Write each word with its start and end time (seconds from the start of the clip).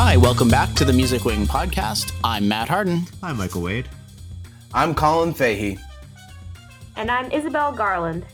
Hi, 0.00 0.16
welcome 0.16 0.48
back 0.48 0.72
to 0.74 0.84
the 0.84 0.92
Music 0.92 1.24
Wing 1.24 1.44
podcast. 1.44 2.12
I'm 2.22 2.46
Matt 2.46 2.68
Harden. 2.68 3.02
I'm 3.20 3.36
Michael 3.36 3.62
Wade. 3.62 3.88
I'm 4.72 4.94
Colin 4.94 5.34
Fahey. 5.34 5.76
And 6.94 7.10
I'm 7.10 7.28
Isabel 7.32 7.72
Garland. 7.72 8.24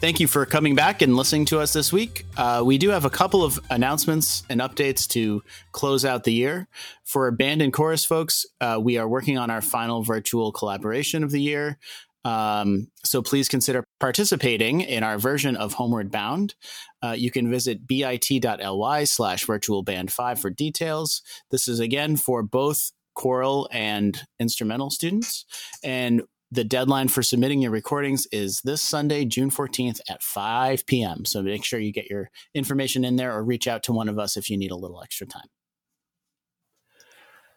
Thank 0.00 0.18
you 0.18 0.28
for 0.28 0.46
coming 0.46 0.74
back 0.74 1.02
and 1.02 1.14
listening 1.14 1.44
to 1.46 1.60
us 1.60 1.74
this 1.74 1.92
week. 1.92 2.24
Uh, 2.38 2.62
we 2.64 2.78
do 2.78 2.88
have 2.88 3.04
a 3.04 3.10
couple 3.10 3.44
of 3.44 3.60
announcements 3.68 4.44
and 4.48 4.62
updates 4.62 5.06
to 5.08 5.42
close 5.72 6.06
out 6.06 6.24
the 6.24 6.32
year. 6.32 6.66
For 7.04 7.30
band 7.30 7.60
and 7.60 7.70
chorus 7.70 8.06
folks, 8.06 8.46
uh, 8.62 8.80
we 8.82 8.96
are 8.96 9.06
working 9.06 9.36
on 9.36 9.50
our 9.50 9.60
final 9.60 10.02
virtual 10.02 10.52
collaboration 10.52 11.22
of 11.22 11.30
the 11.30 11.42
year. 11.42 11.76
Um, 12.24 12.88
so 13.04 13.22
please 13.22 13.48
consider 13.48 13.84
participating 14.00 14.80
in 14.80 15.02
our 15.02 15.18
version 15.18 15.56
of 15.56 15.74
Homeward 15.74 16.10
Bound. 16.10 16.54
Uh, 17.02 17.14
you 17.16 17.30
can 17.30 17.50
visit 17.50 17.86
bit.ly 17.86 19.04
slash 19.04 19.44
virtual 19.44 19.82
band 19.82 20.12
5 20.12 20.40
for 20.40 20.50
details. 20.50 21.22
This 21.50 21.68
is 21.68 21.80
again 21.80 22.16
for 22.16 22.42
both 22.42 22.92
choral 23.14 23.68
and 23.70 24.22
instrumental 24.40 24.90
students. 24.90 25.44
And 25.82 26.22
the 26.50 26.64
deadline 26.64 27.08
for 27.08 27.22
submitting 27.22 27.62
your 27.62 27.72
recordings 27.72 28.26
is 28.30 28.60
this 28.64 28.80
Sunday, 28.80 29.24
June 29.24 29.50
14th 29.50 30.00
at 30.08 30.22
5 30.22 30.86
p.m. 30.86 31.24
So 31.24 31.42
make 31.42 31.64
sure 31.64 31.80
you 31.80 31.92
get 31.92 32.08
your 32.08 32.30
information 32.54 33.04
in 33.04 33.16
there 33.16 33.34
or 33.34 33.42
reach 33.42 33.66
out 33.66 33.82
to 33.84 33.92
one 33.92 34.08
of 34.08 34.18
us 34.18 34.36
if 34.36 34.48
you 34.48 34.56
need 34.56 34.70
a 34.70 34.76
little 34.76 35.02
extra 35.02 35.26
time. 35.26 35.48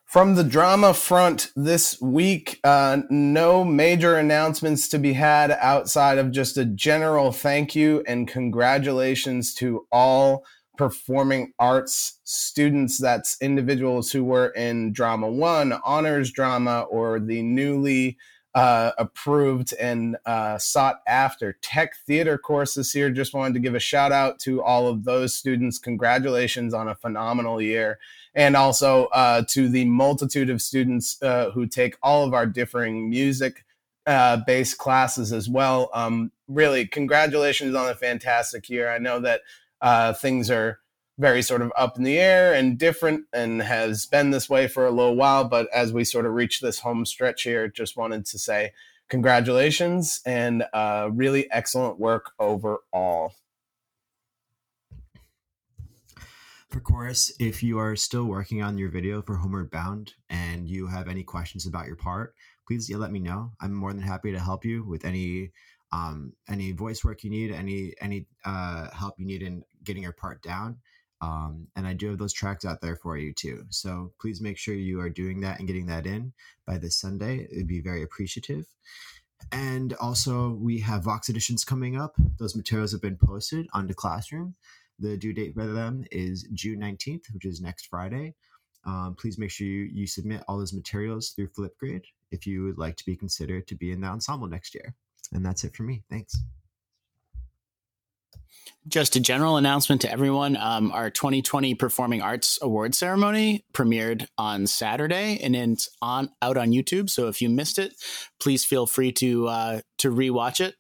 From 0.08 0.36
the 0.36 0.44
drama 0.46 0.94
front 0.94 1.52
this 1.58 2.00
week, 2.00 2.62
uh, 2.64 3.00
no 3.10 3.66
major 3.66 4.16
announcements 4.16 4.88
to 4.88 5.00
be 5.00 5.12
had 5.12 5.52
outside 5.52 6.18
of 6.18 6.32
just 6.32 6.58
a 6.58 6.64
general 6.64 7.34
thank 7.34 7.76
you 7.76 8.06
and 8.08 8.26
congratulations 8.26 9.54
to 9.56 9.86
all 9.92 10.46
performing 10.78 11.52
arts 11.60 12.22
students. 12.24 12.98
That's 12.98 13.36
individuals 13.42 14.09
who 14.09 14.23
were 14.23 14.48
in 14.52 14.94
Drama 14.94 15.30
One, 15.30 15.78
Honors 15.84 16.31
Drama, 16.31 16.84
or 16.84 17.20
the 17.20 17.42
newly 17.42 18.18
uh, 18.56 18.92
approved 18.98 19.74
and 19.74 20.16
uh, 20.26 20.58
sought 20.58 21.02
after 21.06 21.58
tech 21.62 21.98
theater 22.08 22.38
course 22.38 22.76
this 22.76 22.96
year. 22.96 23.09
Just 23.09 23.34
wanted 23.34 23.56
to 23.56 23.59
give 23.59 23.76
a 23.76 23.80
shout 23.80 24.14
out 24.14 24.40
to 24.40 24.64
all 24.64 24.88
of 24.88 25.03
those 25.03 25.34
students. 25.34 25.78
Congratulations 25.78 26.74
on 26.74 26.88
a 26.88 26.96
phenomenal 26.96 27.62
year 27.62 28.00
and 28.38 28.56
also 28.56 29.06
uh, 29.08 29.42
to 29.50 29.68
the 29.68 29.84
multitude 29.86 30.52
of 30.52 30.62
students 30.62 31.22
uh, 31.24 31.50
who 31.52 31.66
take 31.66 31.98
all 32.04 32.24
of 32.24 32.36
our 32.36 32.46
differing 32.46 33.10
music 33.10 33.66
uh, 34.06 34.38
based 34.46 34.78
classes 34.78 35.34
as 35.34 35.50
well. 35.50 35.90
Um, 35.92 36.32
really, 36.48 36.86
congratulations 36.86 37.76
on 37.76 37.90
a 37.90 37.96
fantastic 37.96 38.70
year. 38.70 38.90
I 38.90 39.00
know 39.00 39.20
that 39.22 39.42
uh, 39.82 40.14
things 40.14 40.52
are 40.52 40.80
very 41.18 41.42
sort 41.42 41.64
of 41.64 41.74
up 41.76 41.98
in 41.98 42.04
the 42.04 42.20
air 42.20 42.54
and 42.54 42.78
different 42.78 43.26
and 43.34 43.60
has 43.60 44.06
been 44.06 44.30
this 44.30 44.48
way 44.48 44.68
for 44.68 44.86
a 44.86 44.92
little 44.92 45.16
while. 45.16 45.44
But 45.44 45.68
as 45.74 45.92
we 45.92 46.04
sort 46.04 46.28
of 46.28 46.34
reach 46.34 46.62
this 46.62 46.80
home 46.80 47.08
stretch 47.08 47.42
here, 47.42 47.68
just 47.68 47.98
wanted 47.98 48.28
to 48.28 48.38
say 48.38 48.72
congratulations 49.10 50.22
and 50.28 50.64
uh, 50.74 51.10
really 51.12 51.52
excellent 51.52 52.00
work 52.00 52.34
overall. 52.40 53.34
For 56.70 56.82
chorus, 56.82 57.32
if 57.40 57.64
you 57.64 57.80
are 57.80 57.96
still 57.96 58.26
working 58.26 58.62
on 58.62 58.78
your 58.78 58.90
video 58.90 59.22
for 59.22 59.38
Homeward 59.38 59.72
Bound 59.72 60.14
and 60.30 60.68
you 60.68 60.88
have 60.88 61.08
any 61.08 61.24
questions 61.24 61.66
about 61.66 61.88
your 61.88 61.96
part, 61.96 62.36
please 62.68 62.90
let 62.94 63.12
me 63.12 63.20
know. 63.20 63.54
I'm 63.62 63.74
more 63.74 63.94
than 63.94 64.02
happy 64.02 64.34
to 64.34 64.40
help 64.40 64.66
you 64.66 64.84
with 64.84 65.06
any 65.06 65.52
um, 65.94 66.34
any 66.50 66.74
voice 66.74 67.06
work 67.06 67.24
you 67.24 67.30
need, 67.30 67.54
any 67.54 67.94
any 68.02 68.28
uh, 68.44 68.90
help 68.92 69.16
you 69.18 69.26
need 69.26 69.44
in 69.44 69.64
getting 69.86 70.04
your 70.04 70.12
part 70.12 70.42
down. 70.42 70.80
Um, 71.22 71.68
and 71.78 71.88
I 71.88 71.94
do 71.94 72.09
have 72.09 72.18
those 72.18 72.34
tracks 72.34 72.66
out 72.66 72.81
there 72.81 72.98
for 72.98 73.18
you 73.18 73.34
too. 73.34 73.64
So 73.70 74.12
please 74.20 74.42
make 74.42 74.58
sure 74.58 74.76
you 74.76 75.00
are 75.00 75.09
doing 75.09 75.40
that 75.42 75.59
and 75.59 75.68
getting 75.68 75.86
that 75.88 76.06
in 76.06 76.34
by 76.66 76.78
this 76.78 77.00
Sunday. 77.00 77.47
It'd 77.50 77.68
be 77.68 77.81
very 77.81 78.03
appreciative. 78.03 78.66
And 79.52 79.94
also, 79.94 80.52
we 80.52 80.80
have 80.81 81.03
Vox 81.03 81.30
editions 81.30 81.64
coming 81.64 81.96
up. 81.96 82.16
Those 82.40 82.56
materials 82.56 82.91
have 82.91 83.02
been 83.02 83.18
posted 83.18 83.68
onto 83.72 83.94
Classroom. 83.94 84.56
The 85.00 85.18
due 85.18 85.34
date 85.34 85.53
for 85.53 85.66
them 85.66 86.06
is 86.12 86.47
June 86.53 86.80
19th, 86.80 87.24
which 87.34 87.46
is 87.46 87.62
next 87.62 87.88
Friday. 87.88 88.34
Um, 88.85 89.16
please 89.19 89.38
make 89.38 89.52
sure 89.52 89.68
you, 89.68 89.90
you 89.91 90.08
submit 90.08 90.44
all 90.47 90.58
those 90.58 90.74
materials 90.74 91.31
through 91.31 91.50
Flipgrid 91.50 92.03
if 92.31 92.47
you 92.47 92.63
would 92.63 92.78
like 92.78 92.96
to 92.97 93.06
be 93.06 93.16
considered 93.16 93.68
to 93.68 93.75
be 93.75 93.91
in 93.91 94.02
the 94.02 94.08
ensemble 94.08 94.47
next 94.47 94.74
year. 94.74 94.96
And 95.34 95.46
that's 95.46 95.63
it 95.63 95.75
for 95.75 95.84
me. 95.84 96.03
Thanks. 96.09 96.38
Just 98.88 99.18
a 99.18 99.19
general 99.19 99.58
announcement 99.58 100.02
to 100.02 100.12
everyone. 100.12 100.56
Um, 100.56 100.91
our 100.91 101.09
2020 101.09 101.75
Performing 101.75 102.22
Arts 102.22 102.58
Award 102.62 102.96
ceremony 102.96 103.66
premiered 103.74 104.28
on 104.38 104.66
Saturday, 104.66 105.40
and 105.44 105.56
it's 105.56 105.90
on 106.02 106.29
out 106.41 106.58
on 106.58 106.72
YouTube. 106.72 107.09
So 107.09 107.28
if 107.28 107.41
you 107.41 107.50
missed 107.50 107.79
it, 107.79 107.94
please 108.40 108.64
feel 108.64 108.88
free 108.88 109.12
to 109.14 109.47
uh, 109.47 109.81
to 110.00 110.12
rewatch 110.12 110.62
it. 110.62 110.75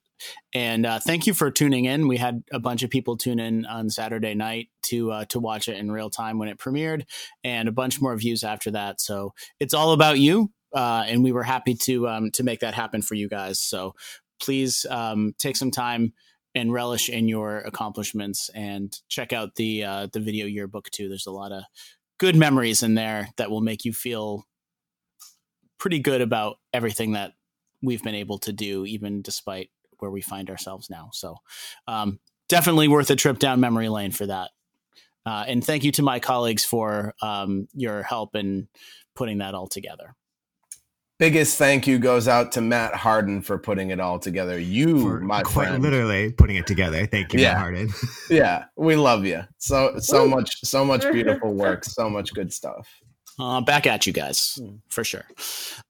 And 0.53 0.85
uh, 0.85 0.99
thank 0.99 1.27
you 1.27 1.33
for 1.33 1.51
tuning 1.51 1.85
in. 1.85 2.07
We 2.07 2.17
had 2.17 2.43
a 2.51 2.59
bunch 2.59 2.83
of 2.83 2.89
people 2.89 3.17
tune 3.17 3.39
in 3.39 3.65
on 3.65 3.89
Saturday 3.89 4.33
night 4.33 4.69
to 4.83 5.11
uh, 5.11 5.25
to 5.25 5.39
watch 5.39 5.67
it 5.67 5.77
in 5.77 5.91
real 5.91 6.09
time 6.09 6.39
when 6.39 6.49
it 6.49 6.57
premiered, 6.57 7.05
and 7.43 7.67
a 7.67 7.71
bunch 7.71 8.01
more 8.01 8.15
views 8.15 8.43
after 8.43 8.71
that. 8.71 9.01
So 9.01 9.33
it's 9.59 9.73
all 9.73 9.93
about 9.93 10.19
you, 10.19 10.51
uh, 10.73 11.05
and 11.07 11.23
we 11.23 11.31
were 11.31 11.43
happy 11.43 11.75
to 11.75 12.07
um, 12.07 12.31
to 12.31 12.43
make 12.43 12.61
that 12.61 12.73
happen 12.73 13.01
for 13.01 13.15
you 13.15 13.29
guys. 13.29 13.59
So 13.59 13.93
please 14.39 14.85
um, 14.89 15.33
take 15.37 15.55
some 15.55 15.71
time 15.71 16.13
and 16.55 16.73
relish 16.73 17.09
in 17.09 17.27
your 17.27 17.59
accomplishments, 17.59 18.49
and 18.55 18.97
check 19.09 19.33
out 19.33 19.55
the 19.55 19.83
uh, 19.83 20.07
the 20.11 20.19
video 20.19 20.45
yearbook 20.45 20.89
too. 20.89 21.09
There's 21.09 21.27
a 21.27 21.31
lot 21.31 21.51
of 21.51 21.63
good 22.19 22.35
memories 22.35 22.81
in 22.81 22.95
there 22.95 23.29
that 23.37 23.51
will 23.51 23.61
make 23.61 23.85
you 23.85 23.93
feel 23.93 24.45
pretty 25.77 25.99
good 25.99 26.21
about 26.21 26.57
everything 26.73 27.11
that 27.11 27.33
we've 27.83 28.01
been 28.01 28.15
able 28.15 28.39
to 28.39 28.51
do, 28.51 28.85
even 28.85 29.21
despite 29.21 29.69
where 29.99 30.11
we 30.11 30.21
find 30.21 30.49
ourselves 30.49 30.89
now. 30.89 31.09
So 31.13 31.37
um, 31.87 32.19
definitely 32.49 32.87
worth 32.87 33.09
a 33.09 33.15
trip 33.15 33.39
down 33.39 33.59
memory 33.59 33.89
lane 33.89 34.11
for 34.11 34.25
that. 34.25 34.51
Uh, 35.25 35.43
and 35.47 35.63
thank 35.63 35.83
you 35.83 35.91
to 35.91 36.01
my 36.01 36.19
colleagues 36.19 36.63
for 36.63 37.13
um, 37.21 37.67
your 37.73 38.01
help 38.01 38.35
in 38.35 38.67
putting 39.13 39.39
that 39.39 39.53
all 39.53 39.67
together. 39.67 40.15
Biggest 41.19 41.57
thank 41.57 41.87
you 41.87 41.97
goes 41.97 42.27
out 42.27 42.51
to 42.51 42.61
Matt 42.61 42.93
Harden 42.93 43.41
for 43.41 43.57
putting 43.57 43.89
it 43.89 43.99
all 43.99 44.19
together. 44.19 44.59
You, 44.59 45.01
for 45.01 45.19
my 45.19 45.41
friend, 45.43 45.81
literally 45.81 46.31
putting 46.31 46.57
it 46.57 46.67
together. 46.67 47.07
Thank 47.07 47.33
you, 47.33 47.39
yeah. 47.39 47.53
Matt 47.53 47.57
Harden. 47.57 47.89
yeah, 48.29 48.65
we 48.75 48.95
love 48.95 49.25
you. 49.25 49.41
So 49.57 49.97
so 49.97 50.27
much, 50.27 50.63
so 50.63 50.85
much 50.85 51.01
beautiful 51.11 51.55
work, 51.55 51.85
so 51.85 52.07
much 52.07 52.35
good 52.35 52.53
stuff. 52.53 52.87
Uh, 53.39 53.61
back 53.61 53.87
at 53.87 54.05
you 54.05 54.13
guys 54.13 54.59
hmm. 54.61 54.75
for 54.89 55.03
sure. 55.03 55.25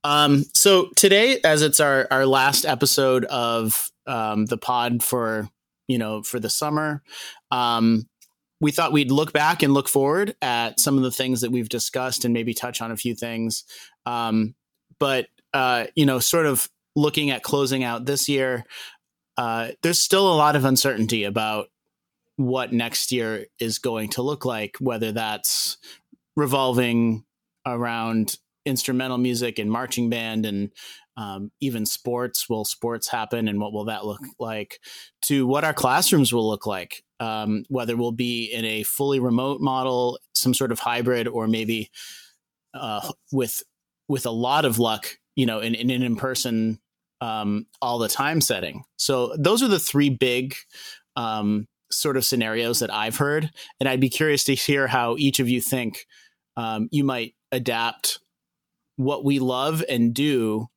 Um, 0.06 0.46
so 0.54 0.90
today, 0.96 1.40
as 1.44 1.62
it's 1.62 1.82
our 1.82 2.08
our 2.10 2.26
last 2.26 2.66
episode 2.66 3.26
of 3.26 3.92
um, 4.08 4.46
the 4.46 4.58
pod 4.58 5.04
for 5.04 5.50
you 5.88 5.98
know 5.98 6.24
for 6.24 6.40
the 6.40 6.50
summer, 6.50 7.04
um, 7.52 8.08
we 8.60 8.72
thought 8.72 8.92
we'd 8.92 9.12
look 9.12 9.34
back 9.34 9.62
and 9.62 9.74
look 9.74 9.88
forward 9.88 10.36
at 10.42 10.80
some 10.80 10.98
of 10.98 11.04
the 11.04 11.12
things 11.12 11.42
that 11.42 11.52
we've 11.52 11.70
discussed 11.70 12.26
and 12.26 12.34
maybe 12.34 12.54
touch 12.54 12.82
on 12.82 12.92
a 12.92 12.98
few 12.98 13.14
things. 13.16 13.64
Um, 14.06 14.56
but 15.00 15.28
uh, 15.54 15.86
you 15.96 16.06
know, 16.06 16.20
sort 16.20 16.46
of 16.46 16.70
looking 16.96 17.30
at 17.30 17.44
closing 17.44 17.84
out 17.84 18.06
this 18.06 18.28
year, 18.28 18.66
uh, 19.38 19.70
there's 19.84 20.00
still 20.00 20.32
a 20.32 20.36
lot 20.36 20.56
of 20.56 20.66
uncertainty 20.66 21.24
about 21.24 21.68
what 22.38 22.74
next 22.74 23.12
year 23.12 23.46
is 23.60 23.80
going 23.80 24.10
to 24.10 24.22
look 24.22 24.46
like, 24.46 24.78
whether 24.80 25.12
that's 25.12 25.78
revolving 26.36 27.24
around 27.66 28.38
instrumental 28.68 29.18
music 29.18 29.58
and 29.58 29.72
marching 29.72 30.10
band 30.10 30.46
and 30.46 30.72
um, 31.16 31.52
even 31.60 31.86
sports. 31.86 32.48
Will 32.50 32.66
sports 32.66 33.08
happen 33.08 33.48
and 33.48 33.60
what 33.60 33.74
will 33.74 33.86
that 33.86 34.06
look 34.06 34.22
like 34.40 34.80
to 35.24 35.48
what 35.48 35.64
our 35.64 35.74
classrooms 35.74 36.32
will 36.32 36.48
look 36.48 36.68
like? 36.68 37.04
Um, 37.20 37.64
whether 37.70 37.98
we'll 37.98 38.12
be 38.12 38.46
in 38.46 38.64
a 38.64 38.84
fully 38.84 39.20
remote 39.20 39.60
model 39.60 40.20
some 40.36 40.54
sort 40.54 40.72
of 40.72 40.80
hybrid 40.80 41.28
or 41.28 41.48
maybe 41.48 41.90
uh, 42.76 43.10
with 43.32 43.64
with 44.08 44.26
a 44.26 44.32
lot 44.32 44.66
of 44.66 44.78
luck 44.78 45.18
you 45.36 45.46
know 45.48 45.60
in, 45.60 45.74
in 45.74 45.90
an 45.90 46.04
in-person 46.04 46.80
um, 47.22 47.66
all 47.82 47.98
the 47.98 48.08
time 48.08 48.42
setting. 48.42 48.84
So 48.98 49.36
those 49.40 49.64
are 49.64 49.68
the 49.68 49.80
three 49.80 50.12
big 50.12 50.54
um, 51.16 51.68
sort 51.92 52.18
of 52.18 52.26
scenarios 52.26 52.80
that 52.80 52.94
i've 52.94 53.16
heard. 53.16 53.50
And 53.80 53.90
i'd 53.90 54.02
be 54.02 54.10
curious 54.10 54.44
to 54.46 54.56
hear 54.56 54.88
how 54.88 55.16
each 55.18 55.40
of 55.40 55.50
you 55.50 55.62
think 55.62 56.06
um, 56.58 56.90
you 56.92 57.04
might 57.04 57.34
adapt 57.52 58.20
what 58.98 59.24
we 59.24 59.40
love 59.40 59.84
and 59.88 60.14
do 60.14 60.68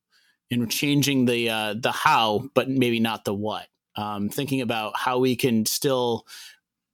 in 0.49 0.67
changing 0.69 1.25
the 1.25 1.49
uh, 1.49 1.75
the 1.77 1.91
how, 1.91 2.49
but 2.53 2.69
maybe 2.69 2.99
not 2.99 3.25
the 3.25 3.33
what. 3.33 3.67
Um, 3.95 4.29
thinking 4.29 4.61
about 4.61 4.97
how 4.97 5.19
we 5.19 5.35
can 5.35 5.65
still 5.65 6.25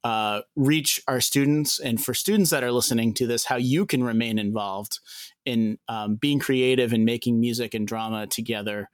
uh, 0.02 0.40
reach 0.56 1.00
our 1.06 1.20
students, 1.20 1.78
and 1.78 2.02
for 2.02 2.14
students 2.14 2.50
that 2.50 2.64
are 2.64 2.72
listening 2.72 3.14
to 3.14 3.26
this, 3.26 3.44
how 3.44 3.56
you 3.56 3.86
can 3.86 4.02
remain 4.02 4.38
involved 4.38 4.98
in 5.44 5.78
um, 5.88 6.16
being 6.16 6.38
creative 6.38 6.92
and 6.92 7.04
making 7.04 7.40
music 7.40 7.74
and 7.74 7.86
drama 7.86 8.26
together 8.26 8.88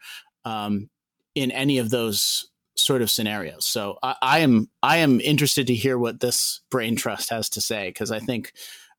um, 0.45 0.91
in 1.35 1.51
any 1.51 1.79
of 1.79 1.91
those 1.91 2.51
sort 2.77 3.03
of 3.03 3.11
scenarios. 3.11 3.67
So 3.67 3.99
I, 4.03 4.17
I 4.21 4.39
am 4.41 4.69
I 4.83 4.99
am 4.99 5.21
interested 5.21 5.67
to 5.69 5.75
hear 5.75 5.99
what 5.99 6.21
this 6.21 6.61
brain 6.71 6.97
trust 6.97 7.31
has 7.31 7.49
to 7.51 7.61
say 7.61 7.89
because 7.89 8.11
I 8.11 8.19
think 8.19 8.53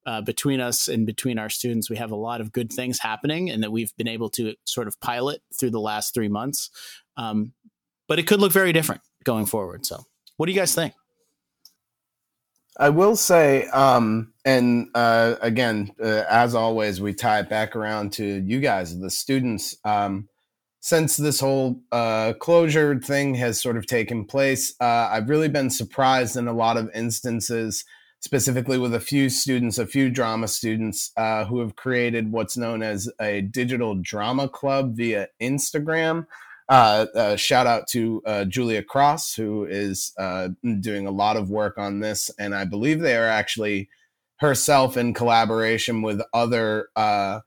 uh, 0.05 0.21
between 0.21 0.59
us 0.59 0.87
and 0.87 1.05
between 1.05 1.39
our 1.39 1.49
students, 1.49 1.89
we 1.89 1.97
have 1.97 2.11
a 2.11 2.15
lot 2.15 2.41
of 2.41 2.51
good 2.51 2.71
things 2.71 2.99
happening, 2.99 3.49
and 3.49 3.63
that 3.63 3.71
we've 3.71 3.95
been 3.97 4.07
able 4.07 4.29
to 4.31 4.55
sort 4.65 4.87
of 4.87 4.99
pilot 4.99 5.41
through 5.57 5.71
the 5.71 5.79
last 5.79 6.13
three 6.13 6.29
months. 6.29 6.69
Um, 7.17 7.53
but 8.07 8.19
it 8.19 8.27
could 8.27 8.39
look 8.39 8.51
very 8.51 8.73
different 8.73 9.01
going 9.23 9.45
forward. 9.45 9.85
So, 9.85 10.03
what 10.37 10.45
do 10.45 10.51
you 10.51 10.59
guys 10.59 10.75
think? 10.75 10.93
I 12.77 12.89
will 12.89 13.15
say, 13.15 13.67
um, 13.67 14.33
and 14.43 14.89
uh, 14.93 15.35
again, 15.41 15.91
uh, 16.01 16.23
as 16.29 16.55
always, 16.55 16.99
we 16.99 17.13
tie 17.13 17.39
it 17.39 17.49
back 17.49 17.75
around 17.75 18.11
to 18.13 18.25
you 18.25 18.59
guys, 18.59 18.99
the 18.99 19.09
students. 19.09 19.77
Um, 19.85 20.27
since 20.81 21.17
this 21.17 21.39
whole 21.39 21.81
uh, 21.91 22.33
closure 22.39 22.99
thing 22.99 23.33
has 23.35 23.59
sort 23.61 23.77
of 23.77 23.87
taken 23.87 24.25
place, 24.25 24.75
uh, 24.79 25.09
I've 25.11 25.29
really 25.29 25.47
been 25.47 25.69
surprised 25.69 26.35
in 26.35 26.47
a 26.47 26.53
lot 26.53 26.77
of 26.77 26.91
instances, 26.93 27.85
specifically 28.25 28.79
with 28.79 28.95
a 28.95 28.99
few 28.99 29.29
students, 29.29 29.77
a 29.77 29.85
few 29.85 30.09
drama 30.09 30.47
students 30.47 31.11
uh, 31.15 31.45
who 31.45 31.59
have 31.59 31.75
created 31.75 32.31
what's 32.31 32.57
known 32.57 32.81
as 32.81 33.07
a 33.21 33.41
digital 33.41 33.93
drama 33.93 34.49
club 34.49 34.95
via 34.95 35.27
Instagram. 35.39 36.25
Uh, 36.67 37.05
uh, 37.13 37.35
shout 37.35 37.67
out 37.67 37.87
to 37.87 38.23
uh, 38.25 38.43
Julia 38.43 38.81
Cross, 38.81 39.35
who 39.35 39.65
is 39.65 40.11
uh, 40.17 40.49
doing 40.79 41.05
a 41.05 41.11
lot 41.11 41.37
of 41.37 41.51
work 41.51 41.77
on 41.77 41.99
this. 41.99 42.31
And 42.39 42.55
I 42.55 42.65
believe 42.65 42.99
they 42.99 43.15
are 43.15 43.27
actually 43.27 43.89
herself 44.37 44.97
in 44.97 45.13
collaboration 45.13 46.01
with 46.01 46.19
other 46.33 46.87
uh, 46.95 47.41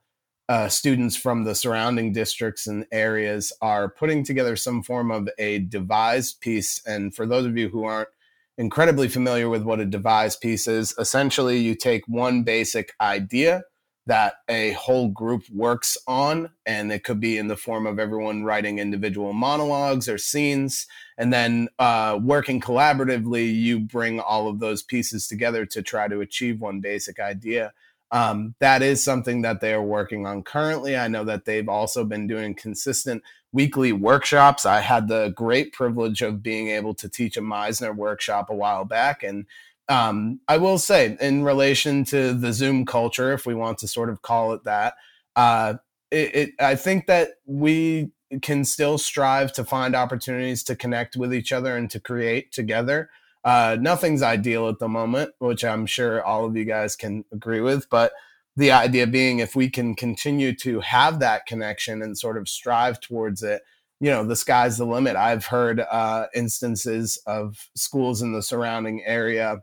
students 0.69 1.17
from 1.17 1.43
the 1.43 1.57
surrounding 1.57 2.13
districts 2.13 2.69
and 2.69 2.87
areas 2.93 3.53
are 3.61 3.89
putting 3.89 4.23
together 4.23 4.55
some 4.55 4.85
form 4.85 5.11
of 5.11 5.29
a 5.39 5.59
devised 5.59 6.41
piece. 6.41 6.81
And 6.87 7.13
for 7.13 7.27
those 7.27 7.47
of 7.47 7.59
you 7.59 7.69
who 7.69 7.83
aren't 7.83 8.11
incredibly 8.59 9.09
familiar 9.09 9.49
with 9.49 9.63
what 9.63 9.81
a 9.81 9.87
devised 9.87 10.41
piece 10.41 10.67
is, 10.67 10.95
essentially 10.99 11.59
you 11.59 11.75
take 11.75 12.03
one 12.09 12.43
basic 12.43 12.93
idea 13.01 13.63
that 14.07 14.35
a 14.49 14.73
whole 14.73 15.09
group 15.09 15.43
works 15.55 15.97
on. 16.07 16.51
And 16.67 16.91
it 16.91 17.05
could 17.05 17.21
be 17.21 17.37
in 17.39 17.49
the 17.49 17.57
form 17.57 17.87
of 17.87 17.99
everyone 17.99 18.43
writing 18.43 18.79
individual 18.79 19.33
monologues 19.35 20.09
or 20.09 20.19
scenes. 20.19 20.87
And 21.19 21.33
then 21.33 21.69
uh, 21.79 22.19
working 22.21 22.61
collaboratively, 22.61 23.55
you 23.55 23.81
bring 23.81 24.19
all 24.19 24.49
of 24.49 24.61
those 24.61 24.83
pieces 24.83 25.29
together 25.29 25.67
to 25.67 25.83
try 25.83 26.09
to 26.09 26.21
achieve 26.21 26.61
one 26.61 26.81
basic 26.81 27.21
idea. 27.21 27.73
Um, 28.11 28.55
that 28.61 28.83
is 28.83 29.05
something 29.05 29.43
that 29.43 29.61
they 29.61 29.75
are 29.75 29.83
working 29.83 30.27
on 30.27 30.43
currently. 30.43 30.97
I 30.97 31.09
know 31.09 31.25
that 31.25 31.45
they've 31.45 31.69
also 31.69 32.05
been 32.05 32.27
doing 32.27 32.55
consistent 32.55 33.23
weekly 33.53 33.93
workshops. 33.93 34.65
I 34.65 34.81
had 34.81 35.09
the 35.09 35.33
great 35.37 35.73
privilege 35.73 36.23
of 36.23 36.43
being 36.43 36.69
able 36.69 36.95
to 36.95 37.09
teach 37.09 37.37
a 37.37 37.43
Meisner 37.43 37.95
workshop 37.95 38.49
a 38.51 38.55
while 38.55 38.85
back, 38.85 39.23
and 39.23 39.47
um, 39.89 40.41
I 40.47 40.59
will 40.59 40.79
say, 40.79 41.17
in 41.21 41.45
relation 41.45 42.05
to 42.05 42.35
the 42.35 42.53
Zoom 42.53 42.85
culture, 42.85 43.33
if 43.33 43.47
we 43.47 43.55
want 43.55 43.79
to 43.79 43.89
sort 43.89 44.11
of 44.11 44.21
call 44.21 44.53
it 44.53 44.65
that, 44.65 44.95
uh, 45.35 45.75
it, 46.11 46.35
it, 46.35 46.51
I 46.61 46.75
think 46.75 47.07
that 47.07 47.31
we 47.47 48.11
can 48.43 48.65
still 48.65 48.99
strive 48.99 49.53
to 49.55 49.65
find 49.65 49.97
opportunities 49.97 50.63
to 50.65 50.77
connect 50.77 51.17
with 51.17 51.33
each 51.33 51.53
other 51.53 51.77
and 51.77 51.91
to 51.91 52.01
create 52.01 52.53
together. 52.53 53.09
Uh, 53.49 53.79
nothing's 53.81 54.23
ideal 54.23 54.69
at 54.69 54.79
the 54.79 54.89
moment, 54.89 55.31
which 55.39 55.65
I'm 55.65 55.87
sure 55.87 56.23
all 56.23 56.45
of 56.45 56.55
you 56.55 56.67
guys 56.67 56.95
can 56.95 57.25
agree 57.33 57.63
with. 57.63 57.89
But 57.89 58.13
the 58.57 58.73
idea 58.73 59.07
being, 59.07 59.39
if 59.39 59.57
we 59.57 59.71
can 59.71 59.95
continue 59.95 60.55
to 60.57 60.81
have 60.81 61.21
that 61.21 61.47
connection 61.47 62.03
and 62.03 62.19
sort 62.19 62.37
of 62.37 62.47
strive 62.47 63.01
towards 63.01 63.43
it, 63.43 63.63
you 64.01 64.11
know, 64.11 64.23
the 64.23 64.37
sky's 64.37 64.77
the 64.77 64.85
limit. 64.85 65.17
I've 65.17 65.47
heard 65.47 65.81
uh, 65.81 66.27
instances 66.35 67.23
of 67.27 67.71
schools 67.75 68.21
in 68.21 68.35
the 68.35 68.43
surrounding 68.43 69.03
area 69.07 69.63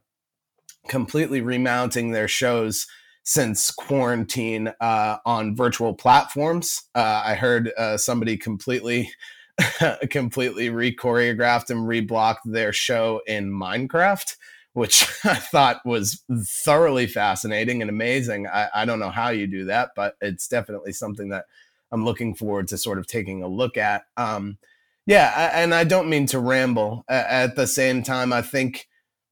completely 0.88 1.42
remounting 1.42 2.10
their 2.10 2.28
shows 2.28 2.88
since 3.22 3.70
quarantine 3.70 4.74
uh, 4.82 5.18
on 5.28 5.56
virtual 5.56 5.94
platforms. 5.94 6.82
Uh, 6.96 7.22
I 7.24 7.36
heard 7.36 7.72
uh, 7.78 7.98
somebody 7.98 8.36
completely, 8.36 9.12
completely 10.10 10.70
re-choreographed 10.70 11.70
and 11.70 11.88
reblocked 11.88 12.44
their 12.46 12.74
show 12.74 13.22
in 13.26 13.52
Minecraft, 13.52 14.36
which 14.74 15.08
I 15.24 15.36
thought 15.36 15.86
was 15.86 16.24
thoroughly 16.64 17.08
fascinating 17.08 17.82
and 17.82 17.90
amazing. 17.90 18.48
I, 18.48 18.70
I 18.74 18.86
don't 18.86 19.00
know 19.00 19.10
how 19.10 19.30
you 19.30 19.48
do 19.48 19.66
that, 19.66 19.92
but 19.96 20.16
it's 20.22 20.48
definitely 20.48 20.92
something 20.92 21.30
that 21.30 21.46
I'm 21.92 22.06
looking 22.06 22.36
forward 22.36 22.68
to 22.70 22.78
sort 22.78 23.00
of 23.00 23.08
taking 23.08 23.44
a 23.44 23.48
look 23.48 23.78
at. 23.78 24.04
Um, 24.18 24.58
yeah, 25.06 25.52
and 25.54 25.74
I 25.74 25.84
don't 25.84 26.10
mean 26.10 26.26
to 26.28 26.40
ramble. 26.40 27.06
At 27.08 27.56
the 27.56 27.68
same 27.68 28.02
time, 28.04 28.34
I 28.34 28.42
think 28.42 28.88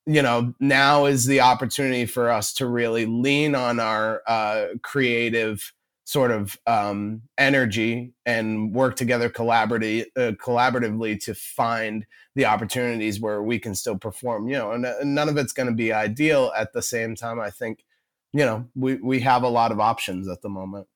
you 0.06 0.22
know 0.22 0.54
now 0.60 1.06
is 1.06 1.26
the 1.26 1.42
opportunity 1.42 2.06
for 2.06 2.30
us 2.30 2.54
to 2.56 2.68
really 2.68 3.06
lean 3.06 3.56
on 3.56 3.80
our 3.80 4.22
uh, 4.28 4.66
creative 4.84 5.74
sort 6.06 6.32
of 6.32 6.58
um, 6.68 7.22
energy 7.38 8.14
and 8.26 8.74
work 8.74 8.96
together 8.96 9.30
collaboratively, 9.30 10.06
uh, 10.18 10.32
collaboratively 10.34 11.20
to 11.24 11.34
find 11.34 12.06
the 12.36 12.46
opportunities 12.46 13.22
where 13.22 13.42
we 13.42 13.58
can 13.58 13.74
still 13.74 13.98
perform 13.98 14.48
you 14.48 14.58
know 14.58 14.72
and, 14.72 14.86
and 14.86 15.16
none 15.16 15.30
of 15.30 15.38
it's 15.38 15.54
going 15.54 15.68
to 15.68 15.74
be 15.74 15.94
ideal 15.94 16.52
at 16.58 16.74
the 16.74 16.82
same 16.82 17.16
time 17.16 17.40
i 17.40 17.50
think 17.50 17.86
you 18.34 18.44
know 18.44 18.68
we, 18.76 18.96
we 18.96 19.20
have 19.20 19.44
a 19.44 19.50
lot 19.50 19.72
of 19.72 19.80
options 19.80 20.28
at 20.28 20.42
the 20.42 20.50
moment 20.50 20.88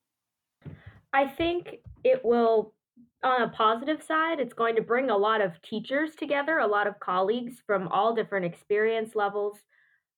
i 1.14 1.26
think 1.26 1.78
it 2.04 2.26
will 2.26 2.74
on 3.24 3.42
a 3.42 3.50
positive 3.50 4.04
side, 4.04 4.40
it's 4.40 4.54
going 4.54 4.76
to 4.76 4.82
bring 4.82 5.10
a 5.10 5.18
lot 5.18 5.42
of 5.42 5.60
teachers 5.62 6.16
together, 6.16 6.60
a 6.60 6.68
lot 6.68 6.88
of 6.88 7.00
colleagues 7.00 7.56
from 7.66 7.88
all 7.88 8.14
different 8.14 8.46
experience 8.46 9.16
levels. 9.16 9.58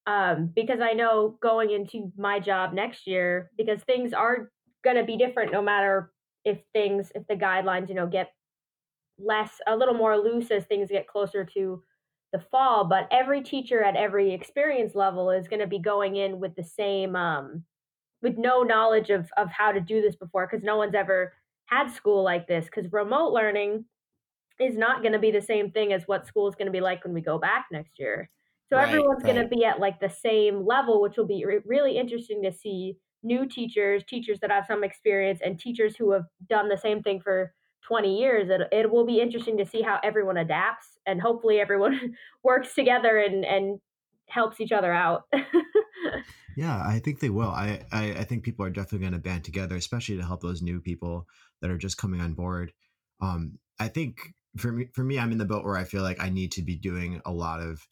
Um, 0.06 0.51
because 0.56 0.80
I 0.81 0.94
know 0.94 1.38
going 1.42 1.71
into 1.71 2.12
my 2.18 2.39
job 2.39 2.74
next 2.74 3.06
year, 3.06 3.51
because 3.57 3.81
things 3.83 4.12
are 4.12 4.50
going 4.83 4.95
to 4.95 5.03
be 5.03 5.17
different 5.17 5.51
no 5.51 5.61
matter 5.61 6.11
if 6.45 6.59
things, 6.73 7.11
if 7.15 7.27
the 7.27 7.35
guidelines, 7.35 7.89
you 7.89 7.95
know, 7.95 8.07
get 8.07 8.31
less, 9.17 9.51
a 9.67 9.75
little 9.75 9.93
more 9.93 10.17
loose 10.17 10.51
as 10.51 10.65
things 10.65 10.89
get 10.89 11.07
closer 11.07 11.43
to 11.43 11.83
the 12.31 12.39
fall. 12.51 12.85
But 12.85 13.07
every 13.11 13.41
teacher 13.41 13.83
at 13.83 13.95
every 13.95 14.33
experience 14.33 14.95
level 14.95 15.31
is 15.31 15.47
going 15.47 15.59
to 15.59 15.67
be 15.67 15.79
going 15.79 16.15
in 16.15 16.39
with 16.39 16.55
the 16.55 16.63
same, 16.63 17.15
um, 17.15 17.63
with 18.21 18.37
no 18.37 18.63
knowledge 18.63 19.09
of 19.09 19.29
of 19.37 19.49
how 19.49 19.71
to 19.71 19.79
do 19.79 20.01
this 20.01 20.15
before, 20.15 20.47
because 20.47 20.63
no 20.63 20.77
one's 20.77 20.95
ever 20.95 21.33
had 21.65 21.91
school 21.91 22.23
like 22.23 22.47
this 22.47 22.65
because 22.65 22.91
remote 22.91 23.31
learning 23.31 23.85
is 24.59 24.75
not 24.75 25.01
going 25.01 25.13
to 25.13 25.19
be 25.19 25.31
the 25.31 25.41
same 25.41 25.71
thing 25.71 25.93
as 25.93 26.07
what 26.07 26.25
school 26.25 26.47
is 26.47 26.55
going 26.55 26.65
to 26.65 26.71
be 26.71 26.81
like 26.81 27.03
when 27.03 27.13
we 27.13 27.21
go 27.21 27.37
back 27.37 27.67
next 27.71 27.97
year. 27.97 28.29
So 28.69 28.75
right, 28.75 28.87
everyone's 28.87 29.23
right. 29.23 29.33
going 29.33 29.47
to 29.47 29.55
be 29.55 29.63
at 29.65 29.79
like 29.79 29.99
the 29.99 30.09
same 30.09 30.65
level, 30.65 31.01
which 31.01 31.15
will 31.15 31.27
be 31.27 31.45
re- 31.45 31.61
really 31.65 31.97
interesting 31.97 32.44
to 32.44 32.51
see 32.51 32.97
new 33.23 33.47
teachers, 33.47 34.04
teachers 34.07 34.40
that 34.42 34.52
have 34.52 34.66
some 34.66 34.83
experience, 34.83 35.40
and 35.44 35.59
teachers 35.59 35.95
who 35.95 36.11
have 36.11 36.26
done 36.49 36.69
the 36.69 36.78
same 36.78 37.02
thing 37.02 37.19
for 37.21 37.54
20 37.81 38.19
years. 38.19 38.49
It, 38.49 38.61
it 38.71 38.92
will 38.92 39.06
be 39.06 39.19
interesting 39.19 39.57
to 39.57 39.66
see 39.66 39.81
how 39.81 39.99
everyone 40.04 40.38
adapts 40.38 40.97
and 41.06 41.21
hopefully 41.21 41.59
everyone 41.59 42.16
works 42.44 42.76
together 42.76 43.18
and, 43.18 43.45
and 43.45 43.80
helps 44.28 44.61
each 44.61 44.71
other 44.71 44.94
out. 44.94 45.23
yeah, 46.57 46.83
I 46.85 46.99
think 46.99 47.19
they 47.19 47.30
will. 47.30 47.49
I, 47.49 47.81
I, 47.92 48.11
I 48.11 48.23
think 48.23 48.44
people 48.44 48.66
are 48.66 48.69
definitely 48.69 48.99
going 48.99 49.14
to 49.14 49.19
band 49.19 49.44
together, 49.44 49.76
especially 49.76 50.18
to 50.18 50.26
help 50.26 50.42
those 50.42 50.61
new 50.61 50.80
people 50.80 51.28
that 51.61 51.71
are 51.71 51.78
just 51.78 51.97
coming 51.97 52.21
on 52.21 52.33
board. 52.33 52.73
Um, 53.21 53.57
I 53.80 53.88
think 53.88 54.33
for 54.57 54.71
me, 54.71 54.88
for 54.94 55.04
me, 55.04 55.19
I'm 55.19 55.31
in 55.31 55.38
the 55.38 55.45
boat 55.45 55.64
where 55.64 55.78
I 55.78 55.83
feel 55.83 56.04
like 56.04 56.21
I 56.21 56.30
need 56.30 56.52
to 56.54 56.61
be 56.61 56.76
doing 56.76 57.21
a 57.26 57.31
lot 57.31 57.61
of 57.61 57.85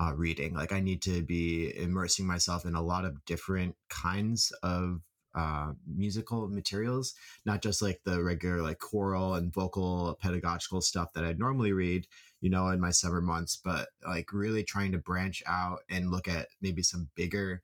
uh, 0.00 0.12
reading. 0.14 0.54
Like 0.54 0.72
I 0.72 0.80
need 0.80 1.02
to 1.02 1.22
be 1.22 1.76
immersing 1.76 2.26
myself 2.26 2.64
in 2.64 2.74
a 2.74 2.82
lot 2.82 3.04
of 3.04 3.24
different 3.24 3.76
kinds 3.88 4.52
of 4.62 5.00
uh, 5.34 5.72
musical 5.86 6.48
materials, 6.48 7.14
not 7.44 7.62
just 7.62 7.82
like 7.82 8.00
the 8.04 8.22
regular 8.22 8.62
like 8.62 8.78
choral 8.78 9.34
and 9.34 9.52
vocal 9.52 10.16
pedagogical 10.20 10.80
stuff 10.80 11.12
that 11.12 11.24
I'd 11.24 11.38
normally 11.38 11.72
read, 11.72 12.06
you 12.40 12.50
know, 12.50 12.68
in 12.68 12.80
my 12.80 12.90
summer 12.90 13.20
months, 13.20 13.58
but 13.62 13.88
like 14.06 14.32
really 14.32 14.62
trying 14.62 14.92
to 14.92 14.98
branch 14.98 15.42
out 15.46 15.80
and 15.90 16.10
look 16.10 16.28
at 16.28 16.48
maybe 16.60 16.82
some 16.82 17.08
bigger 17.16 17.62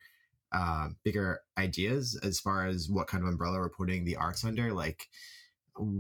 uh, 0.53 0.89
bigger 1.05 1.43
ideas 1.57 2.19
as 2.25 2.41
far 2.41 2.67
as 2.67 2.89
what 2.89 3.07
kind 3.07 3.23
of 3.23 3.29
umbrella 3.29 3.59
we're 3.59 3.69
putting 3.69 4.05
the 4.05 4.17
arts 4.17 4.45
under. 4.45 4.73
Like, 4.73 5.07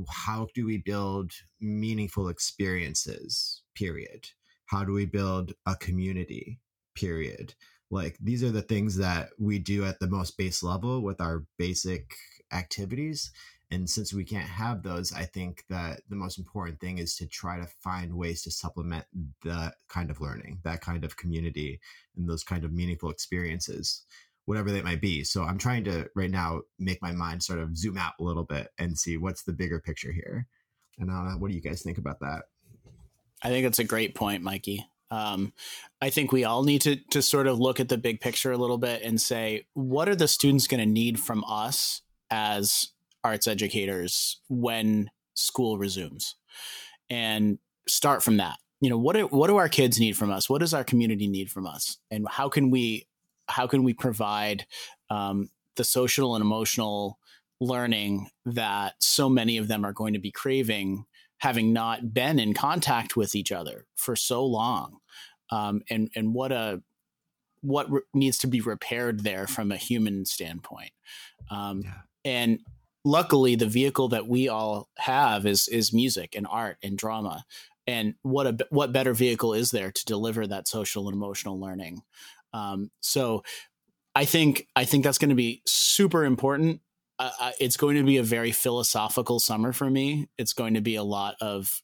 how 0.08 0.48
do 0.54 0.66
we 0.66 0.78
build 0.78 1.30
meaningful 1.60 2.28
experiences 2.28 3.62
period 3.76 4.30
how 4.70 4.84
do 4.84 4.92
we 4.92 5.06
build 5.06 5.52
a 5.66 5.76
community 5.76 6.58
period 6.94 7.54
like 7.90 8.16
these 8.20 8.42
are 8.44 8.50
the 8.50 8.62
things 8.62 8.96
that 8.96 9.30
we 9.38 9.58
do 9.58 9.84
at 9.84 9.98
the 10.00 10.06
most 10.06 10.36
base 10.36 10.62
level 10.62 11.02
with 11.02 11.20
our 11.20 11.44
basic 11.58 12.14
activities 12.52 13.30
and 13.72 13.88
since 13.88 14.12
we 14.12 14.24
can't 14.24 14.48
have 14.48 14.82
those 14.82 15.12
i 15.12 15.24
think 15.24 15.64
that 15.68 16.00
the 16.08 16.16
most 16.16 16.38
important 16.38 16.80
thing 16.80 16.98
is 16.98 17.16
to 17.16 17.26
try 17.26 17.58
to 17.58 17.66
find 17.82 18.12
ways 18.12 18.42
to 18.42 18.50
supplement 18.50 19.04
that 19.44 19.74
kind 19.88 20.10
of 20.10 20.20
learning 20.20 20.58
that 20.64 20.80
kind 20.80 21.04
of 21.04 21.16
community 21.16 21.80
and 22.16 22.28
those 22.28 22.44
kind 22.44 22.64
of 22.64 22.72
meaningful 22.72 23.10
experiences 23.10 24.04
whatever 24.50 24.72
they 24.72 24.82
might 24.82 25.00
be. 25.00 25.22
So 25.22 25.44
I'm 25.44 25.58
trying 25.58 25.84
to 25.84 26.08
right 26.16 26.30
now 26.30 26.62
make 26.76 27.00
my 27.00 27.12
mind 27.12 27.40
sort 27.40 27.60
of 27.60 27.76
zoom 27.76 27.96
out 27.96 28.14
a 28.18 28.24
little 28.24 28.42
bit 28.42 28.66
and 28.78 28.98
see 28.98 29.16
what's 29.16 29.44
the 29.44 29.52
bigger 29.52 29.78
picture 29.78 30.10
here. 30.10 30.48
And 30.98 31.08
uh, 31.08 31.38
what 31.38 31.50
do 31.50 31.54
you 31.54 31.62
guys 31.62 31.82
think 31.82 31.98
about 31.98 32.18
that? 32.18 32.42
I 33.42 33.48
think 33.48 33.64
that's 33.64 33.78
a 33.78 33.84
great 33.84 34.14
point, 34.14 34.42
Mikey. 34.42 34.86
Um, 35.10 35.52
I 36.00 36.10
think 36.10 36.30
we 36.30 36.44
all 36.44 36.62
need 36.62 36.82
to 36.82 36.96
to 37.10 37.20
sort 37.20 37.46
of 37.46 37.58
look 37.58 37.80
at 37.80 37.88
the 37.88 37.98
big 37.98 38.20
picture 38.20 38.52
a 38.52 38.58
little 38.58 38.78
bit 38.78 39.02
and 39.02 39.20
say, 39.20 39.66
what 39.74 40.08
are 40.08 40.14
the 40.14 40.28
students 40.28 40.66
going 40.66 40.80
to 40.80 40.86
need 40.86 41.18
from 41.18 41.44
us 41.44 42.02
as 42.30 42.92
arts 43.24 43.46
educators 43.46 44.40
when 44.48 45.10
school 45.34 45.78
resumes, 45.78 46.36
and 47.08 47.58
start 47.88 48.22
from 48.22 48.36
that. 48.38 48.58
You 48.80 48.88
know, 48.88 48.98
what 48.98 49.14
do, 49.16 49.26
what 49.26 49.48
do 49.48 49.56
our 49.56 49.68
kids 49.68 50.00
need 50.00 50.16
from 50.16 50.30
us? 50.30 50.48
What 50.48 50.60
does 50.60 50.72
our 50.72 50.84
community 50.84 51.28
need 51.28 51.50
from 51.50 51.66
us, 51.66 51.98
and 52.10 52.26
how 52.28 52.48
can 52.48 52.70
we 52.70 53.06
how 53.48 53.66
can 53.66 53.82
we 53.82 53.92
provide 53.92 54.64
um, 55.10 55.50
the 55.76 55.84
social 55.84 56.36
and 56.36 56.42
emotional 56.42 57.18
learning 57.60 58.30
that 58.46 58.94
so 59.00 59.28
many 59.28 59.58
of 59.58 59.68
them 59.68 59.84
are 59.84 59.92
going 59.92 60.14
to 60.14 60.20
be 60.20 60.30
craving 60.30 61.04
having 61.40 61.72
not 61.72 62.14
been 62.14 62.38
in 62.38 62.54
contact 62.54 63.16
with 63.16 63.34
each 63.34 63.50
other 63.50 63.86
for 63.96 64.14
so 64.14 64.44
long. 64.44 64.98
Um, 65.50 65.82
and 65.90 66.10
and 66.14 66.34
what 66.34 66.52
a 66.52 66.82
what 67.62 67.90
re- 67.90 68.00
needs 68.14 68.38
to 68.38 68.46
be 68.46 68.60
repaired 68.60 69.20
there 69.20 69.46
from 69.46 69.72
a 69.72 69.76
human 69.76 70.24
standpoint. 70.24 70.92
Um, 71.50 71.82
yeah. 71.82 71.92
and 72.24 72.60
luckily 73.04 73.54
the 73.54 73.66
vehicle 73.66 74.08
that 74.08 74.26
we 74.26 74.48
all 74.48 74.88
have 74.98 75.46
is 75.46 75.66
is 75.68 75.92
music 75.92 76.34
and 76.36 76.46
art 76.48 76.76
and 76.82 76.96
drama. 76.96 77.44
And 77.86 78.14
what 78.22 78.46
a 78.46 78.66
what 78.70 78.92
better 78.92 79.14
vehicle 79.14 79.52
is 79.54 79.70
there 79.70 79.90
to 79.90 80.04
deliver 80.04 80.46
that 80.46 80.68
social 80.68 81.08
and 81.08 81.14
emotional 81.14 81.58
learning? 81.58 82.02
Um, 82.52 82.90
so 83.00 83.42
i 84.14 84.24
think 84.24 84.66
i 84.74 84.84
think 84.84 85.04
that's 85.04 85.18
going 85.18 85.28
to 85.28 85.36
be 85.36 85.62
super 85.66 86.24
important 86.24 86.80
uh, 87.20 87.50
it's 87.60 87.76
going 87.76 87.96
to 87.96 88.02
be 88.02 88.16
a 88.16 88.22
very 88.22 88.52
philosophical 88.52 89.38
summer 89.40 89.72
for 89.72 89.90
me. 89.90 90.28
It's 90.38 90.52
going 90.52 90.74
to 90.74 90.80
be 90.80 90.96
a 90.96 91.02
lot 91.02 91.36
of 91.40 91.82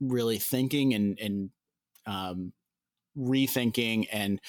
really 0.00 0.38
thinking 0.38 0.94
and 0.94 1.18
and 1.18 1.50
um, 2.06 2.52
rethinking. 3.16 4.06
And 4.10 4.40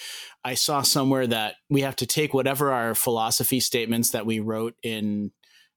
I 0.43 0.53
saw 0.53 0.81
somewhere 0.81 1.27
that 1.27 1.55
we 1.69 1.81
have 1.81 1.95
to 1.97 2.05
take 2.05 2.33
whatever 2.33 2.71
our 2.71 2.95
philosophy 2.95 3.59
statements 3.59 4.11
that 4.11 4.25
we 4.25 4.39
wrote 4.39 4.75
in 4.83 5.31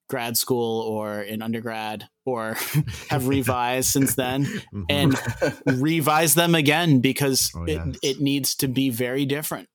grad 0.08 0.36
school 0.36 0.82
or 0.82 1.22
in 1.22 1.42
undergrad 1.42 2.08
or 2.26 2.56
have 3.08 3.26
revised 3.26 3.88
since 3.88 4.14
then 4.14 4.44
mm-hmm. 4.74 4.82
and 4.88 5.80
revise 5.80 6.34
them 6.34 6.54
again 6.54 7.00
because 7.00 7.50
oh, 7.56 7.64
yes. 7.66 7.86
it, 7.86 7.98
it 8.02 8.20
needs 8.20 8.54
to 8.54 8.68
be 8.68 8.90
very 8.90 9.24
different 9.24 9.68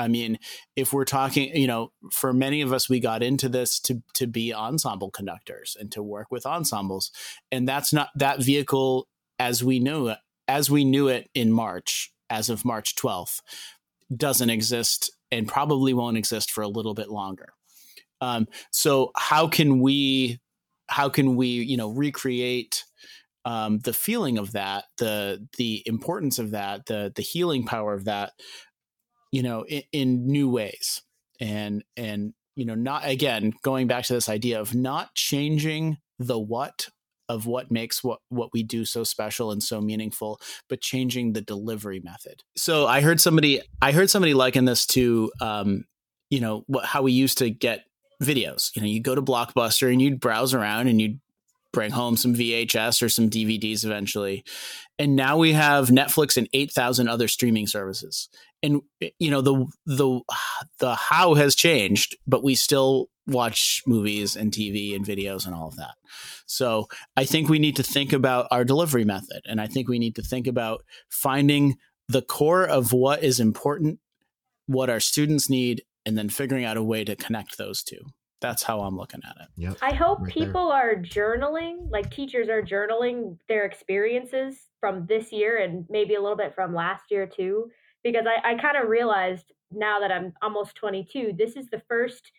I 0.00 0.08
mean, 0.08 0.38
if 0.76 0.92
we're 0.92 1.04
talking, 1.04 1.54
you 1.54 1.66
know, 1.66 1.92
for 2.10 2.32
many 2.32 2.62
of 2.62 2.72
us, 2.72 2.88
we 2.88 3.00
got 3.00 3.22
into 3.22 3.48
this 3.48 3.78
to 3.80 4.02
to 4.14 4.26
be 4.26 4.54
ensemble 4.54 5.10
conductors 5.10 5.76
and 5.78 5.92
to 5.92 6.02
work 6.02 6.28
with 6.30 6.46
ensembles, 6.46 7.12
and 7.52 7.68
that's 7.68 7.92
not 7.92 8.08
that 8.14 8.42
vehicle 8.42 9.06
as 9.38 9.62
we 9.62 9.78
knew 9.78 10.08
it, 10.08 10.18
as 10.48 10.70
we 10.70 10.84
knew 10.84 11.08
it 11.08 11.28
in 11.34 11.52
March, 11.52 12.12
as 12.28 12.50
of 12.50 12.64
March 12.64 12.96
twelfth, 12.96 13.42
doesn't 14.16 14.50
exist 14.50 15.10
and 15.30 15.46
probably 15.46 15.92
won't 15.94 16.16
exist 16.16 16.50
for 16.50 16.62
a 16.62 16.68
little 16.68 16.94
bit 16.94 17.10
longer. 17.10 17.52
Um, 18.20 18.46
so 18.70 19.12
how 19.16 19.48
can 19.48 19.80
we, 19.80 20.40
how 20.88 21.10
can 21.10 21.36
we, 21.36 21.48
you 21.48 21.76
know, 21.76 21.90
recreate? 21.90 22.84
Um, 23.44 23.78
the 23.78 23.94
feeling 23.94 24.38
of 24.38 24.52
that, 24.52 24.84
the 24.98 25.46
the 25.56 25.82
importance 25.86 26.38
of 26.38 26.50
that, 26.50 26.86
the 26.86 27.10
the 27.14 27.22
healing 27.22 27.64
power 27.64 27.94
of 27.94 28.04
that, 28.04 28.32
you 29.32 29.42
know, 29.42 29.64
in, 29.64 29.82
in 29.92 30.26
new 30.26 30.48
ways. 30.48 31.02
And, 31.40 31.84
and, 31.96 32.34
you 32.56 32.64
know, 32.64 32.74
not 32.74 33.08
again, 33.08 33.52
going 33.62 33.86
back 33.86 34.04
to 34.04 34.12
this 34.12 34.28
idea 34.28 34.60
of 34.60 34.74
not 34.74 35.14
changing 35.14 35.98
the 36.18 36.38
what 36.38 36.88
of 37.30 37.46
what 37.46 37.70
makes 37.70 38.02
what 38.02 38.18
what 38.28 38.50
we 38.52 38.64
do 38.64 38.84
so 38.84 39.04
special 39.04 39.52
and 39.52 39.62
so 39.62 39.80
meaningful 39.80 40.40
but 40.68 40.80
changing 40.80 41.32
the 41.32 41.40
delivery 41.40 42.00
method 42.00 42.42
so 42.56 42.88
i 42.88 43.00
heard 43.00 43.20
somebody 43.20 43.62
i 43.80 43.92
heard 43.92 44.10
somebody 44.10 44.34
liken 44.34 44.64
this 44.64 44.84
to 44.84 45.30
um 45.40 45.84
you 46.28 46.40
know 46.40 46.64
what 46.66 46.84
how 46.84 47.02
we 47.02 47.12
used 47.12 47.38
to 47.38 47.48
get 47.48 47.84
videos 48.20 48.74
you 48.74 48.82
know 48.82 48.88
you 48.88 49.00
go 49.00 49.14
to 49.14 49.22
blockbuster 49.22 49.90
and 49.90 50.02
you'd 50.02 50.18
browse 50.18 50.52
around 50.52 50.88
and 50.88 51.00
you'd 51.00 51.20
bring 51.72 51.90
home 51.90 52.16
some 52.16 52.34
VHS 52.34 53.02
or 53.02 53.08
some 53.08 53.30
DVDs 53.30 53.84
eventually. 53.84 54.44
And 54.98 55.16
now 55.16 55.38
we 55.38 55.52
have 55.52 55.88
Netflix 55.88 56.36
and 56.36 56.48
8,000 56.52 57.08
other 57.08 57.28
streaming 57.28 57.66
services. 57.66 58.28
And 58.62 58.82
you 59.18 59.30
know 59.30 59.40
the 59.40 59.66
the 59.86 60.20
the 60.78 60.94
how 60.94 61.34
has 61.34 61.54
changed, 61.54 62.16
but 62.26 62.44
we 62.44 62.54
still 62.54 63.08
watch 63.26 63.82
movies 63.86 64.36
and 64.36 64.52
TV 64.52 64.94
and 64.94 65.04
videos 65.04 65.46
and 65.46 65.54
all 65.54 65.68
of 65.68 65.76
that. 65.76 65.94
So, 66.46 66.88
I 67.16 67.24
think 67.24 67.48
we 67.48 67.58
need 67.58 67.76
to 67.76 67.82
think 67.82 68.12
about 68.12 68.48
our 68.50 68.64
delivery 68.64 69.04
method 69.04 69.42
and 69.46 69.60
I 69.60 69.66
think 69.66 69.88
we 69.88 69.98
need 69.98 70.16
to 70.16 70.22
think 70.22 70.46
about 70.46 70.84
finding 71.08 71.76
the 72.08 72.22
core 72.22 72.66
of 72.66 72.92
what 72.92 73.22
is 73.22 73.40
important, 73.40 74.00
what 74.66 74.90
our 74.90 75.00
students 75.00 75.48
need 75.48 75.82
and 76.04 76.18
then 76.18 76.28
figuring 76.28 76.64
out 76.64 76.76
a 76.76 76.82
way 76.82 77.04
to 77.04 77.16
connect 77.16 77.56
those 77.56 77.82
two 77.82 78.00
that's 78.40 78.62
how 78.62 78.80
I'm 78.80 78.96
looking 78.96 79.20
at 79.24 79.36
it. 79.40 79.48
Yep. 79.56 79.76
I 79.82 79.94
hope 79.94 80.20
right 80.22 80.32
people 80.32 80.68
there. 80.68 80.76
are 80.76 80.96
journaling, 80.96 81.90
like 81.90 82.10
teachers 82.10 82.48
are 82.48 82.62
journaling 82.62 83.38
their 83.48 83.64
experiences 83.64 84.68
from 84.80 85.06
this 85.06 85.30
year 85.32 85.58
and 85.58 85.84
maybe 85.90 86.14
a 86.14 86.20
little 86.20 86.36
bit 86.36 86.54
from 86.54 86.74
last 86.74 87.10
year 87.10 87.26
too. 87.26 87.70
Because 88.02 88.24
I, 88.26 88.52
I 88.52 88.54
kind 88.56 88.76
of 88.76 88.88
realized 88.88 89.52
now 89.70 90.00
that 90.00 90.10
I'm 90.10 90.32
almost 90.42 90.74
22, 90.76 91.34
this 91.36 91.56
is 91.56 91.68
the 91.70 91.82
first 91.88 92.32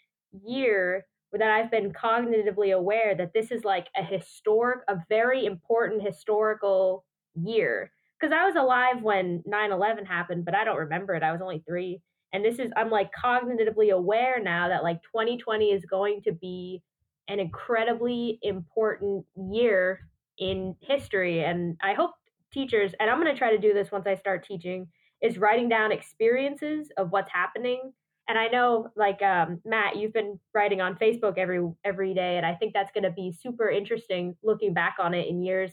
year 0.45 1.05
that 1.33 1.49
I've 1.49 1.71
been 1.71 1.93
cognitively 1.93 2.75
aware 2.75 3.15
that 3.15 3.33
this 3.33 3.51
is 3.51 3.63
like 3.63 3.87
a 3.95 4.03
historic, 4.03 4.79
a 4.87 4.97
very 5.07 5.45
important 5.45 6.01
historical 6.01 7.05
year. 7.35 7.91
Because 8.19 8.35
I 8.37 8.45
was 8.45 8.55
alive 8.55 9.01
when 9.01 9.41
9 9.45 9.71
11 9.71 10.05
happened, 10.05 10.45
but 10.45 10.55
I 10.55 10.63
don't 10.63 10.77
remember 10.77 11.15
it. 11.15 11.23
I 11.23 11.31
was 11.31 11.41
only 11.41 11.63
three 11.67 12.01
and 12.33 12.43
this 12.43 12.59
is 12.59 12.71
i'm 12.75 12.89
like 12.89 13.11
cognitively 13.13 13.91
aware 13.91 14.41
now 14.41 14.67
that 14.67 14.83
like 14.83 15.01
2020 15.03 15.71
is 15.71 15.85
going 15.85 16.21
to 16.21 16.31
be 16.31 16.81
an 17.27 17.39
incredibly 17.39 18.39
important 18.41 19.25
year 19.51 19.99
in 20.37 20.75
history 20.81 21.43
and 21.43 21.77
i 21.81 21.93
hope 21.93 22.11
teachers 22.51 22.93
and 22.99 23.09
i'm 23.09 23.19
going 23.21 23.31
to 23.31 23.37
try 23.37 23.51
to 23.51 23.61
do 23.61 23.73
this 23.73 23.91
once 23.91 24.07
i 24.07 24.15
start 24.15 24.45
teaching 24.45 24.87
is 25.21 25.37
writing 25.37 25.69
down 25.69 25.91
experiences 25.91 26.89
of 26.97 27.11
what's 27.11 27.31
happening 27.31 27.93
and 28.27 28.37
i 28.37 28.47
know 28.47 28.89
like 28.95 29.21
um, 29.21 29.59
matt 29.65 29.95
you've 29.95 30.13
been 30.13 30.39
writing 30.53 30.81
on 30.81 30.95
facebook 30.95 31.37
every 31.37 31.61
every 31.83 32.13
day 32.13 32.37
and 32.37 32.45
i 32.45 32.53
think 32.53 32.73
that's 32.73 32.91
going 32.91 33.03
to 33.03 33.11
be 33.11 33.31
super 33.31 33.69
interesting 33.69 34.35
looking 34.43 34.73
back 34.73 34.95
on 34.99 35.13
it 35.13 35.27
in 35.27 35.41
years 35.41 35.71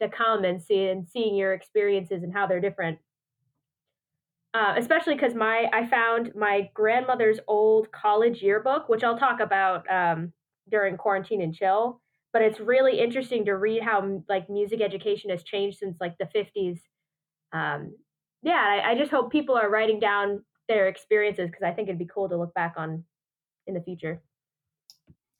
to 0.00 0.08
come 0.08 0.44
and 0.44 0.62
seeing 0.62 1.06
seeing 1.10 1.34
your 1.34 1.52
experiences 1.54 2.22
and 2.22 2.32
how 2.32 2.46
they're 2.46 2.60
different 2.60 2.98
uh, 4.56 4.74
especially 4.78 5.14
because 5.14 5.34
my 5.34 5.68
I 5.70 5.84
found 5.84 6.34
my 6.34 6.70
grandmother's 6.72 7.38
old 7.46 7.92
college 7.92 8.40
yearbook, 8.40 8.88
which 8.88 9.04
I'll 9.04 9.18
talk 9.18 9.40
about 9.40 9.84
um, 9.90 10.32
during 10.70 10.96
quarantine 10.96 11.42
and 11.42 11.54
chill. 11.54 12.00
But 12.32 12.40
it's 12.40 12.58
really 12.58 12.98
interesting 12.98 13.44
to 13.44 13.52
read 13.52 13.82
how 13.82 14.22
like 14.30 14.48
music 14.48 14.80
education 14.80 15.28
has 15.28 15.42
changed 15.42 15.78
since 15.78 15.98
like 16.00 16.16
the 16.18 16.26
fifties. 16.32 16.80
Um, 17.52 17.96
yeah, 18.46 18.80
I, 18.84 18.92
I 18.92 18.94
just 18.96 19.10
hope 19.10 19.32
people 19.32 19.56
are 19.56 19.68
writing 19.68 19.98
down 19.98 20.44
their 20.68 20.86
experiences 20.86 21.50
because 21.50 21.64
I 21.64 21.72
think 21.72 21.88
it'd 21.88 21.98
be 21.98 22.06
cool 22.06 22.28
to 22.28 22.36
look 22.36 22.54
back 22.54 22.74
on 22.76 23.04
in 23.66 23.74
the 23.74 23.80
future. 23.80 24.22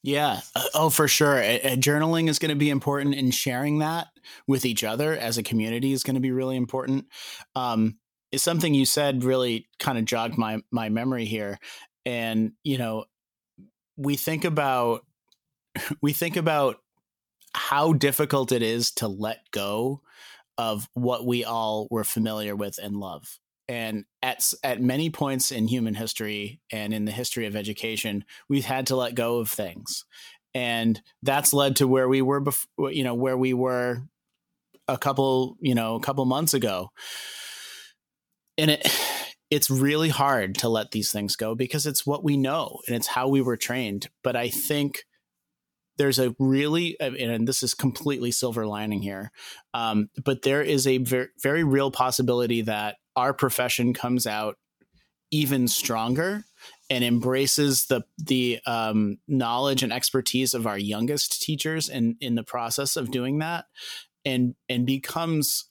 Yeah. 0.02 0.40
Uh, 0.54 0.64
oh, 0.74 0.90
for 0.90 1.06
sure. 1.06 1.36
journaling 1.36 2.28
is 2.28 2.38
going 2.38 2.50
to 2.50 2.56
be 2.56 2.68
important, 2.68 3.14
and 3.14 3.32
sharing 3.32 3.78
that 3.78 4.08
with 4.48 4.64
each 4.64 4.84
other 4.84 5.16
as 5.16 5.38
a 5.38 5.44
community 5.44 5.92
is 5.92 6.02
going 6.02 6.16
to 6.16 6.20
be 6.20 6.32
really 6.32 6.56
important. 6.56 7.06
Um, 7.54 7.96
is 8.32 8.42
something 8.42 8.74
you 8.74 8.84
said 8.84 9.22
really 9.22 9.68
kind 9.78 9.98
of 9.98 10.04
jogged 10.04 10.36
my 10.36 10.60
my 10.72 10.88
memory 10.88 11.24
here 11.26 11.58
and 12.04 12.52
you 12.64 12.76
know 12.76 13.04
we 13.96 14.16
think 14.16 14.44
about 14.44 15.06
we 16.02 16.12
think 16.12 16.36
about 16.36 16.76
how 17.54 17.92
difficult 17.92 18.52
it 18.52 18.62
is 18.62 18.90
to 18.90 19.08
let 19.08 19.38
go 19.50 20.02
of 20.58 20.88
what 20.94 21.26
we 21.26 21.44
all 21.44 21.86
were 21.90 22.04
familiar 22.04 22.56
with 22.56 22.78
and 22.82 22.96
love. 22.96 23.38
And 23.68 24.04
at 24.22 24.52
at 24.62 24.80
many 24.80 25.10
points 25.10 25.50
in 25.50 25.66
human 25.68 25.94
history 25.94 26.60
and 26.70 26.94
in 26.94 27.04
the 27.04 27.12
history 27.12 27.46
of 27.46 27.56
education 27.56 28.24
we've 28.48 28.64
had 28.64 28.86
to 28.88 28.96
let 28.96 29.14
go 29.14 29.38
of 29.38 29.48
things. 29.48 30.04
And 30.54 31.00
that's 31.22 31.52
led 31.52 31.76
to 31.76 31.88
where 31.88 32.08
we 32.08 32.22
were 32.22 32.40
before 32.40 32.92
you 32.92 33.02
know 33.02 33.14
where 33.14 33.36
we 33.36 33.54
were 33.54 34.02
a 34.88 34.96
couple 34.96 35.56
you 35.60 35.74
know 35.74 35.96
a 35.96 36.00
couple 36.00 36.24
months 36.26 36.54
ago. 36.54 36.90
And 38.56 38.70
it 38.70 38.86
it's 39.50 39.70
really 39.70 40.08
hard 40.08 40.56
to 40.56 40.68
let 40.68 40.90
these 40.90 41.12
things 41.12 41.36
go 41.36 41.54
because 41.54 41.86
it's 41.86 42.04
what 42.04 42.24
we 42.24 42.36
know 42.36 42.80
and 42.86 42.96
it's 42.96 43.06
how 43.06 43.28
we 43.28 43.40
were 43.40 43.56
trained. 43.56 44.08
But 44.22 44.36
i 44.36 44.48
think 44.48 45.04
there's 45.98 46.18
a 46.18 46.34
really 46.38 46.98
and 47.00 47.46
this 47.46 47.62
is 47.62 47.74
completely 47.74 48.30
silver 48.30 48.66
lining 48.66 49.02
here 49.02 49.30
um, 49.74 50.08
but 50.24 50.42
there 50.42 50.62
is 50.62 50.86
a 50.86 50.98
very, 50.98 51.64
real 51.64 51.90
possibility 51.90 52.62
that 52.62 52.96
our 53.14 53.32
profession 53.32 53.92
comes 53.92 54.26
out 54.26 54.56
even 55.30 55.68
stronger 55.68 56.44
and 56.88 57.02
embraces 57.02 57.86
the 57.86 58.02
the 58.18 58.60
um, 58.66 59.18
knowledge 59.26 59.82
and 59.82 59.92
expertise 59.92 60.54
of 60.54 60.66
our 60.66 60.78
youngest 60.78 61.42
teachers 61.42 61.88
and 61.88 62.16
in 62.20 62.34
the 62.34 62.44
process 62.44 62.96
of 62.96 63.10
doing 63.10 63.38
that 63.38 63.66
and 64.24 64.54
and 64.68 64.86
becomes 64.86 65.68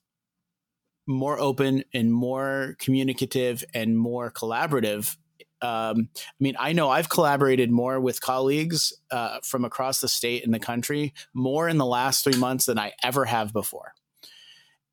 more 1.08 1.40
open 1.40 1.84
and 1.94 2.12
more 2.12 2.76
communicative 2.80 3.64
and 3.74 3.98
more 3.98 4.32
collaborative 4.32 5.18
um, 5.66 6.10
I 6.16 6.40
mean, 6.40 6.56
I 6.60 6.74
know 6.74 6.90
I've 6.90 7.10
collaborated 7.10 7.72
more 7.72 8.00
with 8.00 8.22
colleagues 8.22 8.94
uh, 9.10 9.40
from 9.44 9.66
across 9.66 10.00
the 10.00 10.08
state 10.08 10.46
and 10.46 10.54
the 10.54 10.60
country 10.60 11.14
more 11.34 11.68
in 11.68 11.78
the 11.78 11.86
last 11.86 12.24
three 12.24 12.38
months 12.38 12.68
than 12.68 12.78
I 12.78 12.94
ever 13.02 13.26
have 13.26 13.52
before. 13.52 13.94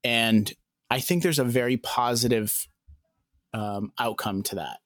And 0.02 0.50
I 0.90 1.00
think 1.00 1.22
there's 1.22 1.38
a 1.38 1.44
very 1.44 1.76
positive 1.76 2.66
um, 3.52 3.92
outcome 3.98 4.42
to 4.44 4.54
that. 4.56 4.78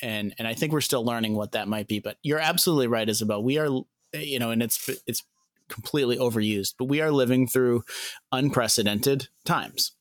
And 0.00 0.34
and 0.38 0.48
I 0.48 0.54
think 0.54 0.72
we're 0.72 0.80
still 0.80 1.04
learning 1.04 1.34
what 1.34 1.52
that 1.52 1.68
might 1.68 1.86
be. 1.86 2.00
But 2.00 2.16
you're 2.22 2.38
absolutely 2.38 2.86
right, 2.86 3.08
Isabel. 3.08 3.42
We 3.42 3.58
are, 3.58 3.68
you 4.14 4.38
know, 4.38 4.50
and 4.50 4.62
it's 4.62 4.88
it's 5.06 5.22
completely 5.68 6.16
overused, 6.16 6.74
but 6.78 6.86
we 6.86 7.02
are 7.02 7.10
living 7.10 7.46
through 7.46 7.84
unprecedented 8.32 9.28
times. 9.44 9.92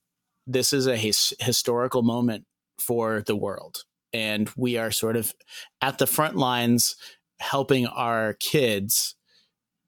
This 0.48 0.72
is 0.72 0.88
a 0.88 0.96
his, 0.96 1.34
historical 1.39 2.04
moment 2.04 2.46
for 2.80 3.22
the 3.25 3.36
world 3.36 3.84
and 4.15 4.50
we 4.55 4.77
are 4.77 4.91
sort 4.91 5.17
of 5.17 5.34
at 5.81 5.98
the 5.98 6.07
front 6.07 6.38
lines 6.38 6.95
helping 7.39 7.86
our 7.86 8.34
kids 8.39 9.15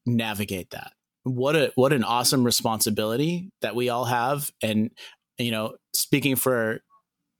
navigate 0.06 0.72
that. 0.72 0.92
What 1.24 1.56
a 1.56 1.72
what 1.76 1.94
an 1.94 2.04
awesome 2.04 2.44
responsibility 2.44 3.52
that 3.62 3.76
we 3.76 3.88
all 3.88 4.06
have. 4.06 4.52
And 4.62 4.92
you 5.38 5.52
know 5.52 5.76
speaking 5.94 6.36
for 6.36 6.82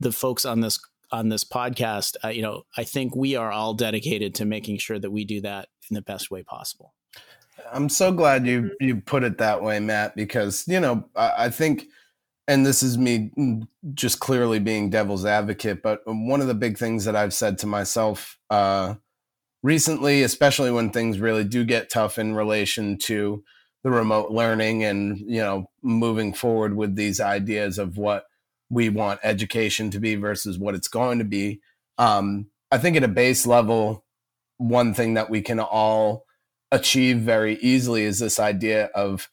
the 0.00 0.12
folks 0.12 0.44
on 0.44 0.60
this 0.60 0.78
on 1.10 1.28
this 1.28 1.44
podcast 1.44 2.16
uh, 2.22 2.28
you 2.28 2.42
know 2.42 2.62
i 2.76 2.84
think 2.84 3.16
we 3.16 3.34
are 3.34 3.50
all 3.50 3.74
dedicated 3.74 4.34
to 4.34 4.44
making 4.44 4.78
sure 4.78 4.98
that 4.98 5.10
we 5.10 5.24
do 5.24 5.40
that 5.40 5.68
in 5.90 5.94
the 5.94 6.02
best 6.02 6.30
way 6.30 6.42
possible. 6.42 6.92
I'm 7.72 7.88
so 7.88 8.12
glad 8.12 8.46
you 8.46 8.62
mm-hmm. 8.62 8.86
you 8.86 9.00
put 9.00 9.24
it 9.24 9.38
that 9.38 9.62
way 9.62 9.80
matt 9.80 10.14
because 10.16 10.64
you 10.68 10.80
know 10.80 11.08
I, 11.16 11.32
I 11.38 11.50
think 11.50 11.86
and 12.48 12.64
this 12.64 12.82
is 12.82 12.96
me 12.96 13.30
just 13.92 14.20
clearly 14.20 14.58
being 14.58 14.88
devil's 14.88 15.26
advocate, 15.26 15.82
but 15.82 16.00
one 16.06 16.40
of 16.40 16.46
the 16.46 16.54
big 16.54 16.78
things 16.78 17.04
that 17.04 17.14
I've 17.14 17.34
said 17.34 17.58
to 17.58 17.66
myself 17.66 18.38
uh, 18.48 18.94
recently, 19.62 20.22
especially 20.22 20.70
when 20.70 20.90
things 20.90 21.20
really 21.20 21.44
do 21.44 21.62
get 21.64 21.90
tough 21.90 22.18
in 22.18 22.34
relation 22.34 22.96
to 23.00 23.44
the 23.84 23.90
remote 23.90 24.30
learning 24.30 24.82
and 24.82 25.18
you 25.18 25.40
know 25.40 25.70
moving 25.82 26.32
forward 26.32 26.74
with 26.74 26.96
these 26.96 27.20
ideas 27.20 27.78
of 27.78 27.96
what 27.96 28.24
we 28.70 28.88
want 28.88 29.20
education 29.22 29.90
to 29.90 30.00
be 30.00 30.14
versus 30.14 30.58
what 30.58 30.74
it's 30.74 30.88
going 30.88 31.18
to 31.18 31.24
be. 31.24 31.60
Um, 31.98 32.46
I 32.72 32.78
think 32.78 32.96
at 32.96 33.04
a 33.04 33.08
base 33.08 33.46
level, 33.46 34.04
one 34.56 34.94
thing 34.94 35.14
that 35.14 35.30
we 35.30 35.42
can 35.42 35.60
all 35.60 36.24
achieve 36.72 37.18
very 37.18 37.56
easily 37.56 38.04
is 38.04 38.18
this 38.18 38.40
idea 38.40 38.86
of 38.94 39.28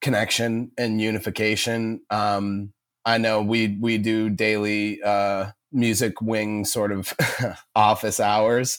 connection 0.00 0.72
and 0.76 1.00
unification. 1.00 2.00
Um, 2.10 2.72
I 3.04 3.18
know 3.18 3.42
we 3.42 3.76
we 3.80 3.98
do 3.98 4.30
daily 4.30 5.02
uh, 5.02 5.50
music 5.72 6.20
wing 6.20 6.64
sort 6.64 6.92
of 6.92 7.14
office 7.74 8.20
hours, 8.20 8.78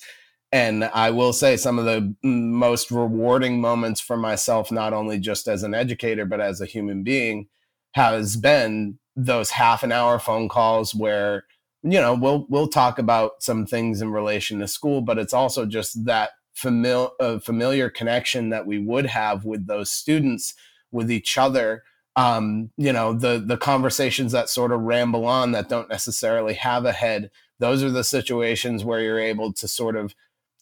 and 0.52 0.84
I 0.84 1.12
will 1.12 1.34
say 1.34 1.58
some 1.58 1.80
of 1.80 1.86
the 1.86 2.14
most 2.24 2.92
rewarding 2.92 3.62
moments 3.62 4.02
for 4.02 4.18
myself, 4.18 4.72
not 4.72 4.94
only 4.94 5.20
just 5.20 5.48
as 5.48 5.64
an 5.64 5.74
educator 5.74 6.26
but 6.26 6.42
as 6.42 6.62
a 6.62 6.66
human 6.66 7.04
being, 7.04 7.48
has 7.94 8.36
been 8.36 9.00
those 9.16 9.50
half 9.50 9.84
an 9.84 9.92
hour 9.92 10.20
phone 10.20 10.48
calls 10.48 10.94
where 10.94 11.46
you 11.84 12.00
know 12.00 12.14
we'll 12.14 12.46
we'll 12.50 12.68
talk 12.68 13.00
about 13.00 13.42
some 13.42 13.66
things 13.66 14.02
in 14.02 14.12
relation 14.12 14.60
to 14.60 14.68
school, 14.68 15.02
but 15.02 15.18
it's 15.18 15.34
also 15.34 15.66
just 15.66 16.06
that 16.06 16.32
familiar 16.54 17.10
uh, 17.20 17.40
familiar 17.40 17.90
connection 17.90 18.50
that 18.50 18.66
we 18.66 18.78
would 18.78 19.06
have 19.06 19.46
with 19.46 19.68
those 19.68 19.92
students 19.92 20.54
with 20.91 21.12
each 21.12 21.38
other 21.38 21.84
um, 22.17 22.72
you 22.77 22.91
know 22.91 23.13
the 23.13 23.41
the 23.46 23.58
conversations 23.58 24.32
that 24.32 24.50
sort 24.50 24.72
of 24.72 24.82
ramble 24.82 25.25
on 25.25 25.51
that 25.51 25.70
don't 25.70 25.89
necessarily 25.89 26.56
have 26.56 26.86
a 26.86 26.91
head 26.91 27.29
those 27.60 27.84
are 27.84 27.91
the 27.91 28.03
situations 28.03 28.84
where 28.84 29.01
you're 29.01 29.20
able 29.20 29.53
to 29.53 29.67
sort 29.67 29.96
of 29.96 30.13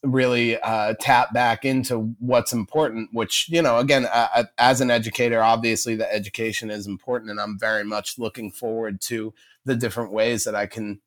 really 0.04 0.60
uh, 0.60 0.94
tap 1.00 1.34
back 1.34 1.66
into 1.66 2.14
what's 2.20 2.54
important 2.54 3.10
which 3.14 3.48
you 3.50 3.62
know 3.62 3.78
again 3.78 4.06
as 4.58 4.82
an 4.82 4.92
educator 4.92 5.42
obviously 5.42 5.96
the 5.96 6.14
education 6.14 6.70
is 6.70 6.86
important 6.86 7.32
and 7.32 7.40
i'm 7.40 7.58
very 7.58 7.84
much 7.84 8.20
looking 8.20 8.52
forward 8.52 9.02
to 9.02 9.34
the 9.64 9.76
different 9.76 10.12
ways 10.12 10.44
that 10.44 10.56
i 10.56 10.66
can 10.66 11.00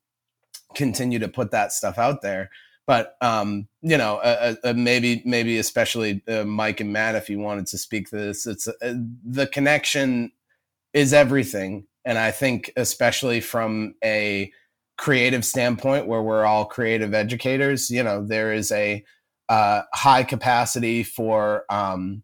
continue 0.75 1.19
to 1.19 1.27
put 1.27 1.51
that 1.51 1.71
stuff 1.71 1.97
out 1.97 2.21
there 2.21 2.49
but 2.89 3.17
um, 3.21 3.67
you 3.83 3.99
know, 3.99 4.15
uh, 4.15 4.55
uh, 4.63 4.73
maybe 4.73 5.21
maybe 5.23 5.59
especially 5.59 6.23
uh, 6.27 6.43
Mike 6.43 6.79
and 6.79 6.91
Matt, 6.91 7.13
if 7.13 7.29
you 7.29 7.37
wanted 7.37 7.67
to 7.67 7.77
speak 7.77 8.09
to 8.09 8.15
this, 8.15 8.47
it's 8.47 8.67
uh, 8.67 8.95
the 9.23 9.45
connection 9.45 10.31
is 10.91 11.13
everything, 11.13 11.85
and 12.03 12.17
I 12.17 12.31
think 12.31 12.71
especially 12.75 13.41
from 13.41 13.93
a 14.03 14.51
creative 14.97 15.45
standpoint, 15.45 16.07
where 16.07 16.23
we're 16.23 16.45
all 16.45 16.65
creative 16.65 17.13
educators, 17.13 17.91
you 17.91 18.01
know, 18.01 18.25
there 18.25 18.51
is 18.53 18.71
a 18.71 19.05
uh, 19.49 19.83
high 19.93 20.23
capacity 20.23 21.03
for 21.03 21.65
um, 21.69 22.23